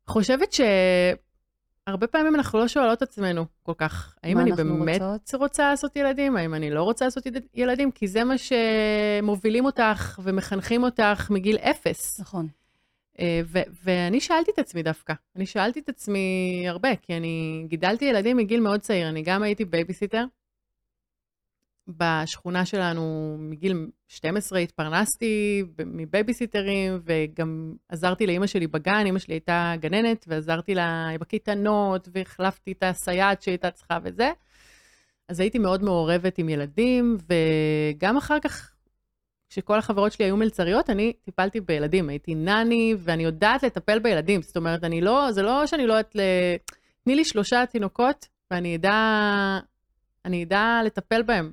חושבת 0.07 0.53
שהרבה 1.91 2.07
פעמים 2.07 2.35
אנחנו 2.35 2.59
לא 2.59 2.69
שואלות 2.69 2.99
את 2.99 3.03
עצמנו 3.03 3.45
כל 3.63 3.73
כך, 3.79 4.15
האם 4.23 4.39
אני 4.39 4.53
באמת 4.53 5.01
רוצות? 5.03 5.35
רוצה 5.41 5.71
לעשות 5.71 5.97
ילדים, 5.97 6.37
האם 6.37 6.55
אני 6.55 6.71
לא 6.71 6.83
רוצה 6.83 7.05
לעשות 7.05 7.27
ילד- 7.27 7.47
ילדים, 7.55 7.91
כי 7.91 8.09
זה 8.09 8.25
מה 8.25 8.35
שמובילים 8.39 9.65
אותך 9.65 10.21
ומחנכים 10.23 10.83
אותך 10.85 11.31
מגיל 11.31 11.57
אפס. 11.57 12.21
נכון. 12.21 12.49
אה, 13.21 13.41
ו- 13.45 13.59
ואני 13.85 14.21
שאלתי 14.21 14.51
את 14.51 14.59
עצמי 14.59 14.83
דווקא, 14.83 15.15
אני 15.37 15.47
שאלתי 15.47 15.81
את 15.81 15.89
עצמי 15.89 16.21
הרבה, 16.69 16.97
כי 16.97 17.17
אני 17.17 17.65
גידלתי 17.69 18.05
ילדים 18.05 18.37
מגיל 18.37 18.61
מאוד 18.61 18.81
צעיר, 18.81 19.09
אני 19.09 19.23
גם 19.23 19.43
הייתי 19.43 19.65
בייביסיטר. 19.65 20.25
בשכונה 21.97 22.65
שלנו 22.65 23.37
מגיל 23.39 23.87
12 24.09 24.59
התפרנסתי 24.59 25.63
מבייביסיטרים, 25.87 27.01
וגם 27.05 27.75
עזרתי 27.89 28.27
לאימא 28.27 28.47
שלי 28.47 28.67
בגן, 28.67 29.03
אימא 29.07 29.19
שלי 29.19 29.35
הייתה 29.35 29.73
גננת, 29.81 30.25
ועזרתי 30.29 30.75
לה 30.75 31.09
בקייטנות, 31.21 32.09
והחלפתי 32.13 32.73
את 32.73 32.83
הסייעת 32.83 33.43
שהייתה 33.43 33.71
צריכה 33.71 33.99
וזה. 34.05 34.31
אז 35.29 35.41
הייתי 35.41 35.59
מאוד 35.59 35.83
מעורבת 35.83 36.39
עם 36.39 36.49
ילדים, 36.49 37.17
וגם 37.29 38.17
אחר 38.17 38.41
כך, 38.41 38.73
כשכל 39.49 39.79
החברות 39.79 40.13
שלי 40.13 40.25
היו 40.25 40.37
מלצריות, 40.37 40.91
אני 40.91 41.13
טיפלתי 41.25 41.61
בילדים, 41.61 42.09
הייתי 42.09 42.35
נני, 42.35 42.95
ואני 42.99 43.23
יודעת 43.25 43.63
לטפל 43.63 43.99
בילדים. 43.99 44.43
זאת 44.43 44.57
אומרת, 44.57 44.85
אני 44.85 45.01
לא, 45.01 45.33
זה 45.33 45.43
לא 45.43 45.67
שאני 45.67 45.87
לא 45.87 45.93
יודעת 45.93 46.17
ל... 46.17 46.21
תני 47.05 47.15
לי 47.15 47.25
שלושה 47.25 47.65
תינוקות, 47.67 48.29
ואני 48.51 48.77
אדע, 48.77 48.91
אני 50.25 50.45
אדע 50.45 50.81
לטפל 50.85 51.23
בהם. 51.23 51.53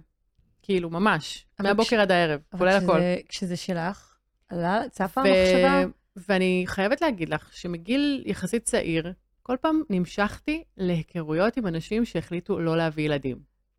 כאילו, 0.67 0.89
ממש. 0.89 1.45
מהבוקר 1.59 1.87
כש- 1.87 1.93
עד 1.93 2.11
הערב, 2.11 2.39
כולל 2.57 2.69
הכל. 2.69 2.85
כשזה- 2.97 3.15
כשזה 3.29 3.55
שלך, 3.57 4.15
עלה, 4.49 4.81
צפה 4.91 5.21
ו- 5.21 5.27
המחשבה? 5.27 5.83
ואני 6.29 6.63
חייבת 6.67 7.01
להגיד 7.01 7.29
לך 7.29 7.53
שמגיל 7.53 8.23
יחסית 8.25 8.63
צעיר, 8.63 9.13
כל 9.43 9.55
פעם 9.61 9.81
נמשכתי 9.89 10.63
להיכרויות 10.77 11.57
עם 11.57 11.67
אנשים 11.67 12.05
שהחליטו 12.05 12.59
לא 12.59 12.77
להביא 12.77 13.05
ילדים. 13.05 13.37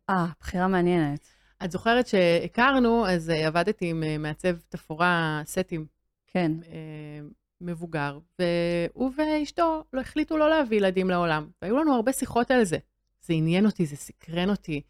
אה, 0.09 0.25
בחירה 0.39 0.67
מעניינת. 0.67 1.27
את 1.63 1.71
זוכרת 1.71 2.07
שהכרנו, 2.07 3.07
אז 3.07 3.29
אה, 3.29 3.47
עבדתי 3.47 3.89
עם 3.89 4.03
אה, 4.03 4.17
מעצב 4.17 4.55
תפאורה 4.69 5.41
סטים 5.45 5.85
כן. 6.27 6.51
אה, 6.71 7.27
מבוגר, 7.61 8.19
והוא 8.39 9.11
ואשתו 9.17 9.83
לא 9.93 10.01
החליטו 10.01 10.37
לא 10.37 10.49
להביא 10.49 10.77
ילדים 10.77 11.09
לעולם. 11.09 11.47
והיו 11.61 11.77
לנו 11.77 11.95
הרבה 11.95 12.13
שיחות 12.13 12.51
על 12.51 12.63
זה. 12.63 12.77
זה 13.21 13.33
עניין 13.33 13.65
אותי, 13.65 13.85
זה 13.85 13.95
סקרן 13.95 14.49
אותי. 14.49 14.81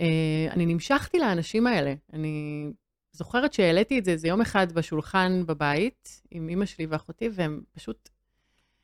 אה, 0.00 0.46
אני 0.50 0.66
נמשכתי 0.66 1.18
לאנשים 1.18 1.66
האלה. 1.66 1.94
אני 2.12 2.66
זוכרת 3.12 3.52
שהעליתי 3.52 3.98
את 3.98 4.04
זה 4.04 4.10
איזה 4.10 4.28
יום 4.28 4.40
אחד 4.40 4.72
בשולחן 4.72 5.46
בבית, 5.46 6.22
עם 6.30 6.48
אימא 6.48 6.66
שלי 6.66 6.86
ואחותי, 6.86 7.28
והם 7.32 7.60
פשוט 7.72 8.08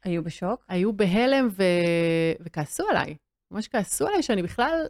היו 0.05 0.25
בשוק? 0.25 0.65
היו 0.69 0.93
בהלם 0.93 1.49
ו... 1.51 1.63
וכעסו 2.41 2.89
עליי. 2.91 3.17
ממש 3.51 3.69
כעסו 3.69 4.07
עליי 4.07 4.23
שאני 4.23 4.43
בכלל 4.43 4.87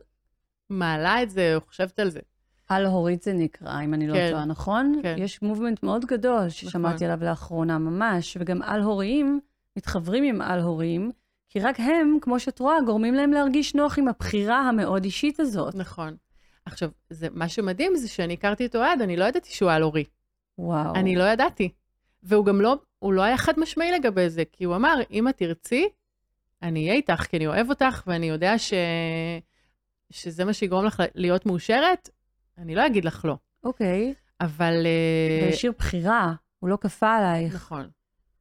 מעלה 0.70 1.22
את 1.22 1.30
זה 1.30 1.56
או 1.56 1.60
חושבת 1.60 1.98
על 1.98 2.10
זה. 2.10 2.20
על-הורית 2.68 3.22
זה 3.22 3.32
נקרא, 3.32 3.82
אם 3.82 3.94
אני 3.94 4.08
לא 4.08 4.14
כן. 4.14 4.30
טועה, 4.30 4.44
נכון? 4.44 5.00
כן. 5.02 5.14
יש 5.18 5.42
מובמנט 5.42 5.82
מאוד 5.82 6.04
גדול 6.04 6.48
ששמעתי 6.48 6.94
נכון. 6.94 7.06
עליו 7.06 7.24
לאחרונה, 7.24 7.78
ממש, 7.78 8.36
וגם 8.40 8.62
על-הוריים 8.62 9.40
מתחברים 9.76 10.24
עם 10.24 10.40
על-הוריים, 10.40 11.10
כי 11.50 11.60
רק 11.60 11.80
הם, 11.80 12.18
כמו 12.20 12.40
שאת 12.40 12.58
רואה, 12.58 12.76
גורמים 12.86 13.14
להם 13.14 13.32
להרגיש 13.32 13.74
נוח 13.74 13.98
עם 13.98 14.08
הבחירה 14.08 14.58
המאוד 14.58 15.04
אישית 15.04 15.40
הזאת. 15.40 15.74
נכון. 15.74 16.16
עכשיו, 16.64 16.90
זה, 17.10 17.28
מה 17.32 17.48
שמדהים 17.48 17.96
זה 17.96 18.08
שאני 18.08 18.34
הכרתי 18.34 18.66
את 18.66 18.76
אוהד, 18.76 19.02
אני 19.02 19.16
לא 19.16 19.24
ידעתי 19.24 19.50
שהוא 19.50 19.70
על-הורי. 19.70 20.04
וואו. 20.58 20.94
אני 20.94 21.16
לא 21.16 21.24
ידעתי. 21.24 21.72
והוא 22.22 22.46
גם 22.46 22.60
לא, 22.60 22.76
הוא 22.98 23.12
לא 23.12 23.22
היה 23.22 23.36
חד 23.36 23.60
משמעי 23.60 23.92
לגבי 23.92 24.30
זה, 24.30 24.42
כי 24.52 24.64
הוא 24.64 24.76
אמר, 24.76 24.94
אם 25.10 25.28
את 25.28 25.36
תרצי, 25.36 25.88
אני 26.62 26.80
אהיה 26.80 26.94
איתך, 26.94 27.26
כי 27.30 27.36
אני 27.36 27.46
אוהב 27.46 27.70
אותך, 27.70 28.02
ואני 28.06 28.26
יודע 28.26 28.58
ש... 28.58 28.72
שזה 30.10 30.44
מה 30.44 30.52
שיגרום 30.52 30.84
לך 30.84 31.02
להיות 31.14 31.46
מאושרת, 31.46 32.08
אני 32.58 32.74
לא 32.74 32.86
אגיד 32.86 33.04
לך 33.04 33.24
לא, 33.24 33.36
אוקיי. 33.64 34.14
אבל... 34.40 34.86
אה, 34.86 35.46
והשאיר 35.46 35.72
בחירה, 35.78 36.34
הוא 36.58 36.70
לא 36.70 36.78
כפה 36.80 37.16
עלייך. 37.16 37.54
נכון, 37.54 37.90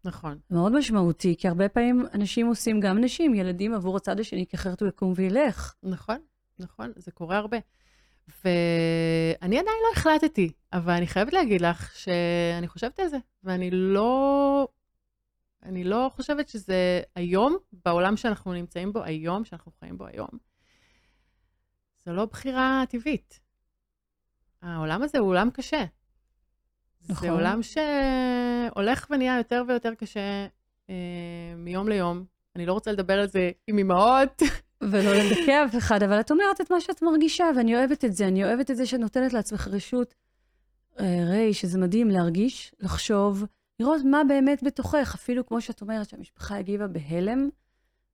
נכון. 0.05 0.39
מאוד 0.49 0.71
משמעותי, 0.71 1.35
כי 1.37 1.47
הרבה 1.47 1.69
פעמים 1.69 2.05
אנשים 2.13 2.47
עושים, 2.47 2.79
גם 2.79 3.03
נשים, 3.03 3.35
ילדים 3.35 3.73
עבור 3.73 3.97
הצד 3.97 4.19
השני, 4.19 4.45
כי 4.47 4.55
אחרת 4.55 4.81
הוא 4.81 4.89
יקום 4.89 5.13
וילך. 5.15 5.73
נכון, 5.83 6.17
נכון, 6.59 6.91
זה 6.95 7.11
קורה 7.11 7.37
הרבה. 7.37 7.57
ואני 8.27 9.59
עדיין 9.59 9.77
לא 9.83 9.89
החלטתי, 9.95 10.51
אבל 10.73 10.93
אני 10.93 11.07
חייבת 11.07 11.33
להגיד 11.33 11.61
לך 11.61 11.95
שאני 11.95 12.67
חושבת 12.67 12.99
על 12.99 13.07
זה, 13.07 13.17
ואני 13.43 13.69
לא... 13.71 14.67
אני 15.63 15.83
לא 15.83 16.11
חושבת 16.15 16.49
שזה 16.49 17.01
היום, 17.15 17.57
בעולם 17.85 18.17
שאנחנו 18.17 18.53
נמצאים 18.53 18.93
בו 18.93 19.03
היום, 19.03 19.45
שאנחנו 19.45 19.71
חיים 19.79 19.97
בו 19.97 20.05
היום, 20.05 20.29
זו 22.05 22.13
לא 22.13 22.25
בחירה 22.25 22.83
טבעית. 22.89 23.39
העולם 24.61 25.03
הזה 25.03 25.17
הוא 25.17 25.29
עולם 25.29 25.49
קשה. 25.49 25.85
נכון. 27.09 27.27
זה 27.27 27.31
עולם 27.33 27.59
שהולך 27.63 29.07
ונהיה 29.09 29.37
יותר 29.37 29.63
ויותר 29.67 29.93
קשה 29.93 30.47
אה, 30.89 30.95
מיום 31.57 31.89
ליום. 31.89 32.23
אני 32.55 32.65
לא 32.65 32.73
רוצה 32.73 32.91
לדבר 32.91 33.19
על 33.19 33.27
זה 33.27 33.51
עם 33.67 33.79
אמהות. 33.79 34.41
ולא 34.81 35.13
לדכא 35.13 35.65
אף 35.65 35.75
אחד, 35.77 36.03
אבל 36.03 36.19
את 36.19 36.31
אומרת 36.31 36.61
את 36.61 36.71
מה 36.71 36.81
שאת 36.81 37.01
מרגישה, 37.01 37.45
ואני 37.55 37.75
אוהבת 37.75 38.05
את 38.05 38.13
זה. 38.13 38.27
אני 38.27 38.43
אוהבת 38.43 38.71
את 38.71 38.75
זה 38.75 38.85
שאת 38.85 38.99
נותנת 38.99 39.33
לעצמך 39.33 39.67
רשות, 39.67 40.15
אה, 40.99 41.23
ריי, 41.29 41.53
שזה 41.53 41.79
מדהים 41.79 42.09
להרגיש, 42.09 42.71
לחשוב, 42.79 43.45
לראות 43.79 44.01
מה 44.05 44.21
באמת 44.27 44.63
בתוכך, 44.63 45.11
אפילו 45.15 45.45
כמו 45.45 45.61
שאת 45.61 45.81
אומרת, 45.81 46.09
שהמשפחה 46.09 46.57
הגיבה 46.57 46.87
בהלם, 46.87 47.49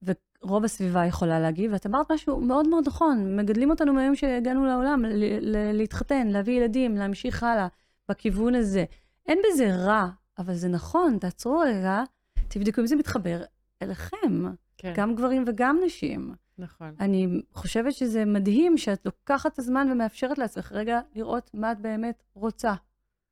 ורוב 0.04 0.64
הסביבה 0.64 1.06
יכולה 1.06 1.40
להגיב, 1.40 1.74
ואת 1.74 1.86
אמרת 1.86 2.12
משהו 2.12 2.42
מאוד 2.42 2.68
מאוד 2.68 2.84
נכון, 2.88 3.36
מגדלים 3.40 3.70
אותנו 3.70 3.94
מהיום 3.94 4.16
שהגענו 4.16 4.66
לעולם, 4.66 5.06
ל- 5.06 5.40
ל- 5.42 5.72
להתחתן, 5.78 6.28
להביא 6.28 6.54
ילדים, 6.54 6.96
להמשיך 6.98 7.44
הלאה, 7.44 7.68
בכיוון 8.10 8.56
הזה. 8.56 8.86
אין 9.28 9.40
בזה 9.48 9.76
רע, 9.76 10.08
אבל 10.38 10.54
זה 10.54 10.68
נכון, 10.68 11.18
תעצרו 11.20 11.60
רגע, 11.60 12.04
תבדקו 12.48 12.82
אם 12.82 12.88
זה 12.88 12.96
מתחבר 12.96 13.44
אליכם, 13.82 14.46
כן, 14.78 14.94
גם 14.96 15.16
גברים 15.16 15.44
וגם 15.48 15.80
נשים. 15.86 16.36
נכון. 16.58 16.96
אני 17.00 17.28
חושבת 17.54 17.94
שזה 17.94 18.26
מדהים 18.26 18.78
שאת 18.78 19.06
לוקחת 19.06 19.54
את 19.54 19.60
הזמן 19.60 19.88
ומאפשרת 19.92 20.38
לעצמך 20.38 20.72
רגע 20.72 21.00
לראות 21.16 21.52
מה 21.54 21.72
את 21.72 21.80
באמת 21.80 22.24
רוצה. 22.34 22.74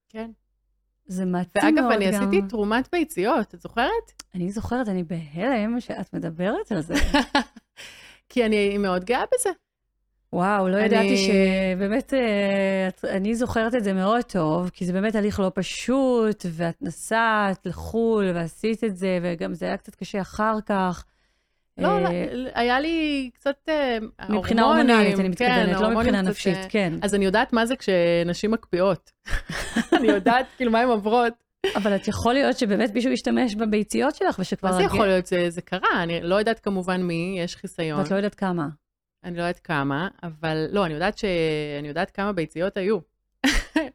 כן. 0.10 0.32
זה 1.06 1.26
מתאים 1.26 1.76
מאוד 1.76 1.86
ואגב, 1.86 1.92
גם... 1.92 1.92
אני 1.92 2.08
עשיתי 2.08 2.42
תרומת 2.50 2.90
ביציות, 2.92 3.56
את 3.56 3.62
זוכרת? 3.62 4.24
אני 4.36 4.52
זוכרת, 4.52 4.88
אני 4.88 5.04
בהלם 5.04 5.80
שאת 5.80 6.14
מדברת 6.14 6.72
על 6.72 6.82
זה. 6.82 6.94
כי 8.30 8.46
אני 8.46 8.78
מאוד 8.78 9.06
גאה 9.06 9.24
בזה. 9.34 9.50
וואו, 10.34 10.70
לא 10.70 10.78
אני- 10.78 10.86
ידעתי 10.86 11.18
שבאמת, 11.18 12.14
אה, 12.14 12.90
אני 13.16 13.36
זוכרת 13.36 13.76
את 13.76 13.84
זה 13.84 13.94
מאוד 13.94 14.22
טוב, 14.22 14.70
כי 14.70 14.86
זה 14.86 14.94
באמת 14.94 15.16
הליך 15.16 15.40
לא 15.40 15.52
פשוט, 15.56 16.46
ואת 16.50 16.82
נסעת 16.82 17.66
לחו"ל 17.66 18.32
ועשית 18.36 18.84
את 18.84 18.98
זה, 18.98 19.20
וגם 19.22 19.54
זה 19.54 19.66
היה 19.66 19.78
קצת 19.78 19.96
קשה 19.96 20.22
אחר 20.22 20.56
כך. 20.66 21.06
לא, 21.78 21.88
אה, 21.88 22.26
לא, 22.32 22.50
היה 22.54 22.80
לי 22.80 23.30
קצת 23.34 23.56
אה, 23.70 23.98
מבחינה 24.30 24.64
הורמונלית, 24.64 25.20
אני 25.20 25.24
כן, 25.24 25.32
מתכוונת, 25.32 25.68
לא 25.68 25.74
ההורמונים 25.74 25.98
מבחינה 25.98 26.22
נפשית, 26.22 26.58
כן. 26.70 26.94
אז 27.02 27.16
אני 27.16 27.26
יודעת 27.26 27.54
מה 27.54 27.66
זה 27.66 27.76
כשנשים 27.76 28.52
מקפיאות. 28.52 29.12
אני 29.98 30.08
יודעת 30.08 30.46
כאילו 30.58 30.72
מה 30.72 30.80
הן 30.80 30.88
עוברות. 30.88 31.34
אבל 31.76 31.96
את 31.96 32.08
יכול 32.08 32.34
להיות 32.34 32.58
שבאמת 32.58 32.94
מישהו 32.94 33.12
ישתמש 33.12 33.56
בביציות 33.56 34.16
שלך, 34.16 34.40
ושכבר... 34.40 34.70
מה 34.70 34.76
זה 34.76 34.84
יכול 34.84 35.08
להיות? 35.08 35.26
זה 35.50 35.62
קרה, 35.62 36.04
אני 36.04 36.22
לא 36.22 36.36
יודעת 36.36 36.60
כמובן 36.60 37.02
מי, 37.02 37.36
יש 37.40 37.56
חיסיון. 37.56 38.00
ואת 38.00 38.12
לא 38.12 38.16
יודעת 38.16 38.36
כמה. 38.36 38.68
אני 39.24 39.38
לא 39.38 39.42
יודעת 39.42 39.60
כמה, 39.60 40.08
אבל 40.24 40.68
לא, 40.72 40.86
אני 40.86 40.94
יודעת 40.94 41.18
ש... 41.18 41.26
אני 41.80 41.88
יודעת 41.88 42.12
כמה 42.12 42.34
ביציות 42.34 42.78
היו. 42.78 42.98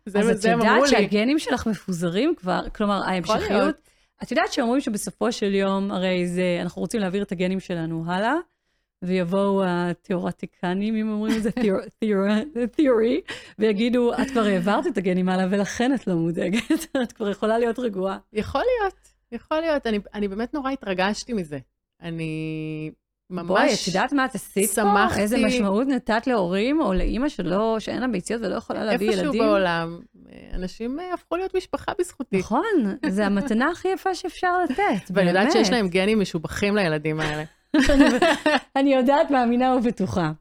זה 0.06 0.18
אז 0.18 0.30
את 0.30 0.40
זה 0.40 0.52
הם 0.52 0.60
אמרו 0.60 0.74
יודעת 0.74 0.92
לי. 0.92 0.98
שהגנים 0.98 1.38
שלך 1.38 1.66
מפוזרים 1.66 2.34
כבר, 2.36 2.60
כלומר, 2.74 3.02
ההמשכיות. 3.02 3.76
את 4.22 4.30
יודעת 4.30 4.52
שאומרים 4.52 4.80
שבסופו 4.80 5.32
של 5.32 5.54
יום, 5.54 5.90
הרי 5.90 6.26
זה, 6.26 6.58
אנחנו 6.62 6.82
רוצים 6.82 7.00
להעביר 7.00 7.22
את 7.22 7.32
הגנים 7.32 7.60
שלנו 7.60 8.04
הלאה, 8.06 8.34
ויבואו 9.02 9.62
התיאורטיקנים, 9.66 10.96
אם 10.96 11.10
אומרים 11.10 11.36
את 11.36 11.42
זה, 11.42 11.50
theory, 12.80 13.32
ויגידו, 13.58 14.12
את 14.14 14.30
כבר 14.30 14.44
העברת 14.44 14.86
את 14.86 14.98
הגנים 14.98 15.28
הלאה, 15.28 15.46
ולכן 15.50 15.94
את 15.94 16.06
לא 16.06 16.14
מודאגת, 16.14 16.96
את 17.02 17.12
כבר 17.12 17.30
יכולה 17.30 17.58
להיות 17.58 17.78
רגועה. 17.78 18.18
יכול 18.32 18.62
להיות, 18.80 18.94
יכול 19.32 19.60
להיות. 19.60 19.86
אני, 19.86 19.98
אני 20.14 20.28
באמת 20.28 20.54
נורא 20.54 20.70
התרגשתי 20.70 21.32
מזה. 21.32 21.58
אני 22.02 22.90
ממש... 23.30 23.46
בואי, 23.46 23.74
את 23.74 23.86
יודעת 23.86 24.12
מה 24.12 24.24
את 24.24 24.34
עשית 24.34 24.68
פה? 24.68 24.74
שמחתי. 24.74 25.20
איזה 25.20 25.36
משמעות 25.46 25.86
נתת 25.86 26.26
להורים, 26.26 26.80
או 26.80 26.92
לאימא 26.92 27.28
שלא, 27.28 27.76
שאין 27.80 28.00
לה 28.00 28.08
ביציות 28.08 28.42
ולא 28.42 28.54
יכולה 28.54 28.84
להביא 28.84 29.06
ילדים? 29.06 29.26
איפשהו 29.26 29.44
בעולם, 29.44 30.00
אנשים 30.52 31.00
אה, 31.00 31.14
הפכו 31.14 31.36
להיות 31.36 31.56
משפחה 31.56 31.92
בזכותי. 31.98 32.38
נכון, 32.38 32.64
זה 33.08 33.26
המתנה 33.26 33.70
הכי 33.70 33.88
יפה 33.88 34.14
שאפשר 34.14 34.58
לתת, 34.64 35.10
ואני 35.10 35.28
יודעת 35.28 35.42
באמת. 35.42 35.52
שיש 35.52 35.70
להם 35.70 35.88
גנים 35.88 36.20
משובחים 36.20 36.76
לילדים 36.76 37.20
האלה. 37.20 37.44
אני 38.76 38.94
יודעת, 38.94 39.30
מאמינה 39.30 39.74
ובטוחה. 39.76 40.32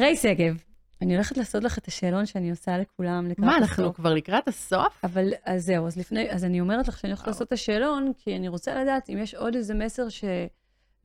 ריי 0.00 0.16
שגב, 0.16 0.62
אני 1.02 1.14
הולכת 1.14 1.36
לעשות 1.36 1.64
לך 1.64 1.78
את 1.78 1.88
השאלון 1.88 2.26
שאני 2.26 2.50
עושה 2.50 2.78
לכולם 2.78 3.26
לקראת 3.26 3.46
מה, 3.46 3.56
הסוף. 3.56 3.70
אנחנו 3.70 3.94
כבר 3.94 4.14
לקראת 4.14 4.48
הסוף? 4.48 5.00
אבל 5.04 5.32
אז 5.44 5.64
זהו, 5.64 5.86
אז 5.86 5.96
לפני, 5.96 6.30
אז 6.30 6.44
אני 6.44 6.60
אומרת 6.60 6.88
לך 6.88 6.98
שאני 6.98 7.12
הולכת. 7.12 7.26
לעשות 7.26 7.46
את 7.46 7.52
השאלון, 7.52 8.12
כי 8.18 8.36
אני 8.36 8.48
רוצה 8.48 8.82
לדעת 8.82 9.10
אם 9.10 9.18
יש 9.18 9.34
עוד 9.34 9.54
איזה 9.54 9.74
מסר 9.74 10.08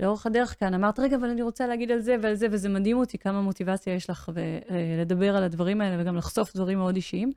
שלאורך 0.03 0.25
הדרך 0.25 0.59
כאן 0.59 0.73
אמרת, 0.73 0.99
רגע, 0.99 1.15
אבל 1.15 1.29
אני 1.29 1.41
רוצה 1.41 1.67
להגיד 1.67 1.91
על 1.91 1.99
זה 1.99 2.15
ועל 2.21 2.35
זה, 2.35 2.47
וזה 2.51 2.69
מדהים 2.69 2.97
אותי 2.97 3.17
כמה 3.17 3.41
מוטיבציה 3.41 3.93
יש 3.93 4.09
לך 4.09 4.31
לדבר 5.01 5.37
על 5.37 5.43
הדברים 5.43 5.81
האלה 5.81 6.01
וגם 6.01 6.15
לחשוף 6.15 6.55
דברים 6.55 6.77
מאוד 6.77 6.95
אישיים. 6.95 7.31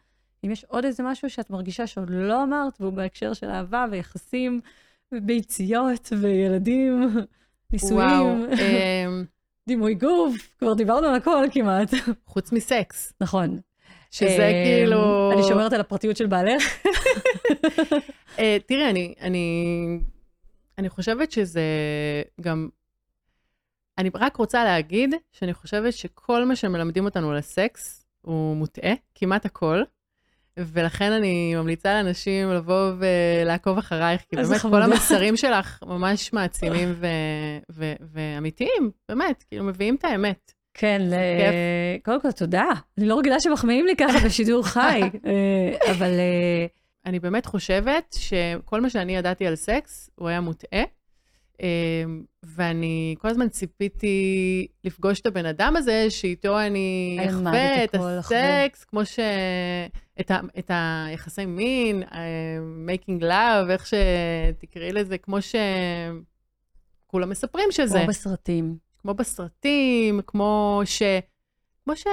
אם 0.45 0.51
יש 0.51 0.65
עוד 0.69 0.85
איזה 0.85 1.03
משהו 1.03 1.31
שאת 1.31 1.51
מרגישה 1.51 1.87
שעוד 1.87 2.11
לא 2.11 2.43
אמרת, 2.43 2.81
והוא 2.81 2.93
בהקשר 2.93 3.33
של 3.33 3.51
אהבה 3.51 3.87
ויחסים, 3.91 4.61
וביציות 5.13 6.13
וילדים, 6.21 7.17
נישואים, 7.73 7.97
וואו, 7.97 8.27
אמ, 8.61 9.25
דימוי 9.69 9.95
גוף, 9.95 10.35
כבר 10.59 10.75
דיברנו 10.75 11.07
על 11.07 11.15
הכל 11.15 11.45
כמעט. 11.53 11.95
חוץ 12.33 12.53
מסקס, 12.53 13.13
נכון. 13.21 13.59
שזה 14.11 14.49
אמ, 14.49 14.65
כאילו... 14.65 15.33
אני 15.33 15.43
שומרת 15.43 15.73
על 15.73 15.81
הפרטיות 15.81 16.17
של 16.17 16.27
בעלך. 16.27 16.87
אה, 18.39 18.57
תראי, 18.67 18.91
אני, 18.91 19.15
אני, 20.79 20.89
חושבת 20.89 21.33
שזה 21.33 21.63
גם... 22.41 22.69
אני 23.99 24.11
רק 24.15 24.37
רוצה 24.37 24.65
להגיד 24.65 25.15
שאני 25.33 25.55
חושבת 25.55 25.93
שכל 25.93 26.45
מה 26.45 26.57
שמלמדים 26.57 27.05
אותנו 27.05 27.31
על 27.31 27.37
הסקס 27.37 28.07
הוא 28.21 28.57
מוטעה, 28.57 28.93
כמעט 29.15 29.47
הכל, 29.47 29.83
ולכן 30.57 31.13
אני 31.13 31.55
ממליצה 31.55 32.03
לאנשים 32.03 32.51
לבוא 32.51 32.93
ולעקוב 32.99 33.79
אחרייך, 33.79 34.23
כי 34.29 34.37
באמת 34.37 34.61
כל. 34.61 34.83
המסרים 34.83 35.37
שלך 35.37 35.83
ממש 35.87 36.33
מעצימים 36.33 36.95
ו- 36.97 37.07
ו- 37.73 37.95
ואמיתיים, 38.01 38.91
באמת, 39.09 39.45
כאילו 39.49 39.65
מביאים 39.65 39.95
את 39.95 40.05
האמת. 40.05 40.53
כן. 40.75 41.03
קודם 42.05 42.21
כל 42.21 42.33
תודה. 42.33 42.67
אני 42.99 43.07
לא 43.07 43.19
רגילה 43.19 43.41
שמחמיאים 43.41 43.87
לי 43.87 43.97
ככה 43.97 44.19
בשידור 44.27 44.67
חי, 44.67 45.01
אה, 45.27 45.93
אבל 45.93 46.11
אה, 46.11 46.67
אני 47.07 47.21
באמת 47.21 47.47
חושבת 47.47 48.17
שכל 48.19 48.81
מה 48.81 48.91
שאני 48.91 49.17
ידעתי 49.17 49.47
על 49.47 49.57
סקס, 49.57 50.11
הוא 50.15 50.29
היה 50.29 50.41
מוטעה. 50.41 50.83
אמ, 51.63 52.25
ואני 52.43 53.15
כל 53.19 53.29
הזמן 53.29 53.49
ציפיתי 53.49 54.67
לפגוש 54.85 55.21
את 55.21 55.27
הבן 55.27 55.47
אדם 55.47 55.77
הזה, 55.77 56.11
שאיתו 56.11 56.61
אני 56.61 57.19
אחווה 57.29 57.85
את 57.85 57.95
הסקס, 57.95 58.85
כמו 58.85 59.05
ש... 59.05 59.19
את, 60.21 60.31
ה... 60.31 60.41
את 60.59 60.71
היחסי 60.75 61.47
מין, 61.47 62.03
ה- 62.03 62.89
making 62.89 63.23
love, 63.23 63.71
איך 63.71 63.87
שתקראי 63.87 64.93
לזה, 64.93 65.19
כמו 65.19 65.39
שכולם 67.07 67.31
מספרים 67.31 67.69
שזה. 67.71 67.99
כמו 67.99 68.07
בסרטים. 68.09 68.77
כמו 68.99 69.15
בסרטים, 69.15 70.21
כמו 70.27 70.81
ש... 70.85 71.03
כמו 71.85 71.97
ש... 71.97 72.07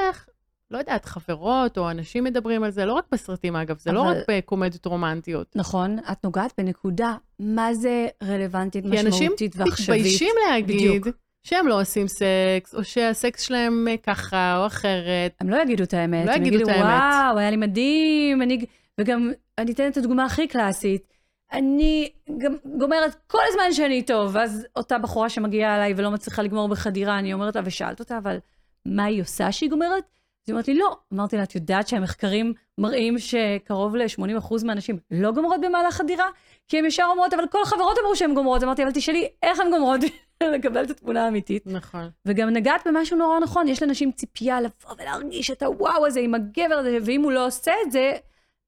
לא 0.72 0.78
יודעת, 0.78 1.06
חברות 1.06 1.78
או 1.78 1.92
אנשים 1.92 2.24
מדברים 2.24 2.64
על 2.64 2.72
זה, 2.72 2.86
לא 2.86 2.94
רק 2.94 3.06
בסרטים 3.12 3.56
אגב, 3.56 3.80
זה 3.80 3.92
לא 3.92 4.02
אבל- 4.02 4.12
רק 4.12 4.26
בקומדיות 4.32 4.86
רומנטיות. 4.86 5.56
נכון, 5.56 6.00
את 6.12 6.24
נוגעת 6.24 6.54
בנקודה, 6.58 7.16
מה 7.40 7.74
זה 7.74 8.08
רלוונטית, 8.24 8.84
כי 8.92 9.00
אנשים 9.00 9.10
משמעותית 9.10 9.56
ועכשווית. 9.58 10.00
מתביישים 10.00 10.36
להגיד 10.50 10.76
בדיוק. 10.78 11.08
שהם 11.48 11.68
לא 11.68 11.82
עושים 11.82 12.08
סקס, 12.08 12.76
או 12.76 12.84
שהסקס 12.84 13.42
שלהם 13.42 13.88
ככה 14.04 14.58
או 14.58 14.66
אחרת. 14.68 15.36
הם 15.42 15.50
לא 15.50 15.62
יגידו 15.62 15.84
את 15.84 15.94
האמת, 15.94 16.26
לא 16.26 16.32
הם 16.32 16.42
יגידו 16.42 16.56
יגידו, 16.56 16.70
את 16.70 16.76
האמת. 16.76 16.86
וואו, 16.86 17.38
היה 17.38 17.50
לי 17.52 17.58
מדהים, 17.58 18.42
אני... 18.42 18.66
וגם, 19.00 19.32
אני 19.58 19.72
אתן 19.72 19.88
את 19.92 19.98
הדוגמה 19.98 20.26
הכי 20.26 20.48
קלאסית. 20.48 21.14
אני 21.54 22.10
גם 22.38 22.56
גומרת 22.80 23.16
כל 23.28 23.40
הזמן 23.48 23.74
שאני 23.74 23.94
איתו, 23.94 24.30
ואז 24.32 24.66
אותה 24.76 24.98
בחורה 24.98 25.30
שמגיעה 25.30 25.76
אליי 25.76 25.94
ולא 25.98 26.12
מצליחה 26.12 26.42
לגמור 26.42 26.68
בחדירה, 26.68 27.20
אני 27.20 27.34
אומרת 27.34 27.56
לה, 27.56 27.62
ושאלת 27.66 28.00
אותה, 28.00 28.18
אבל 28.18 28.38
מה 28.86 29.04
היא 29.04 29.22
עושה 29.22 29.52
שהיא 29.52 29.70
גומרת? 29.70 30.04
אז 30.44 30.50
היא 30.50 30.54
אומרת 30.54 30.68
לי, 30.68 30.74
לא. 30.74 30.98
אמרתי 31.14 31.38
לה, 31.38 31.44
את 31.44 31.56
יודעת 31.56 31.88
שהמחקרים 31.88 32.54
מראים 32.78 33.20
שקרוב 33.20 33.96
ל-80% 33.96 34.66
מהנשים 34.66 34.98
לא 35.12 35.32
גומרות 35.32 35.62
במהלך 35.62 35.96
חדירה? 35.96 36.26
כי 36.68 36.80
הן 36.80 36.86
ישר 36.86 37.08
אומרות, 37.12 37.34
אבל 37.34 37.48
כל 37.48 37.62
החברות 37.64 37.98
אמרו 38.02 38.16
שהן 38.16 38.34
גומרות. 38.34 38.64
אמרתי, 38.64 38.84
אבל 38.84 38.92
תשאלי, 38.92 39.28
איך 39.44 39.60
הן 39.60 39.70
גומרות? 39.70 40.02
לקבל 40.44 40.84
את 40.84 40.90
התמונה 40.90 41.26
האמיתית. 41.26 41.68
נכון. 41.68 42.10
וגם 42.26 42.50
נגעת 42.50 42.88
במשהו 42.88 43.18
נורא 43.18 43.40
נכון, 43.40 43.68
יש 43.68 43.84
לאנשים 43.84 44.12
ציפייה 44.12 44.62
לבוא 44.62 44.96
ולהרגיש 45.00 45.52
את 45.52 45.64
הוואו 45.64 46.06
הזה 46.06 46.20
עם 46.20 46.36
הגבר 46.36 46.76
הזה, 46.76 46.98
ואם 47.06 47.22
הוא 47.22 47.32
לא 47.32 47.48
עושה 47.48 47.72
את 47.86 47.92
זה, 47.92 48.12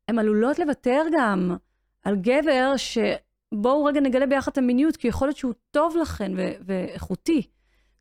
הן 0.08 0.20
עלולות 0.20 0.60
לוותר 0.60 1.02
גם 1.14 1.56
על 2.04 2.16
גבר 2.16 2.74
שבואו 2.78 3.86
רגע 3.86 4.00
נגלה 4.00 4.26
ביחד 4.26 4.52
את 4.52 4.58
המיניות, 4.58 4.98
כי 4.98 5.08
יכול 5.08 5.28
להיות 5.28 5.38
שהוא 5.38 5.54
טוב 5.72 5.98
לכן 6.02 6.32
ואיכותי. 6.66 7.42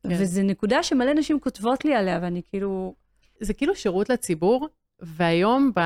כן. 0.03 0.09
וזו 0.11 0.41
נקודה 0.43 0.83
שמלא 0.83 1.13
נשים 1.13 1.39
כותבות 1.39 1.85
לי 1.85 1.95
עליה, 1.95 2.19
ואני 2.21 2.41
כאילו... 2.49 3.04
זה 3.39 3.53
כאילו 3.53 3.75
שירות 3.75 4.09
לציבור, 4.09 4.67
והיום 4.99 5.71
ב... 5.75 5.79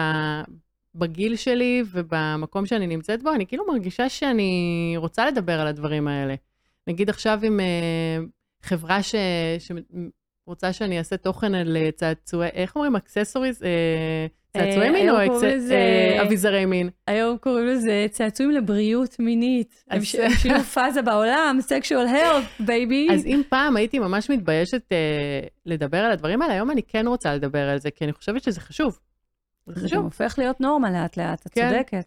בגיל 0.95 1.35
שלי 1.35 1.83
ובמקום 1.91 2.65
שאני 2.65 2.87
נמצאת 2.87 3.23
בו, 3.23 3.31
אני 3.33 3.47
כאילו 3.47 3.67
מרגישה 3.67 4.09
שאני 4.09 4.93
רוצה 4.97 5.27
לדבר 5.27 5.59
על 5.59 5.67
הדברים 5.67 6.07
האלה. 6.07 6.35
נגיד 6.87 7.09
עכשיו 7.09 7.39
עם 7.43 7.59
uh, 7.59 8.63
חברה 8.67 9.03
ש... 9.03 9.15
שרוצה 10.45 10.73
שאני 10.73 10.97
אעשה 10.97 11.17
תוכן 11.17 11.55
על 11.55 11.77
אה, 11.77 11.91
צעצועי, 11.91 12.49
איך 12.49 12.75
אומרים? 12.75 12.95
אקססוריז? 12.95 13.61
Uh, 13.61 13.65
צעצועי 14.53 14.87
אה, 14.87 14.91
מין 14.91 14.95
היום 14.95 15.29
או 15.29 15.41
אה, 15.41 16.21
אביזרי 16.21 16.65
מין? 16.65 16.89
היום 17.07 17.37
קוראים 17.37 17.67
לזה 17.67 18.05
צעצועים 18.11 18.51
לבריאות 18.51 19.19
מינית. 19.19 19.83
הם 19.89 20.01
שינו 20.03 20.63
פאזה 20.73 21.01
בעולם, 21.01 21.59
sexual 21.67 22.13
health, 22.13 22.63
baby. 22.65 23.07
אז 23.13 23.25
אם 23.25 23.41
פעם 23.49 23.77
הייתי 23.77 23.99
ממש 23.99 24.29
מתביישת 24.29 24.81
אה, 24.81 25.49
לדבר 25.65 25.97
על 25.97 26.11
הדברים 26.11 26.41
האלה, 26.41 26.53
היום 26.53 26.71
אני 26.71 26.83
כן 26.83 27.07
רוצה 27.07 27.35
לדבר 27.35 27.69
על 27.69 27.79
זה, 27.79 27.91
כי 27.91 28.03
אני 28.03 28.13
חושבת 28.13 28.43
שזה 28.43 28.61
חשוב. 28.61 28.99
זה 29.67 29.79
זה 29.79 29.87
חשוב. 29.87 30.03
הופך 30.03 30.35
להיות 30.37 30.61
נורמה 30.61 30.91
לאט-לאט, 30.91 31.45
את 31.45 31.53
כן. 31.53 31.69
צודקת. 31.69 32.05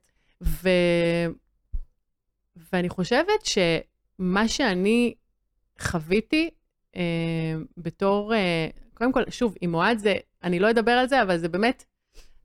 ואני 2.72 2.88
חושבת 2.88 3.44
שמה 3.44 4.48
שאני 4.48 5.14
חוויתי 5.80 6.50
אה, 6.96 7.02
בתור, 7.76 8.34
אה, 8.34 8.68
קודם 8.94 9.12
כל, 9.12 9.22
שוב, 9.30 9.54
עם 9.60 9.74
אוהד 9.74 9.98
זה, 9.98 10.14
אני 10.44 10.58
לא 10.58 10.70
אדבר 10.70 10.92
על 10.92 11.08
זה, 11.08 11.22
אבל 11.22 11.38
זה 11.38 11.48
באמת 11.48 11.84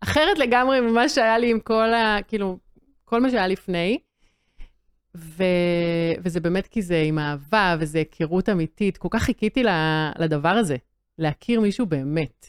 אחרת 0.02 0.40
לגמרי 0.40 0.82
ממה 0.82 1.10
שהיה 1.10 1.38
לי 1.38 1.52
עם 1.52 1.60
כל 1.60 1.94
ה... 1.94 2.18
כאילו, 2.28 2.58
כל 3.06 3.22
מה 3.22 3.30
שהיה 3.30 3.48
לפני. 3.48 4.00
ו... 5.18 5.44
וזה 6.24 6.40
באמת 6.40 6.68
כי 6.68 6.82
זה 6.82 7.02
עם 7.06 7.20
אהבה, 7.20 7.76
וזה 7.80 7.98
היכרות 7.98 8.50
אמיתית. 8.50 8.98
כל 8.98 9.08
כך 9.12 9.24
חיכיתי 9.24 9.64
לדבר 10.20 10.50
הזה, 10.50 10.76
להכיר 11.18 11.62
מישהו 11.62 11.86
באמת. 11.86 12.46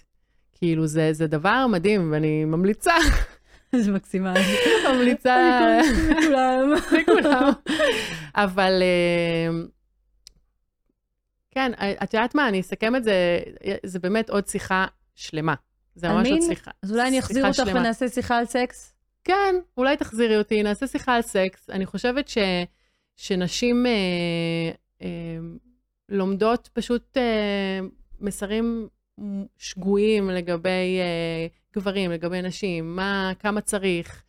כאילו, 0.54 0.86
זה, 0.86 1.12
זה 1.12 1.26
דבר 1.26 1.66
מדהים, 1.66 2.12
ואני 2.12 2.44
ממליצה, 2.44 2.94
זה 3.76 3.92
מקסימה. 3.92 4.34
ממליצה 4.88 5.66
לכולם. 6.18 6.72
לכולם. 7.00 7.52
אבל 8.34 8.82
אה, 8.82 9.60
כן, 11.50 11.72
את 12.02 12.14
יודעת 12.14 12.34
מה, 12.34 12.48
אני 12.48 12.60
אסכם 12.60 12.96
את 12.96 13.04
זה, 13.04 13.40
זה 13.86 13.98
באמת 13.98 14.30
עוד 14.30 14.46
שיחה 14.46 14.86
שלמה. 15.14 15.54
זה 15.98 16.08
ממש 16.08 16.28
עוד 16.28 16.38
מין? 16.38 16.48
שיחה. 16.48 16.70
אז 16.82 16.92
אולי 16.92 17.08
אני 17.08 17.18
אחזיר 17.18 17.46
אותך 17.46 17.56
שלמה. 17.56 17.80
ונעשה 17.80 18.08
שיחה 18.08 18.36
על 18.36 18.46
סקס? 18.46 18.94
כן, 19.24 19.54
אולי 19.76 19.96
תחזירי 19.96 20.38
אותי, 20.38 20.62
נעשה 20.62 20.86
שיחה 20.86 21.14
על 21.14 21.22
סקס. 21.22 21.70
אני 21.70 21.86
חושבת 21.86 22.28
ש, 22.28 22.38
שנשים 23.16 23.86
אה, 23.86 23.92
אה, 25.02 25.08
לומדות 26.08 26.68
פשוט 26.72 27.16
אה, 27.16 27.80
מסרים 28.20 28.88
שגויים 29.58 30.30
לגבי 30.30 30.98
אה, 31.00 31.46
גברים, 31.74 32.10
לגבי 32.10 32.42
נשים, 32.42 32.96
מה, 32.96 33.32
כמה 33.38 33.60
צריך, 33.60 34.22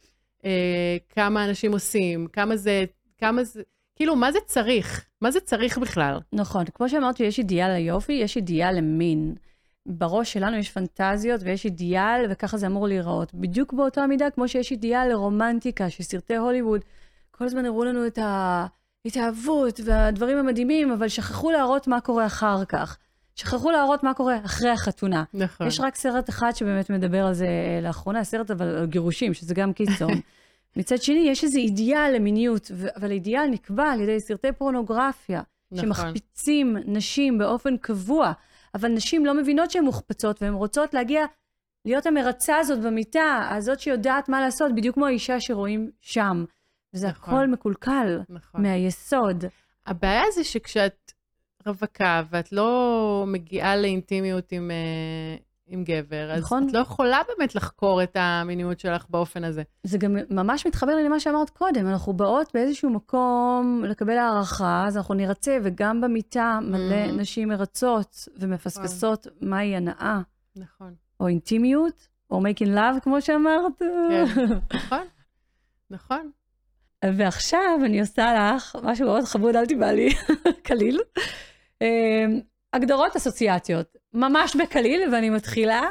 אה, 0.45 0.97
כמה 1.09 1.45
אנשים 1.45 1.71
עושים, 1.71 2.27
כמה 2.27 2.57
זה, 2.57 2.85
כמה 3.17 3.43
זה, 3.43 3.61
כאילו, 3.95 4.15
מה 4.15 4.31
זה 4.31 4.39
צריך? 4.45 5.05
מה 5.21 5.31
זה 5.31 5.39
צריך 5.39 5.77
בכלל? 5.77 6.19
נכון, 6.33 6.65
כמו 6.73 6.89
שאמרת 6.89 7.17
שיש 7.17 7.39
אידיאל 7.39 7.71
ליופי, 7.73 8.13
יש 8.13 8.37
אידיאל 8.37 8.77
למין. 8.77 9.35
בראש 9.89 10.33
שלנו 10.33 10.57
יש 10.57 10.71
פנטזיות 10.71 11.41
ויש 11.43 11.65
אידיאל, 11.65 12.25
וככה 12.29 12.57
זה 12.57 12.67
אמור 12.67 12.87
להיראות. 12.87 13.33
בדיוק 13.33 13.73
באותה 13.73 14.07
מידה 14.07 14.29
כמו 14.29 14.47
שיש 14.47 14.71
אידיאל 14.71 15.07
לרומנטיקה, 15.09 15.89
שסרטי 15.89 16.35
הוליווד 16.35 16.81
כל 17.31 17.45
הזמן 17.45 17.65
הראו 17.65 17.83
לנו 17.83 18.07
את 18.07 18.19
ההתאהבות 18.21 19.79
והדברים 19.85 20.37
המדהימים, 20.37 20.91
אבל 20.91 21.07
שכחו 21.07 21.51
להראות 21.51 21.87
מה 21.87 22.01
קורה 22.01 22.25
אחר 22.25 22.65
כך. 22.65 22.97
שכחו 23.35 23.71
להראות 23.71 24.03
מה 24.03 24.13
קורה 24.13 24.37
אחרי 24.45 24.69
החתונה. 24.69 25.23
נכון. 25.33 25.67
יש 25.67 25.79
רק 25.79 25.95
סרט 25.95 26.29
אחד 26.29 26.51
שבאמת 26.55 26.89
מדבר 26.89 27.25
על 27.25 27.33
זה 27.33 27.45
אה, 27.45 27.79
לאחרונה, 27.81 28.23
סרט 28.23 28.51
אבל 28.51 28.67
על 28.67 28.85
גירושים, 28.85 29.33
שזה 29.33 29.53
גם 29.53 29.73
קיצון. 29.73 30.11
מצד 30.77 31.01
שני, 31.01 31.19
יש 31.19 31.43
איזה 31.43 31.59
אידיאל 31.59 32.11
למיניות, 32.15 32.71
אבל 32.95 33.09
האידיאל 33.09 33.47
נקבע 33.47 33.91
על 33.91 34.01
ידי 34.01 34.19
סרטי 34.19 34.51
פורנוגרפיה, 34.51 35.41
נכון. 35.71 35.85
שמחפיצים 35.85 36.77
נשים 36.85 37.37
באופן 37.37 37.77
קבוע, 37.77 38.31
אבל 38.75 38.89
נשים 38.89 39.25
לא 39.25 39.33
מבינות 39.33 39.71
שהן 39.71 39.83
מוחפצות, 39.83 40.41
והן 40.41 40.53
רוצות 40.53 40.93
להגיע, 40.93 41.25
להיות 41.85 42.05
המרצה 42.05 42.57
הזאת 42.57 42.81
במיטה, 42.81 43.47
הזאת 43.51 43.79
שיודעת 43.79 44.29
מה 44.29 44.41
לעשות, 44.41 44.75
בדיוק 44.75 44.95
כמו 44.95 45.05
האישה 45.05 45.39
שרואים 45.39 45.91
שם. 46.01 46.45
וזה 46.93 47.07
נכון. 47.07 47.33
הכל 47.33 47.47
מקולקל 47.47 48.19
נכון. 48.29 48.61
מהיסוד. 48.61 49.45
הבעיה 49.85 50.23
זה 50.35 50.43
שכשאת 50.43 51.11
רווקה 51.65 52.23
ואת 52.29 52.51
לא 52.51 53.23
מגיעה 53.27 53.75
לאינטימיות 53.75 54.51
עם, 54.51 54.71
אה, 54.71 55.35
עם 55.71 55.83
גבר, 55.83 56.31
אז 56.31 56.41
נכון. 56.43 56.67
את 56.67 56.73
לא 56.73 56.79
יכולה 56.79 57.21
באמת 57.27 57.55
לחקור 57.55 58.03
את 58.03 58.15
המיניות 58.19 58.79
שלך 58.79 59.05
באופן 59.09 59.43
הזה. 59.43 59.63
זה 59.83 59.97
גם 59.97 60.17
ממש 60.29 60.67
מתחבר 60.67 60.95
לי 60.95 61.03
למה 61.03 61.19
שאמרת 61.19 61.49
קודם, 61.49 61.87
אנחנו 61.87 62.13
באות 62.13 62.51
באיזשהו 62.53 62.89
מקום 62.89 63.83
לקבל 63.87 64.17
הערכה, 64.17 64.83
אז 64.87 64.97
אנחנו 64.97 65.13
נרצה, 65.13 65.57
וגם 65.63 66.01
במיטה 66.01 66.59
מלא 66.61 67.05
Mhm. 67.05 67.11
נשים 67.11 67.47
מרצות 67.47 68.27
ומפספסות 68.39 69.27
מהי 69.41 69.75
הנאה, 69.75 70.19
נכון. 70.55 70.93
או 71.19 71.27
אינטימיות, 71.27 72.07
או 72.31 72.41
making 72.41 72.67
love, 72.75 72.99
כמו 73.01 73.21
שאמרת. 73.21 73.79
כן. 73.79 74.25
נכון, 74.77 75.03
נכון. 75.89 76.31
ועכשיו 77.05 77.79
אני 77.85 77.99
עושה 78.01 78.53
לך 78.55 78.77
משהו 78.83 79.05
מאוד 79.05 79.23
חמוד, 79.23 79.55
אל 79.55 79.65
תיבהלי, 79.65 80.09
קליל. 80.67 80.99
אה, 81.81 82.25
הגדרות 82.73 83.15
אסוציאציות, 83.15 83.95
ממש 84.13 84.55
בקליל, 84.55 85.13
ואני 85.13 85.29
מתחילה 85.29 85.81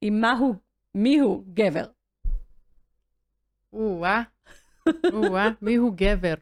עם 0.00 0.20
מהו, 0.20 0.54
מיהו 0.94 1.44
גבר. 1.54 1.86
או-אה, 3.72 4.22
או-אה, 5.12 5.48
מי 5.62 5.74
הוא 5.74 5.92
גבר? 5.96 6.34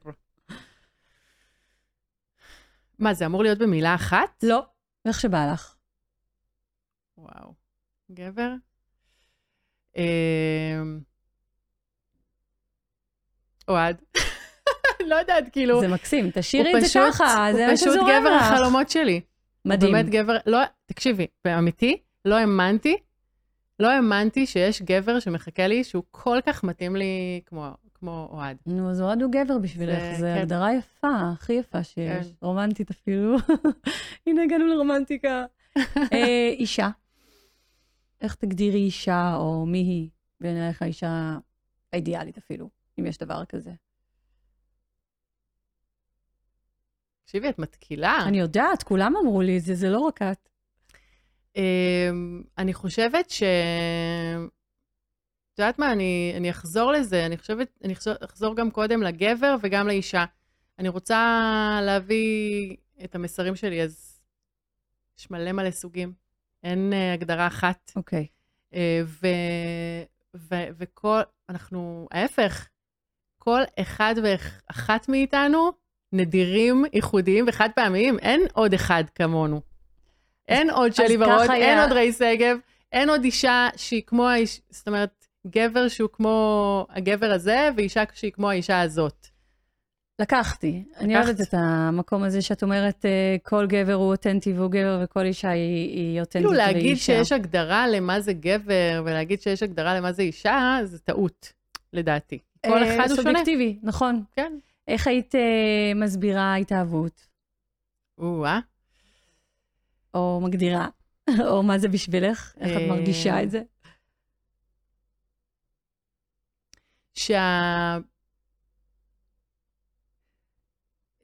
מה, 2.98 3.14
זה 3.14 3.26
אמור 3.26 3.42
להיות 3.42 3.58
במילה 3.58 3.94
אחת? 3.94 4.42
לא, 4.42 4.66
איך 5.04 5.20
שבא 5.20 5.52
לך. 5.52 5.74
וואו. 7.18 7.54
גבר? 8.10 8.50
אמ, 9.96 11.00
אוהד. 13.68 14.02
לא 15.10 15.14
יודעת, 15.14 15.44
כאילו, 15.52 15.80
זה 15.80 15.88
מקסים, 15.88 16.24
הוא 16.24 16.32
תשאירי 16.34 16.74
את 16.76 16.80
זה 16.80 16.86
ככה, 16.94 17.46
זה 17.52 17.58
מה 17.58 17.66
הוא 17.66 17.76
פשוט 17.76 17.88
שזורם 17.88 18.20
גבר 18.20 18.36
לך. 18.36 18.42
החלומות 18.42 18.90
שלי. 18.90 19.20
הוא 19.62 19.70
מדהים. 19.70 19.92
באמת 19.92 20.08
גבר, 20.08 20.36
לא, 20.46 20.58
תקשיבי, 20.86 21.26
באמיתי, 21.44 21.96
לא 22.24 22.34
האמנתי, 22.34 22.96
לא 23.80 23.90
האמנתי 23.90 24.46
שיש 24.46 24.82
גבר 24.82 25.20
שמחכה 25.20 25.66
לי 25.66 25.84
שהוא 25.84 26.02
כל 26.10 26.38
כך 26.46 26.64
מתאים 26.64 26.96
לי 26.96 27.40
כמו, 27.46 27.70
כמו 27.94 28.28
אוהד. 28.32 28.56
נו, 28.66 28.90
אז 28.90 29.00
אוהד 29.00 29.22
הוא 29.22 29.32
גבר 29.32 29.58
בשבילך, 29.58 30.02
זו 30.18 30.26
כן. 30.26 30.40
הגדרה 30.40 30.74
יפה, 30.74 31.08
הכי 31.32 31.52
יפה 31.52 31.84
שיש, 31.84 32.26
כן. 32.26 32.32
רומנטית 32.42 32.90
אפילו. 32.90 33.36
הנה 34.26 34.42
הגענו 34.42 34.66
לרומנטיקה. 34.66 35.44
אה, 36.12 36.48
אישה, 36.58 36.88
איך 38.20 38.34
תגדירי 38.34 38.78
אישה, 38.78 39.34
או 39.36 39.66
מי 39.66 39.78
היא 39.78 40.08
בעינייך 40.40 40.82
האישה 40.82 41.38
האידיאלית 41.92 42.38
אפילו, 42.38 42.70
אם 43.00 43.06
יש 43.06 43.18
דבר 43.18 43.44
כזה? 43.44 43.70
תקשיבי, 47.32 47.48
את 47.48 47.58
מתקילה. 47.58 48.18
אני 48.26 48.40
יודעת, 48.40 48.82
כולם 48.82 49.16
אמרו 49.16 49.42
לי 49.42 49.58
את 49.58 49.62
זה, 49.62 49.74
זה 49.74 49.90
לא 49.90 49.98
רק 49.98 50.22
את. 50.22 50.48
אמ, 51.56 52.42
אני 52.58 52.74
חושבת 52.74 53.30
ש... 53.30 53.42
את 55.52 55.58
יודעת 55.58 55.78
מה, 55.78 55.92
אני, 55.92 56.32
אני 56.36 56.50
אחזור 56.50 56.92
לזה, 56.92 57.26
אני 57.26 57.36
חושבת, 57.36 57.78
אני 57.84 57.94
אחזור, 58.24 58.56
גם 58.56 58.70
קודם 58.70 59.02
לגבר 59.02 59.56
וגם 59.62 59.86
לאישה. 59.86 60.24
אני 60.78 60.88
רוצה 60.88 61.20
להביא 61.82 62.76
את 63.04 63.14
המסרים 63.14 63.56
שלי, 63.56 63.82
אז 63.82 64.20
יש 65.18 65.30
מלא 65.30 65.52
מלא 65.52 65.70
סוגים. 65.70 66.12
אין 66.62 66.92
uh, 66.92 67.14
הגדרה 67.14 67.46
אחת. 67.46 67.92
אוקיי. 67.96 68.26
Uh, 68.70 68.76
ו, 69.04 69.26
ו, 70.36 70.54
וכל, 70.78 71.20
אנחנו, 71.48 72.08
ההפך, 72.10 72.68
כל 73.38 73.60
אחד 73.80 74.14
ואחת 74.22 75.08
מאיתנו 75.08 75.81
נדירים, 76.12 76.84
ייחודיים 76.92 77.44
וחד 77.48 77.68
פעמיים, 77.74 78.18
אין 78.18 78.40
עוד 78.52 78.74
אחד 78.74 79.04
כמונו. 79.14 79.60
אין 80.48 80.70
עוד 80.70 80.94
שלי 80.94 81.16
ורוד, 81.16 81.50
היה- 81.50 81.54
אין 81.70 81.78
עוד 81.78 81.92
ראי 81.92 82.12
שגב, 82.12 82.56
אין 82.92 83.08
עוד 83.10 83.24
אישה 83.24 83.68
שהיא 83.76 84.02
כמו 84.06 84.28
האיש, 84.28 84.60
זאת 84.70 84.88
אומרת, 84.88 85.10
גבר 85.46 85.88
שהוא 85.88 86.08
כמו 86.12 86.86
הגבר 86.90 87.32
הזה, 87.32 87.68
ואישה 87.76 88.02
שהיא 88.14 88.32
כמו 88.32 88.50
האישה 88.50 88.80
הזאת. 88.80 89.26
לקחתי. 90.20 90.82
אני 90.98 91.16
אוהבת 91.16 91.40
את 91.40 91.54
המקום 91.58 92.22
הזה 92.22 92.42
שאת 92.42 92.62
אומרת, 92.62 93.04
אה, 93.04 93.36
כל 93.42 93.66
גבר 93.66 93.92
הוא 93.94 94.10
אותנטי 94.10 94.52
והוא 94.52 94.70
גבר 94.70 95.00
וכל 95.04 95.24
אישה 95.24 95.48
היא, 95.50 95.88
היא 95.96 96.20
אותנטית 96.20 96.32
כאילו 96.32 96.50
והיא 96.50 96.58
להגיד 96.66 96.90
אישה. 96.90 97.04
שיש 97.04 97.32
הגדרה 97.32 97.88
למה 97.88 98.20
זה 98.20 98.32
גבר, 98.32 99.02
ולהגיד 99.04 99.40
שיש 99.42 99.62
הגדרה 99.62 99.94
למה 99.96 100.12
זה 100.12 100.22
אישה, 100.22 100.78
זה 100.84 100.98
טעות, 100.98 101.52
לדעתי. 101.92 102.38
כל 102.66 102.72
אה, 102.82 102.94
אחד 102.96 103.08
הוא 103.10 103.16
שונה. 103.16 103.16
סובייקטיבי, 103.30 103.78
נכון. 103.82 104.22
כן. 104.36 104.52
איך 104.88 105.06
היית 105.06 105.34
אה, 105.34 105.92
מסבירה 105.94 106.56
התאהבות? 106.56 107.28
או-אה. 108.18 108.60
או 110.14 110.40
מגדירה? 110.42 110.88
או 111.48 111.62
מה 111.62 111.78
זה 111.78 111.88
בשבילך? 111.88 112.54
איך 112.60 112.76
את 112.76 112.82
אה, 112.82 112.88
מרגישה 112.88 113.42
את 113.42 113.50
זה? 113.50 113.62
שה... 117.14 117.98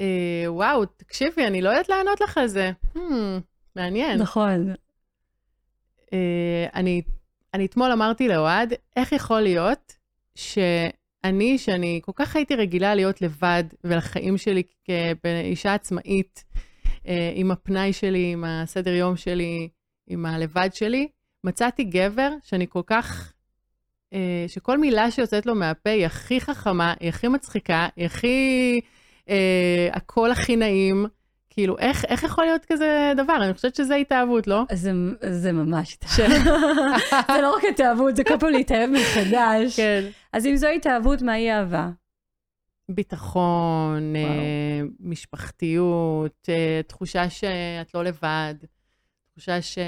אה, 0.01 0.45
וואו, 0.47 0.85
תקשיבי, 0.85 1.47
אני 1.47 1.63
לא 1.63 1.69
יודעת 1.69 1.89
לענות 1.89 2.21
לך 2.21 2.39
על 2.39 2.47
זה. 2.47 2.71
Hmm, 2.95 2.99
מעניין. 3.77 4.19
נכון. 4.19 4.75
אה, 6.13 6.67
אני, 6.75 7.03
אני 7.55 7.67
אתמול 7.67 7.93
אמרתי 7.93 8.29
לאוהד, 8.29 8.73
איך 8.97 9.13
יכול 9.13 9.41
להיות 9.41 9.97
שאני, 11.27 11.59
שאני 11.59 12.01
כל 12.05 12.13
כך 12.15 12.37
הייתי 12.37 12.55
רגילה 12.55 12.95
להיות 12.95 13.23
לבד 13.23 13.65
ולחיים 13.85 14.39
שלי 14.39 14.63
כאישה 14.85 15.75
עצמאית, 15.75 16.45
אה, 17.09 17.33
עם 17.35 17.51
הפנאי 17.51 17.93
שלי, 17.93 18.33
עם 18.33 18.45
הסדר 18.45 18.95
יום 18.95 19.17
שלי, 19.17 19.69
עם 20.07 20.27
הלבד 20.27 20.69
שלי, 20.73 21.09
מצאתי 21.45 21.85
גבר 21.85 22.31
שאני 22.43 22.67
כל 22.69 22.83
כך, 22.87 23.33
אה, 24.13 24.45
שכל 24.49 24.79
מילה 24.79 25.11
שיוצאת 25.11 25.47
לו 25.47 25.55
מהפה 25.55 25.91
היא 25.91 26.07
הכי 26.07 26.41
חכמה, 26.41 26.95
היא 27.01 27.09
הכי 27.09 27.29
מצחיקה, 27.29 27.89
היא 27.97 28.07
הכי, 28.07 28.81
אה, 29.29 29.89
הקול 29.93 30.31
הכי 30.31 30.57
נעים. 30.57 31.07
כאילו, 31.59 31.79
איך, 31.79 32.05
איך 32.05 32.23
יכול 32.23 32.45
להיות 32.45 32.65
כזה 32.65 33.13
דבר? 33.17 33.37
אני 33.45 33.55
חושבת 33.55 33.75
שזה 33.75 33.95
התאהבות, 33.95 34.47
לא? 34.47 34.63
זה, 34.73 34.93
זה 35.31 35.53
ממש 35.53 35.95
התאהבות. 35.95 36.45
זה 37.35 37.43
לא 37.43 37.57
רק 37.57 37.63
התאהבות, 37.71 38.17
זה 38.17 38.25
כל 38.25 38.39
פעם 38.41 38.51
להתאהב 38.51 38.91
מחדש. 38.91 39.77
כן. 39.77 40.05
אז 40.33 40.47
אם 40.47 40.57
זו 40.57 40.69
התאהבות, 40.69 41.23
מהי 41.23 41.53
אהבה? 41.53 41.91
ביטחון. 42.89 44.17
אה, 44.17 44.81
משפחתיות, 45.01 46.49
אה, 46.49 46.81
תחושה 46.87 47.31
שאת 47.31 47.95
לא 47.95 48.05
לבד, 48.05 48.55
תחושה 49.33 49.63
ש, 49.63 49.79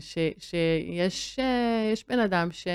ש, 0.00 0.18
שיש 0.38 1.38
אה, 1.38 1.90
יש 1.92 2.08
בן 2.08 2.18
אדם 2.18 2.48
ש, 2.52 2.66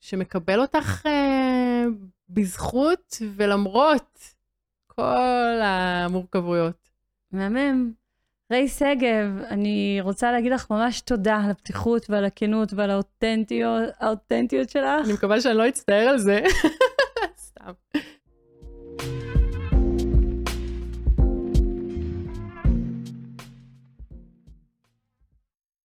שמקבל 0.00 0.60
אותך 0.60 1.06
אה, 1.06 1.84
בזכות 2.28 3.22
ולמרות 3.36 4.33
כל 4.96 5.60
המורכבויות. 5.62 6.88
מהמם. 7.32 7.92
ריי 8.52 8.68
שגב, 8.68 9.42
אני 9.50 9.98
רוצה 10.00 10.32
להגיד 10.32 10.52
לך 10.52 10.70
ממש 10.70 11.00
תודה 11.00 11.36
על 11.44 11.50
הפתיחות 11.50 12.10
ועל 12.10 12.24
הכנות 12.24 12.72
ועל 12.72 12.90
האותנטיות, 12.90 14.70
שלך. 14.70 15.04
אני 15.04 15.12
מקווה 15.12 15.40
שאני 15.40 15.58
לא 15.58 15.68
אצטער 15.68 16.08
על 16.08 16.18
זה. 16.18 16.40
סתם. 17.46 17.72